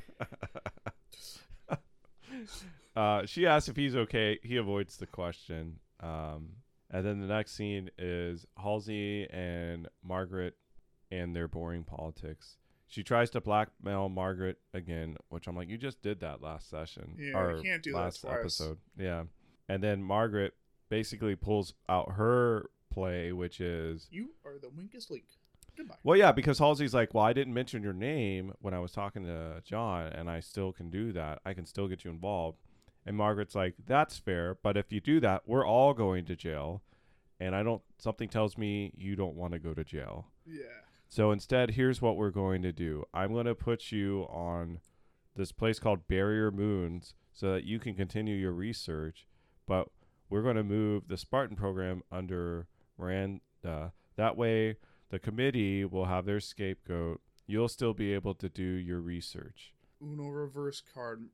[2.97, 4.39] uh, she asks if he's okay.
[4.43, 5.81] He avoids the question.
[6.01, 6.51] Um,
[6.90, 10.57] and then the next scene is Halsey and Margaret
[11.11, 12.59] and their boring politics.
[12.86, 17.16] She tries to blackmail Margaret again, which I'm like, you just did that last session.
[17.19, 18.78] Yeah, you or can't do that last episode.
[18.99, 19.24] Yeah.
[19.69, 20.55] And then Margaret
[20.89, 25.25] basically pulls out her play, which is You are the weakest link.
[25.77, 25.95] Goodbye.
[26.03, 29.25] well, yeah, because Halsey's like, well, I didn't mention your name when I was talking
[29.25, 31.39] to John, and I still can do that.
[31.47, 32.59] I can still get you involved.
[33.07, 36.83] And Margaret's like, that's fair, but if you do that, we're all going to jail,
[37.39, 37.81] and I don't.
[37.99, 40.27] Something tells me you don't want to go to jail.
[40.45, 40.65] Yeah.
[41.09, 43.05] So instead, here's what we're going to do.
[43.15, 44.81] I'm going to put you on
[45.37, 49.27] this place called Barrier Moons so that you can continue your research,
[49.66, 49.89] but
[50.29, 52.66] we're going to move the Spartan program under
[52.99, 53.93] Miranda.
[54.16, 54.77] That way,
[55.11, 57.20] the committee will have their scapegoat.
[57.47, 59.73] You'll still be able to do your research.
[60.03, 61.25] Uno reverse card.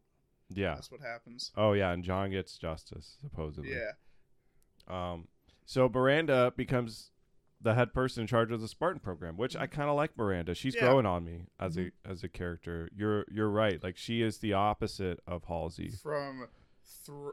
[0.48, 0.74] Yeah.
[0.74, 1.50] That's what happens.
[1.56, 3.70] Oh, yeah, and John gets justice, supposedly.
[3.72, 3.92] Yeah.
[4.86, 5.28] Um,
[5.64, 7.10] so Miranda becomes
[7.60, 10.54] the head person in charge of the Spartan program, which I kind of like Miranda.
[10.54, 10.82] She's Yeah.
[10.82, 12.90] growing on me as a as a character.
[12.94, 13.82] You're you're right.
[13.82, 16.48] Like she is the opposite of Halsey From
[17.04, 17.30] thr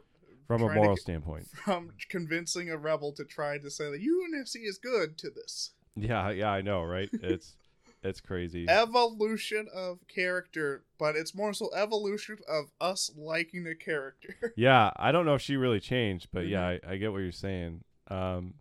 [0.52, 1.48] from a to moral get- standpoint.
[1.48, 6.30] from convincing a rebel to try to say that UNSC is good to this Yeah,
[6.32, 7.10] yeah, I know, right?
[7.14, 7.56] It's
[8.04, 8.66] it's crazy.
[8.70, 14.36] evolution of character, but it's more so evolution of us liking a character.
[14.56, 16.90] Yeah, I don't know if she really changed, but yeah, Mm-hmm.
[16.90, 17.84] I, I get what you're saying.
[18.10, 18.56] Um,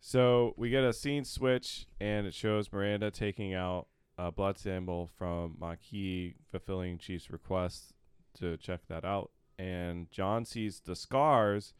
[0.00, 3.88] so we get a scene switch, and it shows Miranda taking out
[4.18, 7.92] a blood sample from Makee, fulfilling Chief's request
[8.38, 9.30] to check that out.
[9.58, 11.72] And John sees the scars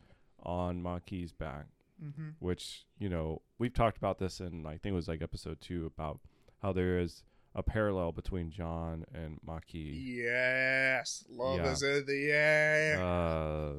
[0.42, 1.66] on Makee's back,
[2.02, 2.30] mm-hmm.
[2.38, 5.86] which you know we've talked about this in I think it was like episode two
[5.86, 6.20] about
[6.62, 7.22] how there is
[7.54, 9.92] a parallel between John and Makee.
[10.16, 11.72] Yes, love Yeah.
[11.72, 13.02] is in the air.
[13.02, 13.72] Uh,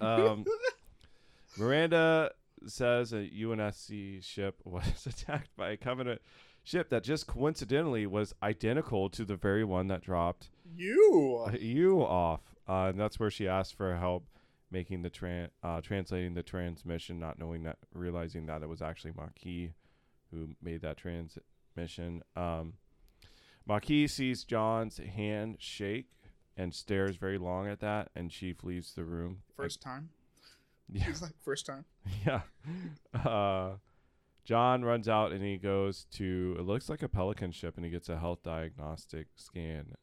[0.32, 0.44] um,
[1.58, 2.32] Miranda
[2.66, 6.22] says a UNSC ship was attacked by a Covenant
[6.62, 11.46] ship that just coincidentally was identical to the very one that dropped you.
[11.58, 12.40] you off.
[12.68, 14.26] Uh, and that's where she asked for help
[14.70, 19.12] making the tran- uh, translating the transmission, not knowing that, realizing that it was actually
[19.12, 19.72] Makee
[20.32, 22.22] who made that transmission.
[22.34, 22.74] Um,
[23.68, 26.10] Makee sees John's hand shake
[26.56, 29.38] and stares very long at that, and she leaves the room.
[29.56, 30.10] First time.
[30.88, 31.02] Yeah.
[31.06, 31.84] He's like first time.
[32.24, 32.42] Yeah.
[33.12, 33.78] Uh,
[34.44, 37.90] John runs out and he goes to it looks like a Pelican ship and he
[37.90, 39.94] gets a health diagnostic scan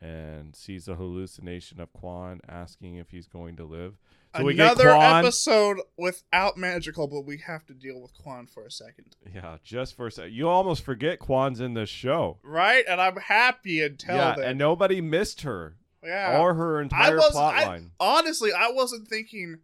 [0.00, 3.94] and sees a hallucination of Kwan asking if he's going to live.
[4.36, 5.24] So we get Another Kwan.
[5.24, 9.96] episode without Madrigal, but we have to deal with Kwan for a second, Yeah, just
[9.96, 10.30] for a sec.
[10.30, 12.38] You almost forget Kwan's in this show.
[12.44, 12.84] right?
[12.88, 14.44] And I'm happy until yeah, then.
[14.50, 15.74] and nobody missed her
[16.04, 16.38] yeah.
[16.40, 17.90] or her entire plot I- line.
[17.98, 19.58] Honestly, I wasn't thinking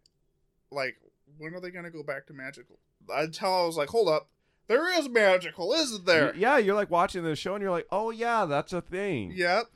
[0.73, 0.97] like
[1.39, 2.79] when are they gonna go back to Madrigal?
[3.09, 4.29] Until I was like, hold up,
[4.67, 6.35] there is Madrigal, isn't there?
[6.35, 9.33] Yeah, you're like watching the show and you're like, oh yeah, that's a thing.
[9.37, 9.67] Yep.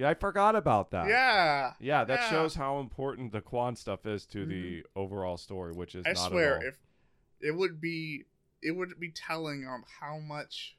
[0.00, 1.08] Yeah, I forgot about that.
[1.08, 1.72] Yeah.
[1.78, 2.24] Yeah, that Yeah.
[2.26, 2.34] Mm-hmm.
[2.34, 6.30] shows how important the Kwan stuff is to the overall story, which is I not
[6.30, 6.68] swear, at all.
[6.68, 6.78] if
[7.40, 8.24] it would be,
[8.62, 10.76] it would be telling on how much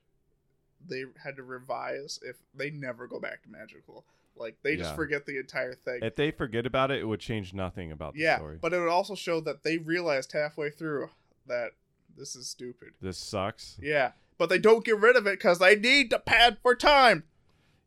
[0.88, 4.04] they had to revise if they never go back to Madrigal.
[4.36, 4.96] Like they just Yeah.
[4.96, 6.00] forget the entire thing.
[6.02, 8.58] if they forget about it, it would change nothing about the yeah, story.
[8.60, 11.10] but it would also show that they realized halfway through
[11.46, 11.72] that
[12.18, 12.94] this is stupid.
[13.02, 13.78] this sucks.
[13.82, 17.26] Yeah, but they don't get rid of it because they need to pad for time.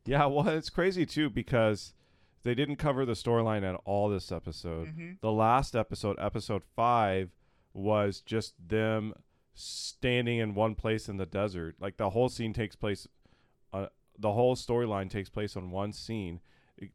[0.05, 1.93] Yeah, well, it's crazy too because
[2.43, 4.89] they didn't cover the storyline at all this episode.
[4.89, 7.31] hmm The last episode, episode five,
[7.73, 9.13] was just them
[9.53, 11.75] standing in one place in the desert.
[11.79, 13.07] Like the whole scene takes place,
[13.73, 13.87] uh,
[14.17, 16.39] the whole storyline takes place on one scene.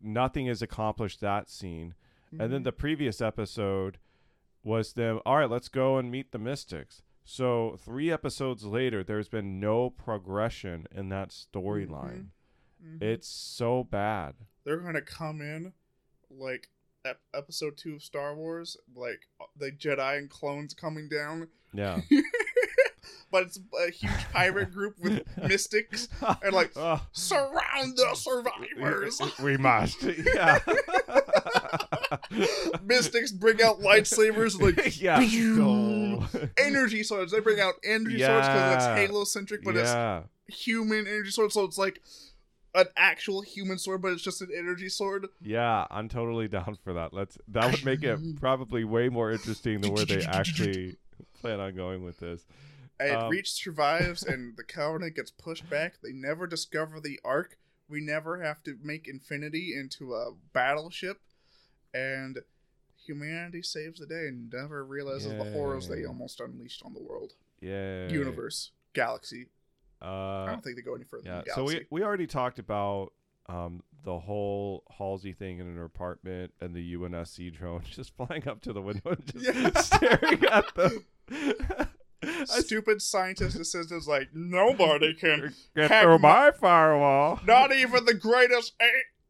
[0.01, 1.95] Nothing is accomplished that scene.
[2.33, 2.53] And Mm-hmm.
[2.53, 3.99] then the previous episode
[4.63, 7.03] was them, all right, let's go and meet the Mystics.
[7.25, 12.27] So three episodes later, there's been no progression in that storyline.
[12.85, 13.03] Mhm.
[13.03, 14.35] It's so bad.
[14.65, 15.73] they're gonna come in
[16.31, 16.69] like
[17.05, 19.23] ep- episode two of Star Wars, like
[19.57, 22.01] the Jedi and clones coming down, Yeah.
[23.33, 26.09] but it's a huge pirate group with mystics
[26.43, 27.01] and like Ugh.
[27.13, 29.21] surround the survivors.
[29.43, 30.03] we must.
[30.03, 30.59] Yeah.
[32.83, 35.19] mystics bring out lightsabers like yeah.
[36.57, 37.33] Energy swords.
[37.33, 38.97] They bring out energy swords because it's Yeah.
[38.97, 40.23] Halo centric, but yeah.
[40.47, 41.53] it's human energy sword.
[41.53, 42.01] So it's like
[42.75, 45.27] an actual human sword, but it's just an energy sword.
[45.43, 47.13] Yeah, I'm totally down for that.
[47.13, 50.97] Let's that would make it probably way more interesting than where they actually
[51.41, 52.47] plan on going with this.
[52.99, 56.01] And Um, Reach survives, and the Covenant gets pushed back.
[56.03, 57.57] They never discover the Ark.
[57.89, 61.21] We never have to make Infinity into a battleship,
[61.95, 62.39] and
[63.05, 67.33] humanity saves the day and never realizes the horrors they almost unleashed on the world,
[67.61, 68.09] Yeah.
[68.11, 69.47] universe, galaxy.
[70.03, 71.25] I Uh don't think they go any further.
[71.47, 71.55] yeah.
[71.55, 73.13] So we we already talked about
[73.49, 78.63] um the whole Halsey thing in her apartment and the UNSC drone just flying up
[78.63, 79.71] to the window and just Yeah.
[79.81, 81.05] staring at them.
[82.23, 87.41] I stupid scientist assistant is like nobody can get Hack through my- my firewall.
[87.47, 88.75] not even the greatest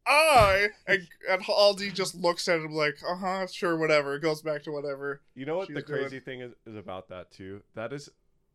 [0.07, 0.69] AI.
[0.87, 4.15] And, and Halsey just looks at him like, uh huh, sure, whatever.
[4.15, 5.21] It Goes back to whatever.
[5.35, 5.85] You know what the doing.
[5.85, 7.61] crazy thing is, is about that too?
[7.75, 8.09] That is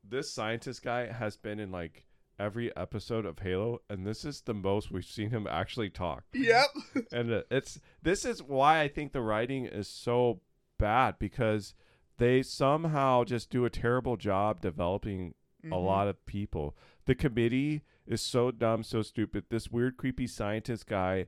[0.08, 2.04] this scientist guy has been in like
[2.38, 6.24] every episode of Halo and this is the most we've seen him actually talk.
[6.34, 6.66] Yep.
[7.12, 10.40] and uh, it's this is why I think the writing is so
[10.78, 11.74] bad because
[12.18, 15.34] they somehow just do a terrible job developing
[15.64, 15.84] a Mhm.
[15.84, 16.76] lot of people.
[17.06, 19.44] The committee is so dumb, so stupid.
[19.48, 21.26] This weird, creepy scientist guy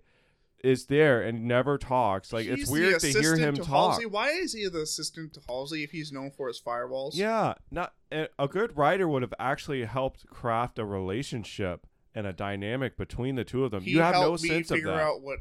[0.64, 2.32] is there and never talks.
[2.32, 3.92] Like He's it's weird to hear him to talk.
[3.92, 4.06] Halsey.
[4.06, 7.12] Why is he the assistant to Halsey if he's known for his firewalls?
[7.14, 12.32] Yeah, not a a good writer would have actually helped craft a relationship and a
[12.32, 13.82] dynamic between the two of them.
[13.82, 14.76] He you have no sense of that.
[14.76, 15.38] figure out what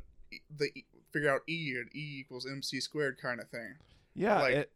[0.55, 0.69] the
[1.11, 3.75] figure out E and E equals MC squared kind of thing.
[4.13, 4.71] Yeah, Like- it,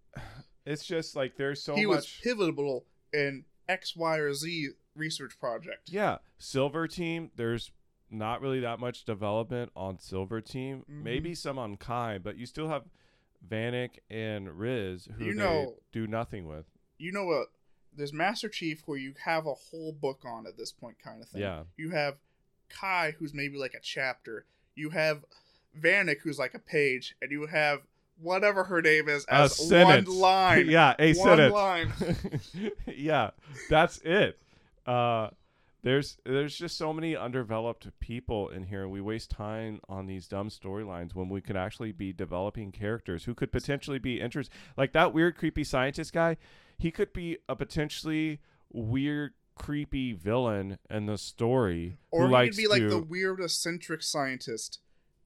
[0.66, 5.90] it's just like there's so he was pivotal in X, Y, or Z research project.
[5.92, 7.32] Yeah, Silver Team.
[7.36, 7.72] There's
[8.12, 10.84] not really that much development on Silver Team.
[10.90, 11.04] Mhm.
[11.04, 12.84] Maybe some on Kai, but you still have
[13.48, 16.66] Vannak and Riz who You they know- do nothing with.
[16.98, 17.48] You know what?
[17.94, 21.28] There's Master Chief where you have a whole book on at this point, kind of
[21.30, 21.42] thing.
[21.42, 21.64] Yeah.
[21.78, 22.20] You have
[22.70, 24.46] Kai, who's maybe like a chapter.
[24.76, 25.26] You have
[25.78, 27.82] Vannak, who's like a page, and you have
[28.18, 30.70] whatever her name is A as one line.
[30.70, 31.54] yeah, a one sentence.
[31.54, 32.72] line.
[32.96, 33.32] yeah,
[33.70, 34.40] that's it.
[34.86, 35.30] Uh,
[35.84, 40.28] there's there's just so many undeveloped people in here, and we waste time on these
[40.28, 44.56] dumb storylines when we could actually be developing characters who could potentially be interesting.
[44.78, 46.38] Like that weird, creepy scientist guy,
[46.78, 48.40] he could be a potentially
[48.72, 52.90] weird, creepy villain in the story Or he could be like to.
[52.90, 54.80] the weird eccentric scientist.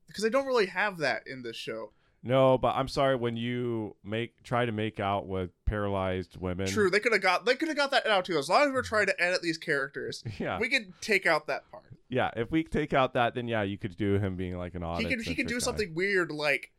[0.07, 1.91] Because they don't really have that in this show.
[2.27, 6.65] No, but I'm sorry when you make try to make out with paralyzed women.
[6.67, 8.37] True, they could have got they could have got that out too.
[8.37, 10.59] As long as we're trying to edit these characters, Yeah.
[10.59, 11.83] we could take out that part.
[12.09, 14.81] Yeah, if we take out that, then yeah, you could do him being like an
[14.83, 15.01] odd.
[15.01, 15.59] he could he could do guy.
[15.59, 16.71] something weird like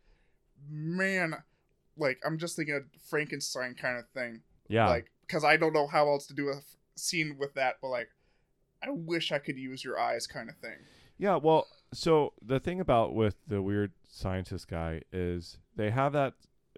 [0.68, 1.35] man
[1.97, 5.86] like i'm just thinking of frankenstein kind of thing Yeah, like because i don't know
[5.86, 6.62] how else to do a f-
[6.97, 8.09] scene with that but like
[8.82, 10.77] i wish i could use your eyes kind of thing
[11.18, 11.36] yeah.
[11.36, 11.66] Well,
[11.97, 16.35] so the thing about with the weird scientist guy is they have that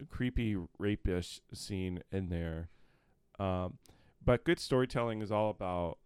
[0.09, 2.69] creepy rapish scene in there,
[3.41, 3.79] um,
[4.25, 5.99] but good storytelling is all about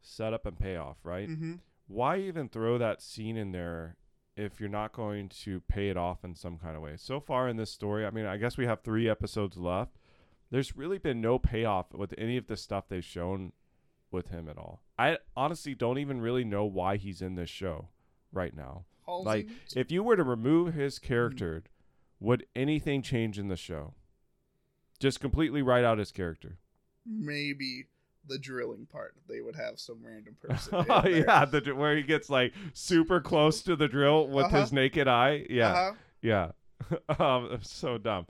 [0.00, 1.28] setup and payoff, right?
[1.28, 1.54] mm-hmm.
[1.86, 3.96] Why even throw that scene in there
[4.36, 6.94] if you're not going to pay it off in some kind of way?
[6.96, 9.96] So far in this story, I mean, I guess we have three episodes left.
[10.50, 13.52] There's really been no payoff with any of the stuff they've shown
[14.10, 14.82] with him at all.
[14.98, 17.90] I honestly don't even really know why he's in this show
[18.36, 18.84] right now.
[19.08, 21.62] Like, if you were to remove his character,
[22.20, 23.94] would anything change in the show?
[24.98, 26.58] Just completely write out his character.
[27.04, 27.86] maybe
[28.28, 32.28] the drilling part they would have some random person oh yeah, the where he gets
[32.28, 34.60] like super close to the drill with Uh-huh.
[34.62, 35.46] his naked eye.
[35.48, 35.92] Yeah, uh-huh.
[36.22, 36.50] yeah.
[37.20, 38.26] um, so dumb,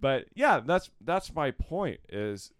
[0.00, 2.00] but yeah, that's that's my point.
[2.10, 2.52] Is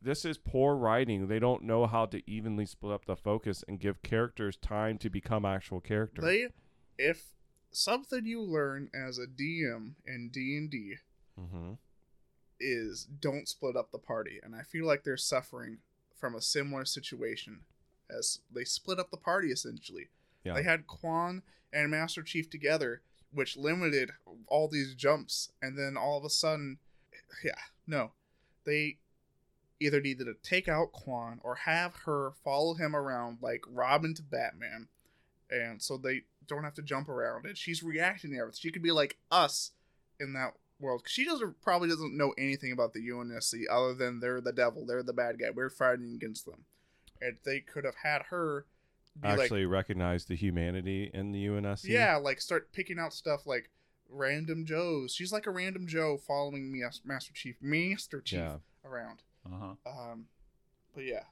[0.00, 1.28] this is poor writing?
[1.28, 5.10] They don't know how to evenly split up the focus and give characters time to
[5.10, 6.24] become actual characters.
[6.24, 6.46] they
[6.98, 7.34] if
[7.70, 10.94] something you learn as a dm in d&d
[11.38, 11.72] mm-hmm.
[12.58, 15.78] is don't split up the party and i feel like they're suffering
[16.18, 17.60] from a similar situation
[18.10, 20.08] as they split up the party essentially
[20.44, 20.54] Yeah.
[20.54, 21.42] they had kwan
[21.72, 23.02] and master chief together
[23.32, 24.12] which limited
[24.46, 26.78] all these jumps and then all of a sudden
[27.44, 27.52] yeah
[27.86, 28.12] no
[28.64, 28.96] they
[29.80, 34.22] either needed to take out kwan or have her follow him around like robin to
[34.22, 34.88] batman
[35.50, 38.82] and so they don't have to jump around and she's reacting to everything she could
[38.82, 39.72] be like us
[40.20, 44.40] in that world she doesn't probably doesn't know anything about the UNSC other than they're
[44.40, 46.64] the devil, they're the bad guy, we're fighting against them,
[47.20, 48.64] and they could have had her
[49.20, 51.86] be Actually, recognize the humanity in the UNSC.
[51.88, 53.70] yeah, like start picking out stuff like
[54.08, 55.12] random Joes.
[55.12, 58.56] She's like a random Joe following me, Master Chief, Master Chief Yeah.
[58.84, 59.22] around.
[59.52, 59.90] Uh-huh.
[60.12, 60.26] Um,
[60.94, 61.22] but yeah,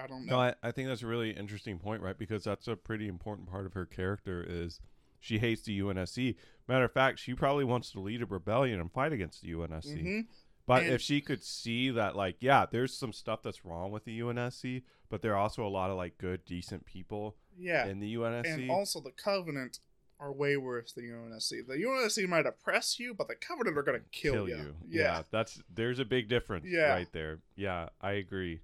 [0.00, 0.36] I don't know.
[0.36, 2.16] No, I, I think that's a really interesting point, right?
[2.18, 4.80] Because that's a pretty important part of her character is
[5.20, 6.36] she hates the UNSC.
[6.68, 10.00] Matter of fact, she probably wants to lead a rebellion and fight against the UNSC.
[10.02, 10.20] hmm
[10.66, 14.04] But And- if she could see that, like, yeah, there's some stuff that's wrong with
[14.04, 18.00] the UNSC, but there are also a lot of like good, decent people Yeah, in
[18.00, 18.46] the UNSC.
[18.62, 19.78] and also the Covenant
[20.20, 21.66] are way worse than UNSC.
[21.66, 24.74] The UNSC might oppress you, but the Covenant are gonna kill, you.
[24.88, 25.22] Yeah.
[25.30, 26.92] that's there's a big difference Yeah.
[26.92, 27.38] right there.
[27.56, 28.60] Yeah, I agree.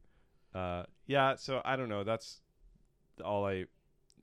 [0.54, 2.04] Uh, yeah, so I don't know.
[2.04, 2.40] That's
[3.24, 3.66] all I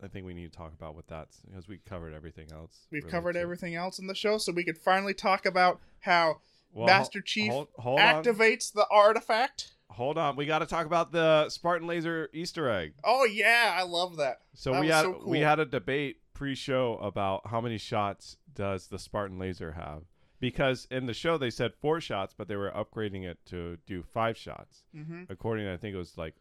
[0.03, 2.85] I think we need to talk about with that because we covered everything else.
[2.91, 3.39] We've really, covered too.
[3.39, 6.41] everything else in the show, so we could finally talk about how
[6.71, 9.71] Well, Master Chief hold, hold on, activates the artifact.
[9.89, 10.35] hold on.
[10.35, 12.93] We got to talk about the Spartan laser Easter egg.
[13.03, 14.41] Oh yeah, I love that.
[14.53, 15.29] So That we had so cool.
[15.31, 20.03] we had a debate pre-show about how many shots does the Spartan laser have?
[20.39, 24.03] Because in the show they said four shots, but they were upgrading it to do
[24.03, 24.83] five shots.
[24.93, 26.35] hmm According, to, I think it was like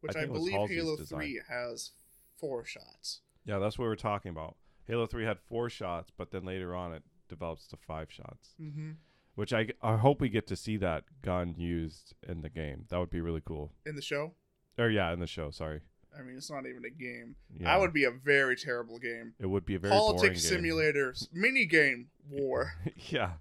[0.00, 1.20] Which I I, think it was believe Halo design.
[1.20, 1.92] Three has
[2.36, 3.20] four shots.
[3.44, 4.56] yeah, that's what we were talking about.
[4.86, 8.92] Halo Three had four shots, but then later on it develops to five shots, Mm-hmm.
[9.36, 12.86] which I I hope we get to see that gun used in the game.
[12.88, 13.70] That would be really cool.
[13.86, 14.32] In the show,
[14.78, 15.50] Or yeah, in the show.
[15.52, 15.82] Sorry.
[16.18, 17.36] I mean, it's not even a game.
[17.58, 19.34] Yeah, That would be a very terrible game.
[19.38, 20.40] It would be a very Politics boring game.
[20.40, 22.72] simulator mini game war.
[23.08, 23.32] yeah.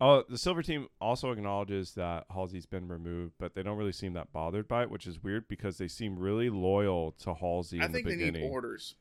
[0.00, 4.12] Oh, the Silver Team also acknowledges that Halsey's been removed, but they don't really seem
[4.14, 7.86] that bothered by it, which is weird because they seem really loyal to Halsey I
[7.86, 8.96] in think the they need orders.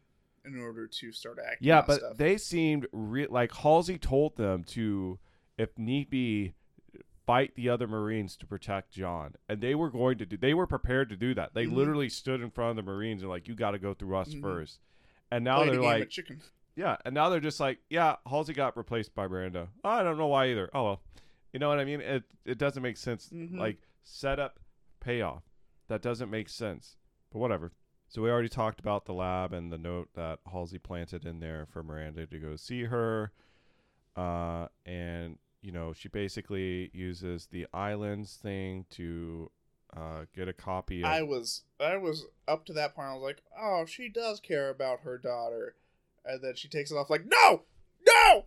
[0.46, 1.68] in order to start acting.
[1.68, 2.18] Yeah, but stuff.
[2.18, 5.20] they seemed re- like Halsey told them to,
[5.58, 6.54] if need be,
[7.26, 10.38] fight the other Marines to protect John, and they were going to do.
[10.38, 11.54] They were prepared to do that.
[11.54, 11.74] They Mhm.
[11.74, 14.34] literally stood in front of the Marines and like, "You got to go through us
[14.34, 14.42] Mhm.
[14.42, 14.80] first.
[15.32, 16.42] And now Played they're like, chicken.
[16.76, 19.70] "Yeah," and now they're just like, "Yeah, Halsey got replaced by Miranda.
[19.84, 20.70] Oh, I don't know why either.
[20.74, 21.04] Oh well,
[21.52, 22.02] you know what I mean?
[22.02, 23.30] It it doesn't make sense.
[23.30, 23.58] Mhm.
[23.58, 24.60] Like setup,
[25.00, 25.44] payoff.
[25.88, 26.98] That doesn't make sense.
[27.32, 27.72] But whatever.
[28.08, 31.66] So we already talked about the lab and the note that Halsey planted in there
[31.66, 33.32] for Miranda to go see her.
[34.16, 39.50] Uh, and you know she basically uses the islands thing to
[39.96, 41.10] uh, get a copy of.
[41.10, 43.08] I was I was up to that point.
[43.08, 45.76] I was like, oh, she does care about her daughter,
[46.26, 47.64] and then she takes it off like, no,
[48.06, 48.46] no,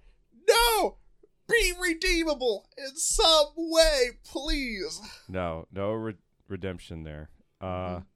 [0.48, 0.96] no,
[1.48, 5.00] be redeemable in some way, please.
[5.28, 6.14] no, no re-
[6.48, 7.30] redemption there.
[7.60, 7.64] Uh,
[8.00, 8.06] Mhm.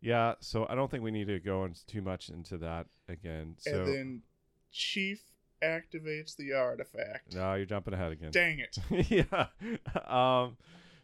[0.00, 0.34] yeah.
[0.40, 3.54] So I don't think we need to go into too much into that again.
[3.58, 4.22] So and then
[4.70, 5.22] Chief
[5.62, 7.34] activates the artifact.
[7.34, 8.30] no, you're jumping ahead again.
[8.30, 8.78] Dang it!
[9.10, 9.46] yeah.
[10.08, 10.56] Um,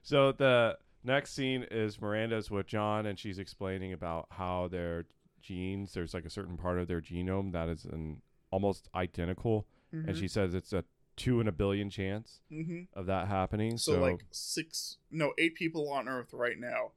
[0.02, 5.06] so the next scene is Miranda's with John, and she's explaining about how their
[5.42, 10.16] genes, there's like a certain part of their genome that is an almost identical, and
[10.16, 10.84] she says it's a
[11.16, 13.76] two in a billion chance hmm of that happening.
[13.78, 16.92] so, So, like six, no, eight people on Earth right now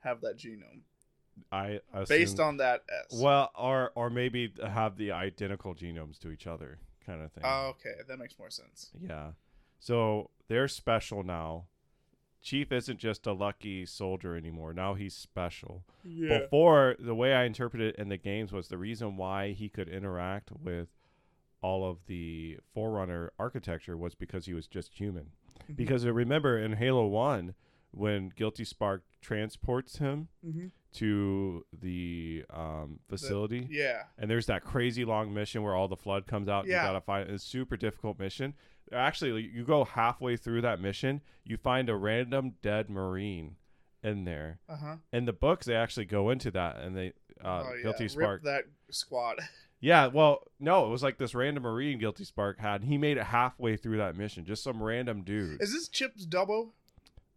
[0.00, 0.82] have that genome
[1.50, 3.18] I assume, based on that S.
[3.20, 7.44] well, or or maybe have the identical genomes to each other, kind of thing.
[7.46, 8.90] Oh, okay, that makes more sense.
[9.00, 9.30] Yeah.
[9.78, 11.64] So they're special now.
[12.42, 14.74] Chief isn't just a lucky soldier anymore.
[14.74, 15.84] Now he's special.
[16.04, 16.40] Yeah.
[16.40, 19.88] Before, the way I interpreted it in the games was the reason why he could
[19.88, 20.88] interact with
[21.62, 25.30] all of the Forerunner architecture was because he was just human.
[25.62, 25.72] Mm-hmm.
[25.74, 27.54] Because uh, remember in Halo 1,
[27.92, 34.04] when Guilty Spark transports him hmm to the um, facility, Yeah.
[34.18, 36.60] and there's that crazy long mission where all the flood comes out.
[36.64, 36.82] And Yeah.
[36.82, 38.54] You gotta find it's a super difficult mission.
[38.92, 43.56] Actually, you go halfway through that mission, you find a random dead marine
[44.02, 44.60] in there.
[44.68, 44.96] Uh huh.
[45.12, 47.12] In the books, they actually go into that, and they
[47.44, 47.82] uh, oh yeah.
[47.82, 48.42] Guilty Rip Spark.
[48.44, 49.40] that squad.
[49.80, 52.80] Yeah, well, no, it was like this random marine Guilty Spark had.
[52.80, 55.60] and He made it halfway through that mission, just some random dude.
[55.60, 56.70] Is this Chips Dubbo?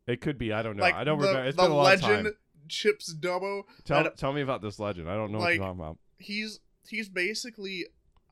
[0.07, 0.53] it could be.
[0.53, 0.83] I don't know.
[0.83, 1.49] like I don't the, remember.
[1.49, 2.33] It's the been a long legend time.
[2.67, 3.63] Chips Dubbo.
[3.85, 5.09] Tell, tell me about this legend.
[5.09, 5.97] I don't know what like, you're talking about.
[6.17, 7.85] He's he's basically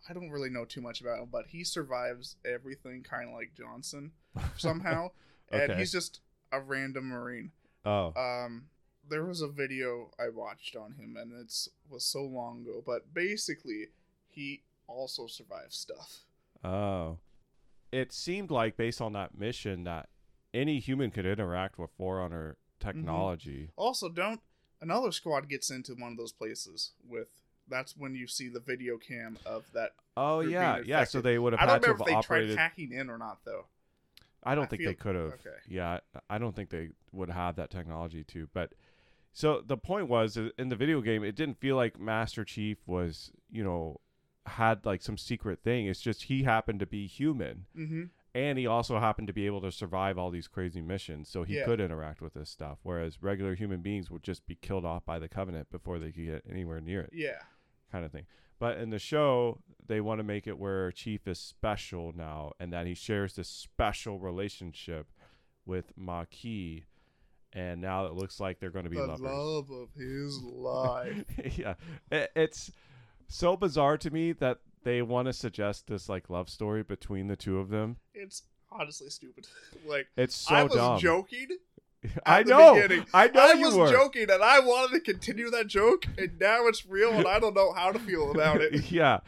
[0.10, 3.54] I don't really know too much about him, but he survives everything kind of like
[3.56, 4.12] Johnson
[4.58, 5.10] somehow,
[5.52, 6.22] and he's just
[6.52, 7.52] a random marine.
[7.86, 8.66] Oh, Um,
[9.08, 13.14] there was a video I watched on him, and it's was so long ago, but
[13.14, 13.88] basically
[14.28, 16.26] he also survives stuff.
[16.64, 17.20] Oh.
[17.92, 20.10] It seemed like based on that mission that
[20.54, 23.72] any human could interact with Forerunner technology.
[23.76, 24.42] Also, don't
[24.82, 27.28] another squad gets into one of those places with.
[27.68, 29.94] That's when you see the video cam of that.
[30.16, 31.04] Oh yeah, yeah.
[31.04, 32.56] So they would have I don't remember if they operated.
[32.56, 33.66] tried hacking in or not, though.
[34.44, 35.26] I don't I think feel- they could have.
[35.34, 35.58] okay.
[35.68, 36.00] Yeah,
[36.30, 38.48] I I don't think they would have that technology too.
[38.54, 38.74] But
[39.34, 42.78] so the point was uh, in the video game, it didn't feel like Master Chief
[42.86, 44.00] was, you know,
[44.46, 45.88] had like some secret thing.
[45.88, 48.04] It's just he happened to be human, Mm-hmm.
[48.36, 51.56] And he also happened to be able to survive all these crazy missions, so he
[51.56, 51.64] Yeah.
[51.66, 52.80] could interact with this stuff.
[52.84, 56.26] Whereas regular human beings would just be killed off by the Covenant before they could
[56.26, 57.40] get anywhere near it, Yeah.
[57.92, 58.28] kind of thing.
[58.60, 62.74] But in the show, they want to make it where Chief is special now, and
[62.74, 65.08] that he shares this special relationship
[65.66, 66.84] with Makee.
[67.54, 69.22] And now it looks like they're going to be the lovers.
[69.22, 71.24] love of his life.
[71.58, 71.76] yeah,
[72.12, 72.70] it, it's
[73.30, 77.36] so bizarre to me that they want to suggest this like love story between the
[77.36, 77.98] two of them.
[78.14, 79.48] it's honestly stupid.
[79.86, 81.00] like It's so I was dumb.
[81.00, 81.48] joking.
[82.26, 82.76] I know.
[83.14, 83.92] I know I you was were.
[83.92, 87.56] joking, and I wanted to continue that joke, and now it's real, and I don't
[87.56, 88.92] know how to feel about it.
[88.92, 89.20] yeah,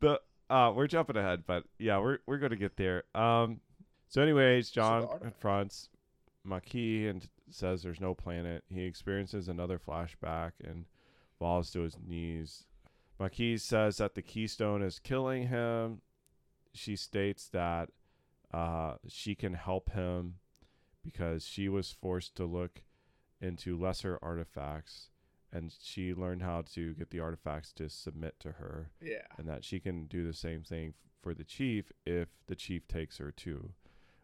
[0.00, 3.02] the uh, we're jumping ahead, but yeah, we're we're gonna get there.
[3.16, 3.60] Um,
[4.08, 5.88] so anyways, John confronts
[6.46, 8.62] Makee and says there's no planet.
[8.72, 10.84] He experiences another flashback and
[11.40, 12.64] falls to his knees.
[13.20, 16.00] Makee says that the keystone is killing him.
[16.72, 17.90] She states that
[18.52, 20.36] uh, she can help him
[21.04, 22.82] because she was forced to look
[23.40, 25.10] into lesser artifacts
[25.52, 29.26] and she learned how to get the artifacts to submit to her Yeah.
[29.38, 33.18] and that she can do the same thing for the chief if the chief takes
[33.18, 33.70] her too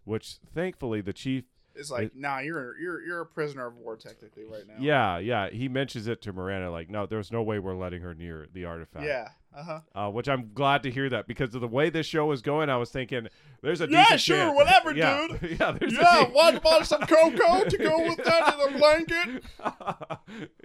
[0.04, 1.44] which thankfully the chief
[1.76, 4.74] It's like, It- nah, you're you're you're a prisoner of war technically right now.
[4.78, 8.14] yeah yeah he mentions it to miranda like no there's no way we're letting her
[8.14, 9.28] near the artifact Yeah.
[9.56, 9.80] Uh huh.
[9.94, 12.68] uh, which i'm glad to hear that because of the way this show was going
[12.70, 13.28] i was thinking
[13.62, 15.56] there's a Yeah, sure, chance- whatever, yeah, dude.
[15.60, 16.24] yeah there's a Yeah.
[16.26, 19.44] de- Want, some cocoa to go with that in a blanket?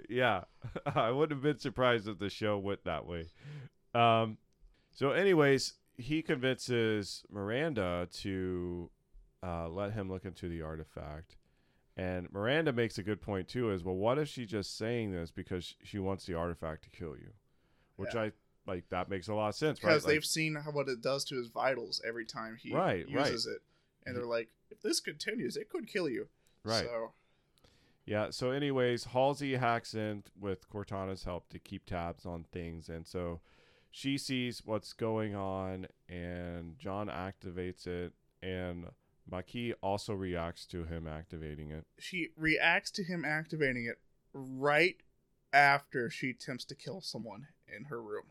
[0.08, 0.42] yeah,
[0.94, 3.26] I wouldn't have been surprised if the show went that way.
[3.94, 4.38] Um,
[4.92, 8.90] so, anyways, he convinces Miranda to
[9.42, 11.36] uh, let him look into the artifact.
[11.96, 13.70] And Miranda makes a good point too.
[13.70, 17.16] Is well, what if she's just saying this because she wants the artifact to kill
[17.16, 17.32] you?
[17.96, 18.22] Which Yeah.
[18.22, 18.32] I
[18.66, 18.88] like.
[18.88, 20.12] That makes a lot of sense, because right?
[20.14, 23.26] They've seen how, what it does to his vitals every time he Right, right.
[23.26, 23.60] uses it,
[24.06, 26.28] and they're like, if this continues, it could kill you.
[26.64, 26.84] right.
[26.84, 27.12] So
[28.06, 28.30] Yeah.
[28.30, 33.40] So, anyways, Halsey hacks in with Cortana's help to keep tabs on things, and so
[33.90, 38.86] she sees what's going on, and John activates it, and
[39.30, 41.84] Makee also reacts to him activating it.
[41.98, 43.98] she reacts to him activating it
[44.32, 44.96] right
[45.52, 48.24] after she attempts to kill someone in her room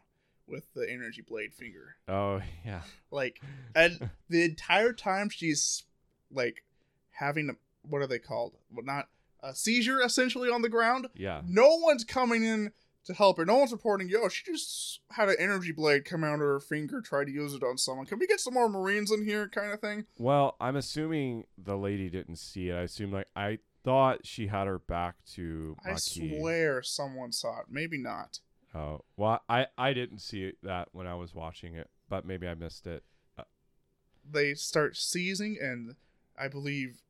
[0.48, 1.96] with the energy blade finger.
[2.08, 2.82] Oh yeah.
[3.10, 3.42] Like,
[3.76, 5.84] and the entire time she's
[6.32, 6.64] like
[7.12, 7.54] having a,
[7.88, 8.54] what are they called?
[8.72, 9.08] Well, not
[9.42, 11.08] a seizure essentially on the ground.
[11.16, 11.42] Yeah.
[11.46, 12.72] No one's coming in
[13.06, 13.46] to help her.
[13.46, 17.02] No one's reporting, yo, she just had an energy blade come out of her finger,
[17.02, 18.06] try to use it on someone.
[18.06, 20.06] Can we get some more Marines in here, kind of thing?
[20.18, 22.76] Well, I'm assuming the lady didn't see it.
[22.76, 27.66] I assume like I thought she had her back to I swear someone saw it.
[27.70, 28.40] Maybe not.
[28.74, 32.54] Oh well, I I didn't see that when I was watching it, but maybe I
[32.54, 33.04] missed it.
[33.38, 33.44] Uh,
[34.30, 35.96] they start seizing, and
[36.40, 37.02] I believe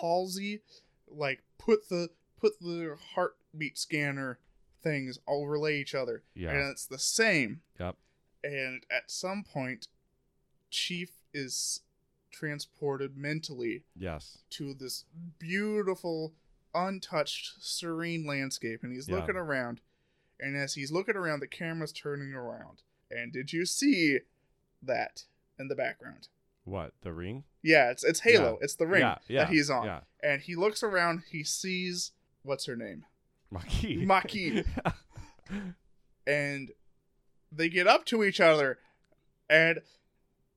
[0.00, 0.62] Halsey
[1.08, 2.08] like put the
[2.40, 4.38] put the heartbeat scanner
[4.86, 6.50] things overlay each other, Yeah.
[6.50, 7.62] and it's the same.
[7.80, 7.96] Yep.
[8.44, 9.88] And at some point,
[10.70, 11.80] Chief is
[12.30, 14.38] transported mentally Yes.
[14.50, 15.04] to this
[15.38, 16.34] beautiful,
[16.74, 19.16] untouched, serene landscape, and he's Yeah.
[19.16, 19.80] looking around.
[20.38, 22.82] And as he's looking around, the camera's turning around.
[23.10, 24.20] And did you see
[24.82, 25.24] that
[25.58, 26.28] in the background?
[26.64, 27.44] What the ring?
[27.62, 28.52] Yeah, it's it's Halo.
[28.58, 28.64] Yeah.
[28.64, 29.86] It's the ring yeah, yeah, that he's on.
[29.86, 30.02] Yeah.
[30.22, 31.24] And he looks around.
[31.30, 33.06] He sees what's her name,
[33.52, 34.04] Makee.
[34.06, 34.64] Makee.
[36.26, 36.70] and
[37.52, 38.78] they get up to each other,
[39.48, 39.80] and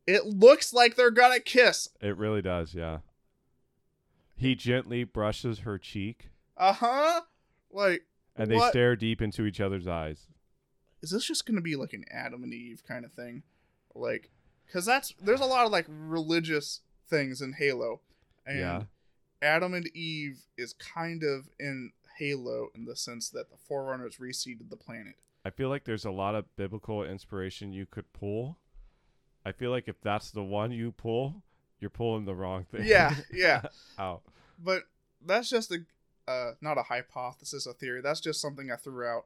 [0.08, 1.90] it looks like they're gonna kiss.
[2.02, 2.74] it really does.
[2.74, 3.00] Yeah.
[4.36, 7.22] He gently brushes her cheek, Uh huh.
[7.72, 8.06] Like,
[8.36, 8.72] and they What?
[8.72, 10.28] stare deep into each other's eyes.
[11.02, 13.44] is this just gonna be like an Adam and Eve kind of thing?
[13.94, 14.30] Like,
[14.66, 18.02] because that's there's a lot of like religious things in Halo,
[18.46, 18.84] and Yeah.
[19.42, 24.70] Adam and Eve is kind of in Halo in the sense that the Forerunners reseeded
[24.70, 25.16] the planet.
[25.46, 28.58] I feel like there's a lot of biblical inspiration you could pull.
[29.46, 31.44] I feel like if that's the one you pull,
[31.80, 32.86] you're pulling the wrong thing.
[32.86, 33.62] Yeah, yeah.
[33.98, 34.22] Out.
[34.62, 34.84] But
[35.26, 35.80] that's just a
[36.30, 38.02] uh, not a hypothesis, a theory.
[38.02, 39.26] That's just something I threw out.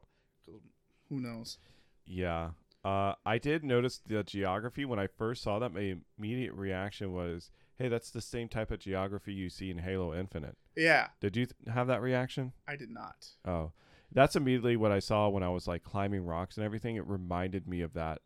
[1.10, 1.58] Who knows?
[2.06, 2.50] Yeah.
[2.82, 5.74] Uh, I did notice the geography when I first saw that.
[5.74, 10.14] My immediate reaction was, "Hey, that's the same type of geography you see in Halo
[10.14, 12.52] Infinite." Yeah, Did you th- have that reaction?
[12.66, 13.26] I did not.
[13.44, 13.72] Oh,
[14.12, 16.96] that's immediately what I saw when I was like climbing rocks and everything.
[16.96, 18.22] It reminded me of that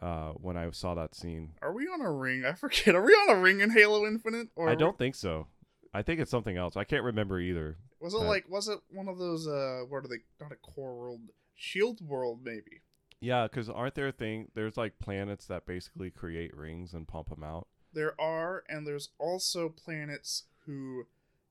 [0.00, 1.52] uh, when I saw that scene.
[1.62, 2.44] Are we on a ring?
[2.44, 2.94] I forget.
[2.94, 4.48] Are we on a ring in Halo Infinite?
[4.56, 5.46] Or I don't think so.
[5.94, 6.76] I think it's something else.
[6.76, 7.78] I can't remember either.
[8.00, 8.48] Was it but- like?
[8.48, 9.46] Was it one of those?
[9.46, 10.18] Uh, what are they?
[10.40, 11.20] Not a core world.
[11.54, 12.82] Shield world, maybe.
[13.20, 14.48] Yeah, because aren't there a thing?
[14.54, 17.66] There's like planets that basically create rings and pump them out.
[17.96, 21.06] There are, and there's also planets who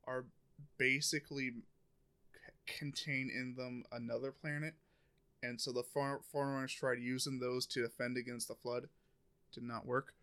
[0.05, 0.26] are
[0.77, 4.76] basically c- contain in them another planet,
[5.41, 8.89] and so the for- forerunners tried using those to defend against the flood.
[9.51, 10.13] Did not work.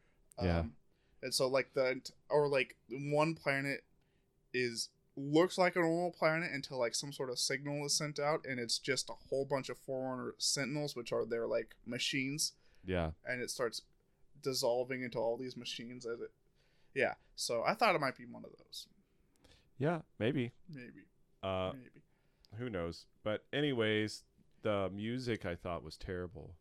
[0.40, 0.60] Yeah.
[0.60, 0.74] Um,
[1.24, 2.00] and so like the
[2.30, 3.82] or like one planet
[4.54, 8.44] is looks like a normal planet until like some sort of signal is sent out,
[8.48, 12.52] and it's just a whole bunch of forerunner sentinels, which are their like machines
[12.84, 13.10] Yeah.
[13.26, 13.82] and it starts
[14.42, 16.30] dissolving into all these machines as it
[16.94, 18.86] yeah so i thought it might be one of those
[19.78, 20.52] Yeah, maybe.
[20.68, 21.04] maybe
[21.42, 22.02] Uh, maybe
[22.58, 23.06] who knows?
[23.24, 24.24] But anyways,
[24.62, 26.54] the music I thought was terrible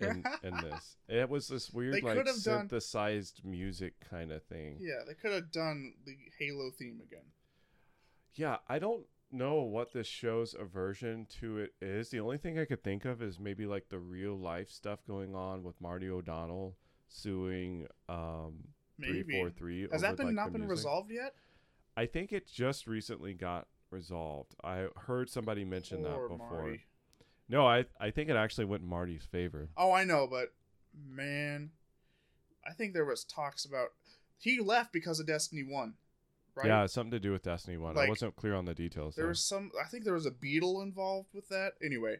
[0.00, 0.96] in in this.
[1.08, 4.78] It was this weird They like have done- synthesized music kind of thing.
[4.80, 7.28] yeah they could have done the halo theme again
[8.34, 12.10] Yeah, I don't know what this show's aversion to it is.
[12.10, 15.34] The only thing I could think of is maybe like the real life stuff going
[15.34, 16.76] on with Marty O'Donnell
[17.08, 18.54] suing um
[18.98, 20.70] maybe 343 has that been like, not been music.
[20.78, 21.34] resolved yet
[21.96, 24.56] I think it just recently got resolved.
[24.64, 26.38] I heard somebody mention that before.
[26.62, 26.80] Marty.
[27.48, 29.68] No, I I think it actually went in Marty's favor.
[29.76, 30.52] oh i know but
[31.08, 31.70] man
[32.68, 33.88] i think there was talks about
[34.38, 35.94] he left because of destiny 1
[36.56, 37.98] right Yeah, something to do with Destiny One.
[37.98, 39.16] I wasn't clear on the details.
[39.16, 39.28] there though.
[39.30, 42.16] was some i think there was a Beatle involved with that anyway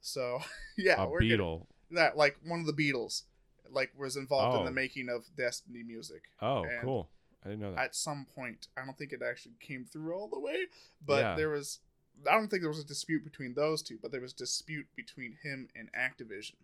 [0.00, 0.40] so
[0.76, 1.66] yeah a we're getting- Beatle.
[1.92, 3.22] that like one of the beatles
[3.70, 4.64] like was involved in Oh.
[4.64, 7.10] the making of destiny music Oh, and cool.
[7.44, 7.84] I didn't know that.
[7.86, 8.68] at some point.
[8.76, 10.66] I don't think it actually came through all the way,
[11.04, 11.34] but Yeah.
[11.36, 11.80] there was.
[12.26, 15.36] I don't think there was a dispute between those two, but there was dispute between
[15.42, 16.56] him and Activision.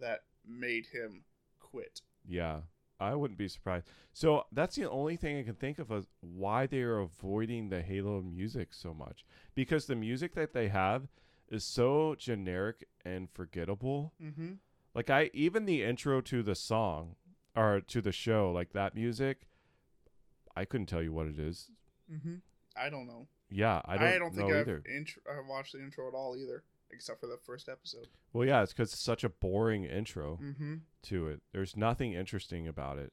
[0.00, 1.24] that made him
[1.58, 2.02] quit.
[2.24, 2.62] Yeah,
[3.00, 3.88] I wouldn't be surprised.
[4.12, 7.82] So that's the only thing I can think of as why they are avoiding the
[7.82, 9.24] Halo music so much.
[9.56, 11.08] Because the music that they have
[11.48, 14.14] is so generic and forgettable.
[14.22, 14.52] Mm-hmm.
[14.98, 17.14] Like I even the intro to the song
[17.54, 19.46] or to the show, like that music,
[20.56, 21.70] I couldn't tell you what it is.
[22.12, 22.34] Mm-hmm.
[22.76, 23.28] I don't know.
[23.48, 26.64] Yeah, I don't, don't know think I've, intro- I've watched the intro at all either,
[26.90, 28.08] except for the first episode.
[28.32, 30.74] Well, yeah, it's because it's such a boring intro Mm-hmm.
[31.02, 31.42] to it.
[31.52, 33.12] There's nothing interesting about it,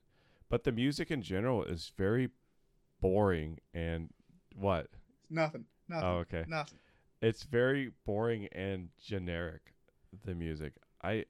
[0.49, 2.31] but the music in general is very
[2.99, 4.09] boring and
[4.55, 4.87] what?
[5.29, 5.65] Nothing.
[5.87, 6.03] Nothing.
[6.09, 6.45] Oh, okay.
[6.47, 6.79] Nothing.
[7.21, 9.75] It's very boring and generic.
[10.23, 11.25] The music, I,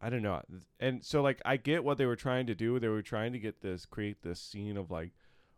[0.00, 0.42] I don't know,
[0.78, 2.78] and so like I get what they were trying to do.
[2.78, 5.10] They were trying to get this create this scene of like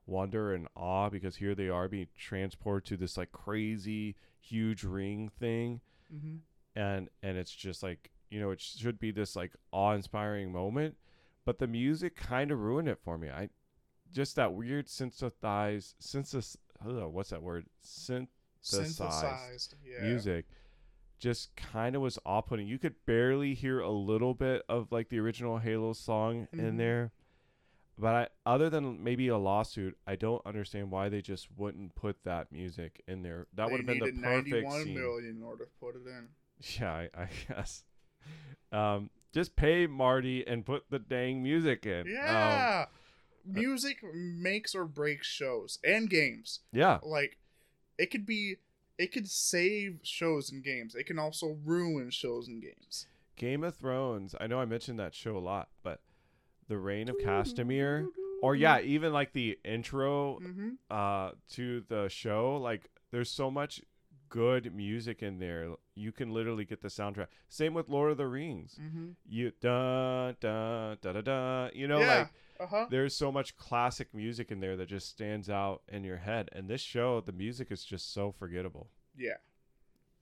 [0.07, 5.29] wonder and awe because here they are being transported to this like crazy huge ring
[5.39, 5.81] thing
[6.13, 6.37] Mm-hmm.
[6.75, 10.97] and and it's just like you know it should be this like awe-inspiring moment
[11.47, 13.49] but the music kind of ruined it for me i
[14.13, 16.57] just that weird synthesized synthesis
[16.87, 18.27] ugh, what's that word synth
[18.61, 19.75] Synthesized Synthesized.
[19.85, 20.07] Yeah.
[20.07, 20.47] music
[21.23, 25.19] just kind of was off-putting you could barely hear a little bit of like the
[25.21, 26.77] original halo song in Mhm.
[26.79, 27.13] there
[27.97, 32.17] but I, other than maybe a lawsuit i don't understand why they just wouldn't put
[32.25, 34.21] that music in there that would have been the perfect
[34.51, 36.29] 91 scene million in order to put it in.
[36.81, 37.85] yeah, I, I guess.
[38.73, 42.01] Um, just pay Marty and put the dang music in.
[42.01, 42.87] Um, Yeah.
[43.45, 46.61] Music makes or breaks shows and games.
[46.73, 46.99] yeah.
[47.03, 47.39] Like,
[47.99, 48.57] it could be,
[48.99, 50.95] it could save shows and games.
[50.95, 53.07] It can also ruin shows and games.
[53.37, 54.35] Game of Thrones.
[54.41, 56.01] I know I mentioned that show a lot, but
[56.69, 58.07] the Rains of Castamere,
[58.43, 60.71] or yeah, even like the intro Mm-hmm.
[60.91, 63.83] uh to the show, like there's so much
[64.29, 65.69] good music in there.
[65.95, 67.27] You can literally get the soundtrack.
[67.49, 68.79] Same with Lord of the Rings.
[68.81, 69.09] Mm-hmm.
[69.29, 71.69] You da da da da da.
[71.75, 72.19] You know, yeah.
[72.19, 72.29] like
[72.63, 72.87] uh huh.
[72.91, 76.49] there's so much classic music in there that just stands out in your head.
[76.53, 78.89] And this show the music is just so forgettable.
[79.17, 79.37] Yeah.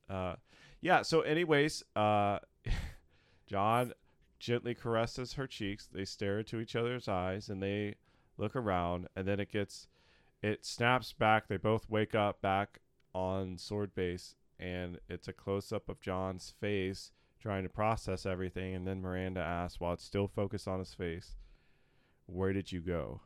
[0.08, 0.36] uh
[0.80, 2.38] yeah so anyways uh
[3.46, 3.92] john
[4.38, 5.88] gently caresses her cheeks.
[5.92, 7.96] They stare into each other's eyes and they
[8.38, 9.08] look around.
[9.14, 9.86] And then it gets
[10.42, 11.46] it snaps back.
[11.46, 12.80] They both wake up back
[13.14, 18.74] on sword base and it's a close-up of john's face trying to process everything.
[18.74, 21.36] And then miranda asks while it's still focused on his face
[22.30, 23.20] where did you go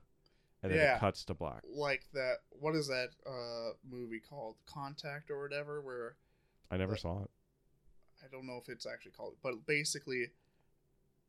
[0.62, 0.96] and then Yeah.
[0.96, 2.38] it cuts to black Like that.
[2.50, 4.56] What is that uh movie called?
[4.66, 6.16] Contact or whatever, where
[6.70, 7.30] i never But- saw it
[8.24, 10.32] I don't know if it's actually called, but basically,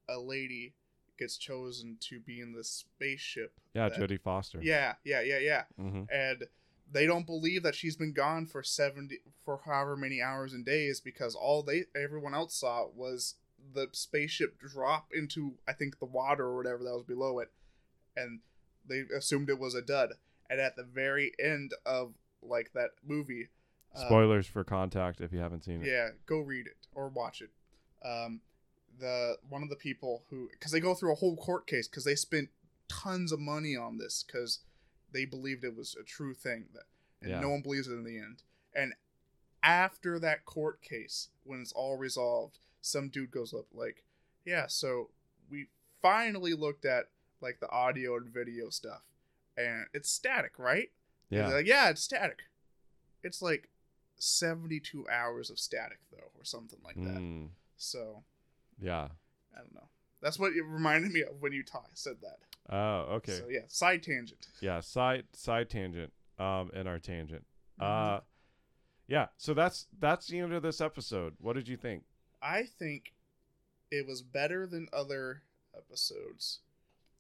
[0.08, 0.74] a lady
[1.18, 3.54] gets chosen to be in this spaceship.
[3.74, 5.64] yeah that- jodie foster Yeah, yeah, yeah, yeah.
[5.78, 6.48] hmm And
[6.92, 11.02] they don't believe that she's been gone for seventy for however many hours and days
[11.02, 13.36] because all they everyone else saw was
[13.74, 17.52] the spaceship drop into I think the water or whatever that was below it,
[18.16, 18.40] and
[18.88, 20.14] they assumed it was a dud.
[20.50, 23.50] And at the very end of like that movie,
[23.96, 27.42] uh, spoilers for contact if you haven't seen it yeah, go read it or watch
[27.42, 27.50] it.
[28.08, 28.42] Um,
[29.00, 32.04] the one of the people who because they go through a whole court case because
[32.04, 32.50] they spent
[32.88, 34.60] tons of money on this because
[35.12, 36.84] they believed it was a true thing that
[37.22, 37.40] and Yeah.
[37.40, 38.44] no one believes it in the end.
[38.76, 38.94] And
[39.64, 44.04] after that court case, when it's all resolved, some dude goes up like,
[44.46, 45.10] "Yeah, so
[45.50, 45.70] we
[46.02, 47.10] finally looked at
[47.46, 49.04] like the audio and video stuff,
[49.58, 50.90] and it's static, right?"
[51.30, 52.44] Yeah like, yeah, it's static.
[53.24, 53.70] It's like
[54.18, 57.18] 72 hours of static, though, or something like that.
[57.22, 58.24] Mm, So,
[58.80, 59.08] yeah
[59.56, 59.88] I don't know.
[60.22, 62.40] That's what it reminded me of when you ta- said that.
[62.74, 64.48] oh okay So, yeah, side tangent.
[64.62, 67.46] yeah side side tangent um in our tangent
[67.80, 67.86] Mhm.
[67.86, 68.20] uh
[69.08, 72.04] yeah so that's that's the end of this episode what did you think
[72.42, 73.14] I think
[73.92, 75.44] it was better than other
[75.76, 76.60] episodes.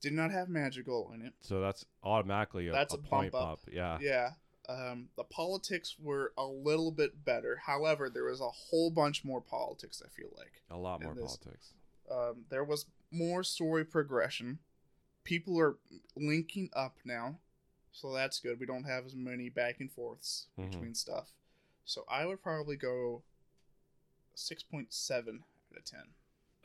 [0.01, 1.33] Did not have magical in it.
[1.41, 3.59] so that's automatically a, That's a a point up up.
[3.71, 4.29] yeah Yeah.
[4.67, 7.61] Um, the politics were a little bit better.
[7.67, 10.61] However, there was a whole bunch more politics, I feel like.
[10.71, 11.37] a lot more this.
[11.37, 11.73] politics
[12.11, 14.59] um, there was more story progression.
[15.23, 15.77] People are
[16.15, 17.39] linking up now,
[17.91, 18.59] so that's good.
[18.59, 20.71] We don't have as many back and forths Mhm.
[20.71, 21.31] between stuff.
[21.83, 23.23] So I would probably go
[24.35, 26.13] six point seven out of ten.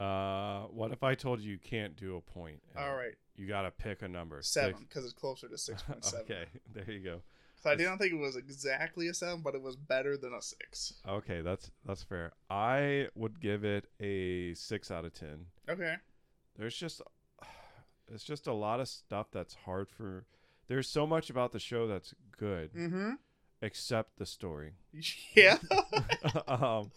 [0.01, 3.47] Uh what if i told you you can't do a point in All right, you
[3.47, 6.25] gotta pick a number seven because it's closer to six point seven.
[6.25, 7.21] okay there you go
[7.63, 10.41] So I didn't think it was exactly a seven, but it was better than a
[10.41, 10.95] six.
[11.07, 15.97] okay that's that's fair i would give it a six out of ten Okay.
[16.59, 17.03] there's just
[18.13, 20.25] it's just a lot of stuff that's hard for
[20.69, 23.13] there's so much about the show that's good Mm-hmm.
[23.61, 24.73] except the story
[25.35, 25.59] Yeah.
[26.49, 26.91] um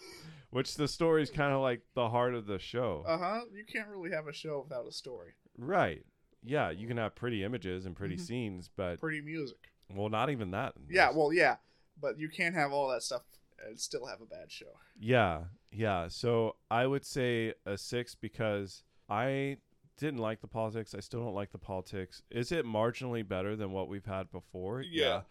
[0.53, 3.03] which the story is kind of like the heart of the show.
[3.07, 3.41] Uh huh.
[3.53, 5.33] You can't really have a show without a story.
[5.57, 6.03] right.
[6.45, 8.19] Yeah, you can have pretty images and pretty Mhm.
[8.19, 9.71] scenes, but Pretty music.
[9.89, 10.73] well, not even that.
[10.89, 11.55] Yeah, well, yeah,
[11.99, 13.21] but you can't have all that stuff
[13.65, 14.73] and still have a bad show.
[14.99, 16.09] Yeah, yeah.
[16.09, 19.59] So I would say a six because I
[19.95, 20.93] didn't like the politics.
[20.93, 22.23] I still don't like the politics.
[22.29, 24.81] Is it marginally better than what we've had before?
[24.81, 25.21] Yeah.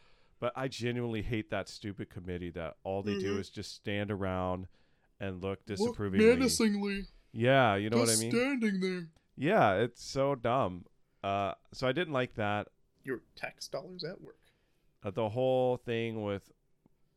[0.40, 3.40] But I genuinely hate that stupid committee that all they do Mhm.
[3.40, 4.66] is just stand around
[5.22, 6.26] and look disapprovingly.
[6.26, 8.30] menacingly, Yeah, you know what I mean?
[8.30, 9.06] standing there.
[9.36, 10.84] Yeah, it's so dumb.
[11.24, 12.68] Uh, so I didn't like that.
[13.04, 14.36] Your tax dollars at work.
[15.02, 16.50] Uh, the whole thing with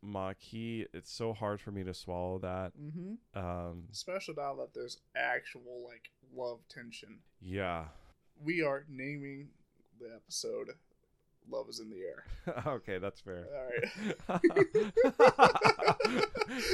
[0.03, 2.71] Makee, it's so hard for me to swallow that.
[2.81, 3.37] Mm-hmm.
[3.37, 7.17] Um, Especially now that there's actual like love tension.
[7.41, 7.85] yeah.
[8.43, 9.47] We are naming
[9.99, 10.71] the episode
[11.49, 12.23] "Love Is in the Air."
[12.75, 13.45] okay, that's fair.
[14.29, 14.39] All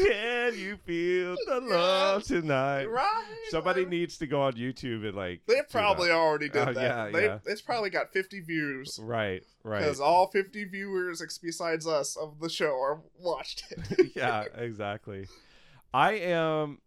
[0.05, 2.85] Can you feel the love tonight?
[2.85, 3.25] right.
[3.49, 3.89] Somebody right.
[3.89, 5.41] needs to go on YouTube and like.
[5.47, 6.15] They probably that.
[6.15, 6.81] already did Oh, that.
[6.81, 7.39] yeah, they, yeah.
[7.45, 8.99] It's probably got 50 views.
[9.01, 9.79] Right, right.
[9.79, 14.11] Because all 50 viewers, besides us, of the show are watched it.
[14.15, 15.27] yeah, exactly.
[15.93, 16.79] I am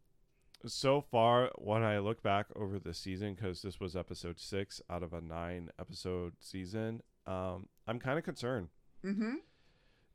[0.66, 5.02] so far when I look back over the season because this was episode six out
[5.02, 7.02] of a nine episode season.
[7.26, 8.68] Um, I'm kind of concerned.
[9.04, 9.34] mm-hmm.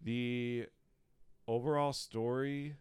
[0.02, 0.68] The
[1.48, 2.76] overall story,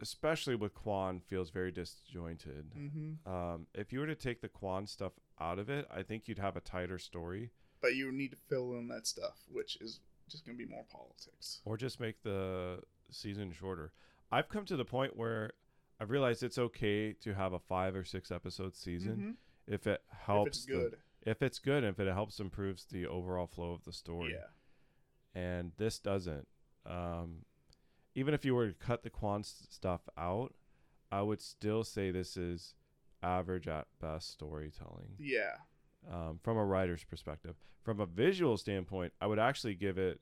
[0.00, 2.72] especially with Kwan, feels very disjointed.
[2.76, 3.32] Mm-hmm.
[3.32, 6.38] Um, if you were to take the Kwan stuff out of it, I think you'd
[6.38, 7.50] have a tighter story,
[7.80, 10.84] But you need to fill in that stuff, which is just going to be more
[10.90, 11.60] politics.
[11.64, 13.92] or just make the season shorter.
[14.32, 15.52] I've come to the point where
[16.00, 19.36] I've realized it's okay to have a five or six episode season
[19.68, 19.72] Mhm.
[19.72, 20.48] if it If helps.
[20.56, 20.98] it's the- good.
[21.24, 24.32] If it's good, if it helps improves the overall flow of the story.
[24.34, 25.40] Yeah.
[25.40, 26.46] and this doesn't.
[26.86, 27.44] Um,
[28.14, 30.54] even if you were to cut the Kwan stuff out,
[31.10, 32.74] I would still say this is
[33.22, 35.56] average at best storytelling Yeah.
[36.12, 37.56] um, from a writer's perspective.
[37.82, 40.20] From a visual standpoint, I would actually give it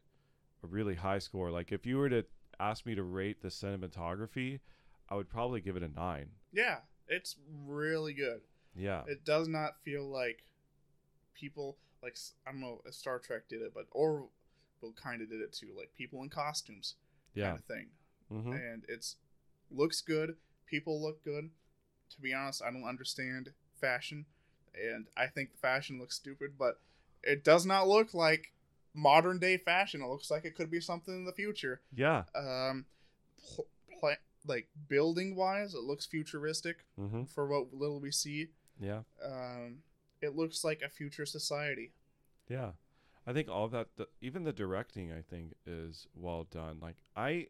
[0.62, 1.51] a really high score.
[1.51, 2.24] Like if you were to
[2.61, 4.61] ask me to rate the cinematography,
[5.09, 6.31] I would probably give it a nine.
[6.53, 6.79] Yeah.
[7.09, 8.41] It's really good.
[8.74, 10.45] Yeah, It does not feel like
[11.35, 14.31] people, like, I don't know if Star Trek did it, but Orville
[14.97, 15.69] kind of did it too.
[15.77, 16.95] Like, people in costumes
[17.35, 17.87] yeah, kind of thing.
[18.31, 19.17] hmm and it's
[19.71, 20.37] looks good.
[20.67, 21.51] People look good.
[22.15, 24.27] To be honest, I don't understand fashion,
[24.75, 26.53] and I think the fashion looks stupid.
[26.59, 26.79] But
[27.23, 28.53] it does not look like
[28.95, 30.03] modern day fashion.
[30.03, 31.81] It looks like it could be something in the future.
[31.95, 32.85] yeah, Um,
[33.55, 33.67] pl-
[33.99, 38.49] pla- like building wise, it looks futuristic hmm for what little we see.
[38.79, 39.01] yeah.
[39.25, 39.79] Um,
[40.23, 41.93] it looks like a future society.
[42.49, 42.73] Yeah,
[43.27, 46.78] I think all of that, the, even the directing, I think is well done.
[46.81, 47.49] Like I,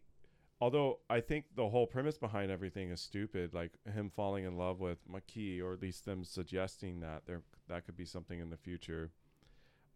[0.61, 4.81] although I think the whole premise behind everything is stupid, like him falling in love
[4.81, 8.57] with Makee, or at least them suggesting that there that could be something in the
[8.57, 9.11] future.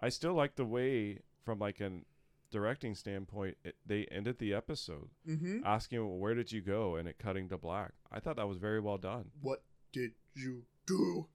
[0.00, 2.04] I still like the way, from like an
[2.50, 5.60] directing standpoint, it, they ended the episode Mm-hmm.
[5.64, 7.92] asking, well, "Where did you go?" and it cutting to black.
[8.12, 9.30] I thought that was very well done.
[9.40, 9.62] What
[9.92, 11.26] did you do?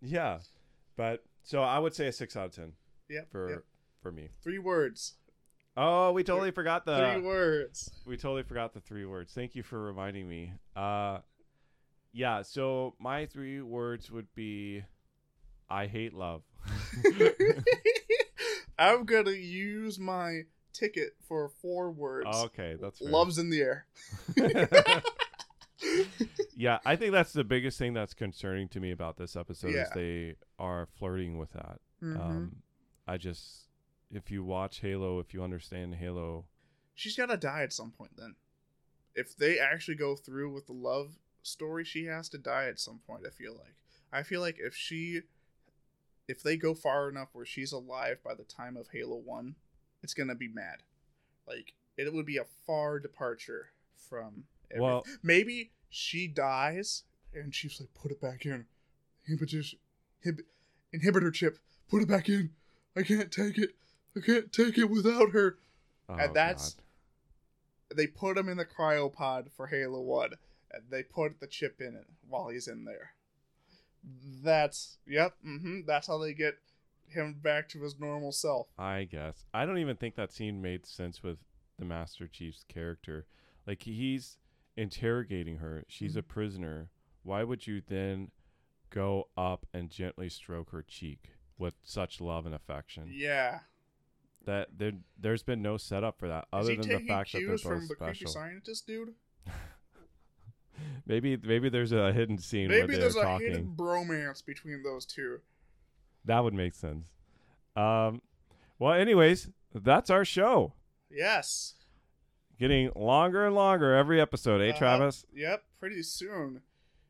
[0.00, 0.38] Yeah,
[1.00, 2.72] but so I would say a six out of ten
[3.08, 3.22] Yeah.
[3.32, 3.56] for yeah.
[4.02, 4.28] for me.
[4.42, 5.14] Three words.
[5.74, 7.90] Oh, we totally forgot the Three words.
[8.04, 9.32] we totally forgot the three words.
[9.32, 10.52] Thank you for reminding me.
[10.76, 11.20] Uh
[12.12, 14.84] yeah, so my three words would be
[15.70, 16.42] I hate love.
[18.78, 20.42] I'm gonna use my
[20.74, 22.28] ticket for four words.
[22.28, 23.08] okay, that's fair.
[23.08, 23.86] Love's in the air.
[26.56, 29.88] yeah, I think that's the biggest thing that's concerning to me about this episode is
[29.94, 31.80] they are flirting with that.
[32.02, 32.20] Mhm.
[32.20, 32.62] Um
[33.06, 33.68] I just
[34.12, 36.46] if you watch Halo, if you understand Halo,
[36.94, 38.10] She's gotta die at some point.
[38.18, 38.34] Then,
[39.14, 42.98] if they actually go through with the love story, she has to die at some
[43.06, 43.24] point.
[43.26, 43.74] I feel like.
[44.12, 45.22] I feel like if she,
[46.28, 49.54] if they go far enough where she's alive by the time of Halo One,
[50.02, 50.82] it's gonna be mad.
[51.48, 54.44] Like it would be a far departure from.
[54.70, 58.66] Every- Well- maybe she dies and she's like, "Put it back in,
[59.28, 59.74] inhibitor,
[60.24, 60.44] inhib-
[60.92, 61.58] inhibitor chip.
[61.88, 62.54] Put it back in.
[62.96, 63.74] I can't take it.
[64.16, 65.58] I can't take it without her."
[66.08, 67.96] oh, and that's God.
[67.96, 70.34] they put him in the cryopod for Halo One,
[70.72, 73.12] and they put the chip in it while he's in there.
[74.42, 76.58] That's yep, hmm That's how they get
[77.08, 78.68] him back to his normal self.
[78.78, 79.44] I guess.
[79.52, 81.38] I don't even think that scene made sense with
[81.78, 83.26] the Master Chief's character.
[83.66, 84.38] Like he's
[84.76, 85.84] interrogating her.
[85.88, 86.88] She's a prisoner.
[87.22, 88.30] Why would you then
[88.90, 93.10] go up and gently stroke her cheek with such love and affection?
[93.12, 93.60] Yeah,
[94.46, 97.62] That there there's been no setup for that, other than the fact that they're both
[97.62, 99.14] from the creepy scientist dude?
[101.06, 103.46] maybe maybe there's a hidden scene where Maybe there's a talking.
[103.48, 105.40] hidden bromance between those two.
[106.24, 107.08] That would make sense.
[107.76, 108.22] Um,
[108.78, 110.72] well, anyways, that's our show.
[111.10, 111.74] Yes.
[112.60, 114.78] Getting longer and longer every episode, eh, Uh-huh.
[114.78, 115.24] Travis?
[115.34, 115.64] Yep.
[115.80, 116.60] Pretty soon,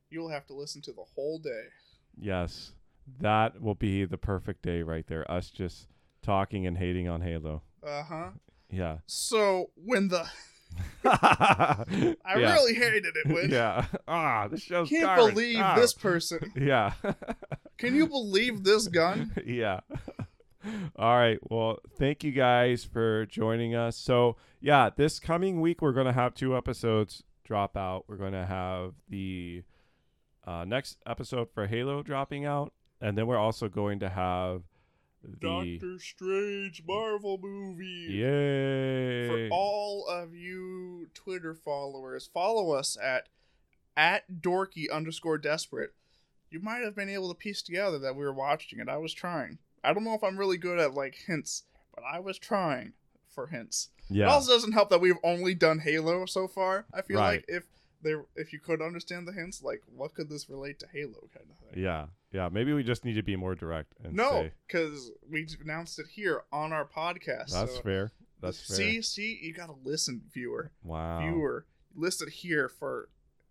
[0.09, 1.65] you'll have to listen to the whole day.
[2.17, 2.73] Yes,
[3.19, 5.29] that will be the perfect day right there.
[5.31, 5.89] Us just
[6.23, 7.63] talking and hating on Halo.
[7.85, 8.31] Uh huh.
[8.71, 8.99] Yeah.
[9.07, 10.25] So when the
[11.05, 13.87] I I really hated it when Yeah.
[14.07, 15.35] Ah, this show's can't garbage.
[15.35, 15.75] believe Ah.
[15.75, 16.53] this person.
[16.61, 16.93] Yeah.
[17.79, 19.33] Can you believe this gun?
[19.45, 19.81] yeah.
[20.97, 21.39] All right.
[21.43, 23.97] Well, thank you guys for joining us.
[23.97, 28.05] So, yeah, this coming week we're going to have two episodes drop out.
[28.07, 29.63] We're going to have the
[30.47, 34.63] uh, next episode for Halo dropping out, and then we're also going to have
[35.23, 38.07] the Doctor Strange Marvel movie.
[38.11, 43.29] yay For all of you Twitter followers, follow us at
[43.97, 45.93] at dorky underscore desperate.
[46.51, 48.89] You might have been able to piece together that we were watching it.
[48.89, 49.59] I was trying.
[49.85, 52.93] I don't know if I'm really good at like hints, but I was trying
[53.29, 53.89] for hints.
[54.09, 54.27] Yeah.
[54.27, 56.87] It also doesn't help that we've only done Halo so far.
[56.93, 57.37] I feel Right.
[57.37, 57.65] like if
[58.03, 61.47] there if you could understand the hints, like what could this relate to Halo kind
[61.51, 61.83] of thing.
[61.83, 65.99] yeah yeah maybe we just need to be more direct and No, because we announced
[65.99, 67.51] it here on our podcast.
[67.53, 70.71] that's so fair that's fair See, see, you gotta listen, viewer.
[70.85, 73.09] wow Viewer, listed here for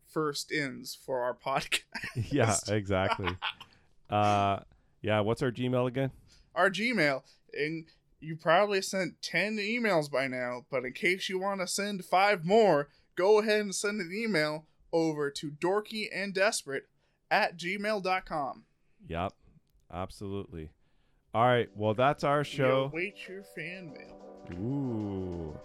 [0.08, 1.84] first ins for our podcast.
[2.32, 3.30] yeah exactly
[4.10, 4.60] uh
[5.04, 6.10] yeah what's our gmail again
[6.60, 7.22] Our Gmail,
[7.54, 7.86] and
[8.20, 10.66] you probably sent ten emails by now.
[10.70, 14.66] But in case you want to send five more, go ahead and send an email
[14.92, 16.82] over to dorkyanddesperate
[17.32, 18.66] at gmail.com.
[19.08, 19.34] Yep,
[19.94, 20.72] absolutely.
[21.34, 22.92] All right, well that's our show.
[22.94, 24.60] We await your fan mail.
[24.60, 25.58] Ooh,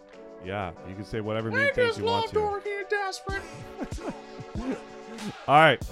[0.47, 2.69] yeah, you can say whatever mean I things just you want to love to.
[2.71, 3.43] Dorky and Desperate.
[5.49, 5.83] All right,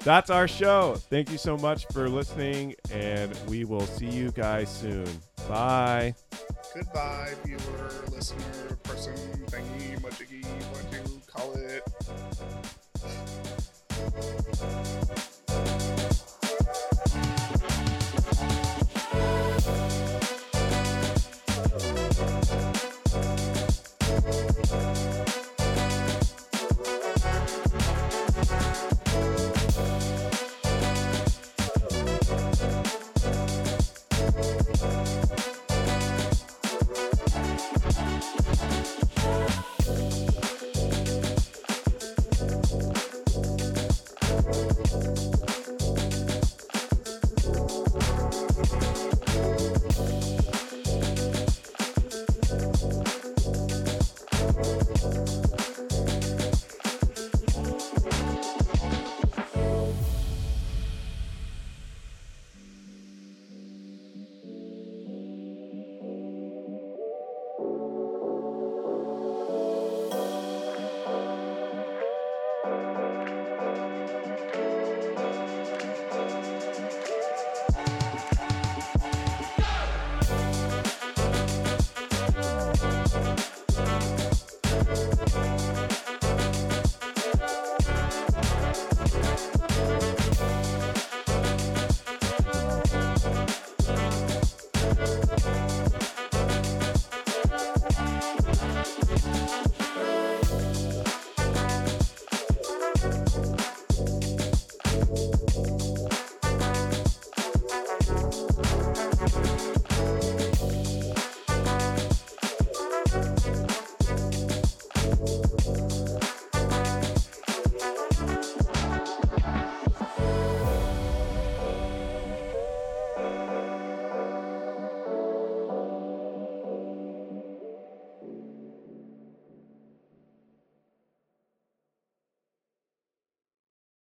[0.00, 0.94] that's our show.
[1.10, 5.06] Thank you so much for listening, and we will see you guys soon.
[5.48, 6.14] Bye.
[6.74, 7.58] Goodbye, viewer,
[8.10, 9.14] listener, person,
[9.46, 11.82] thingy, mudjiggy, what you call it.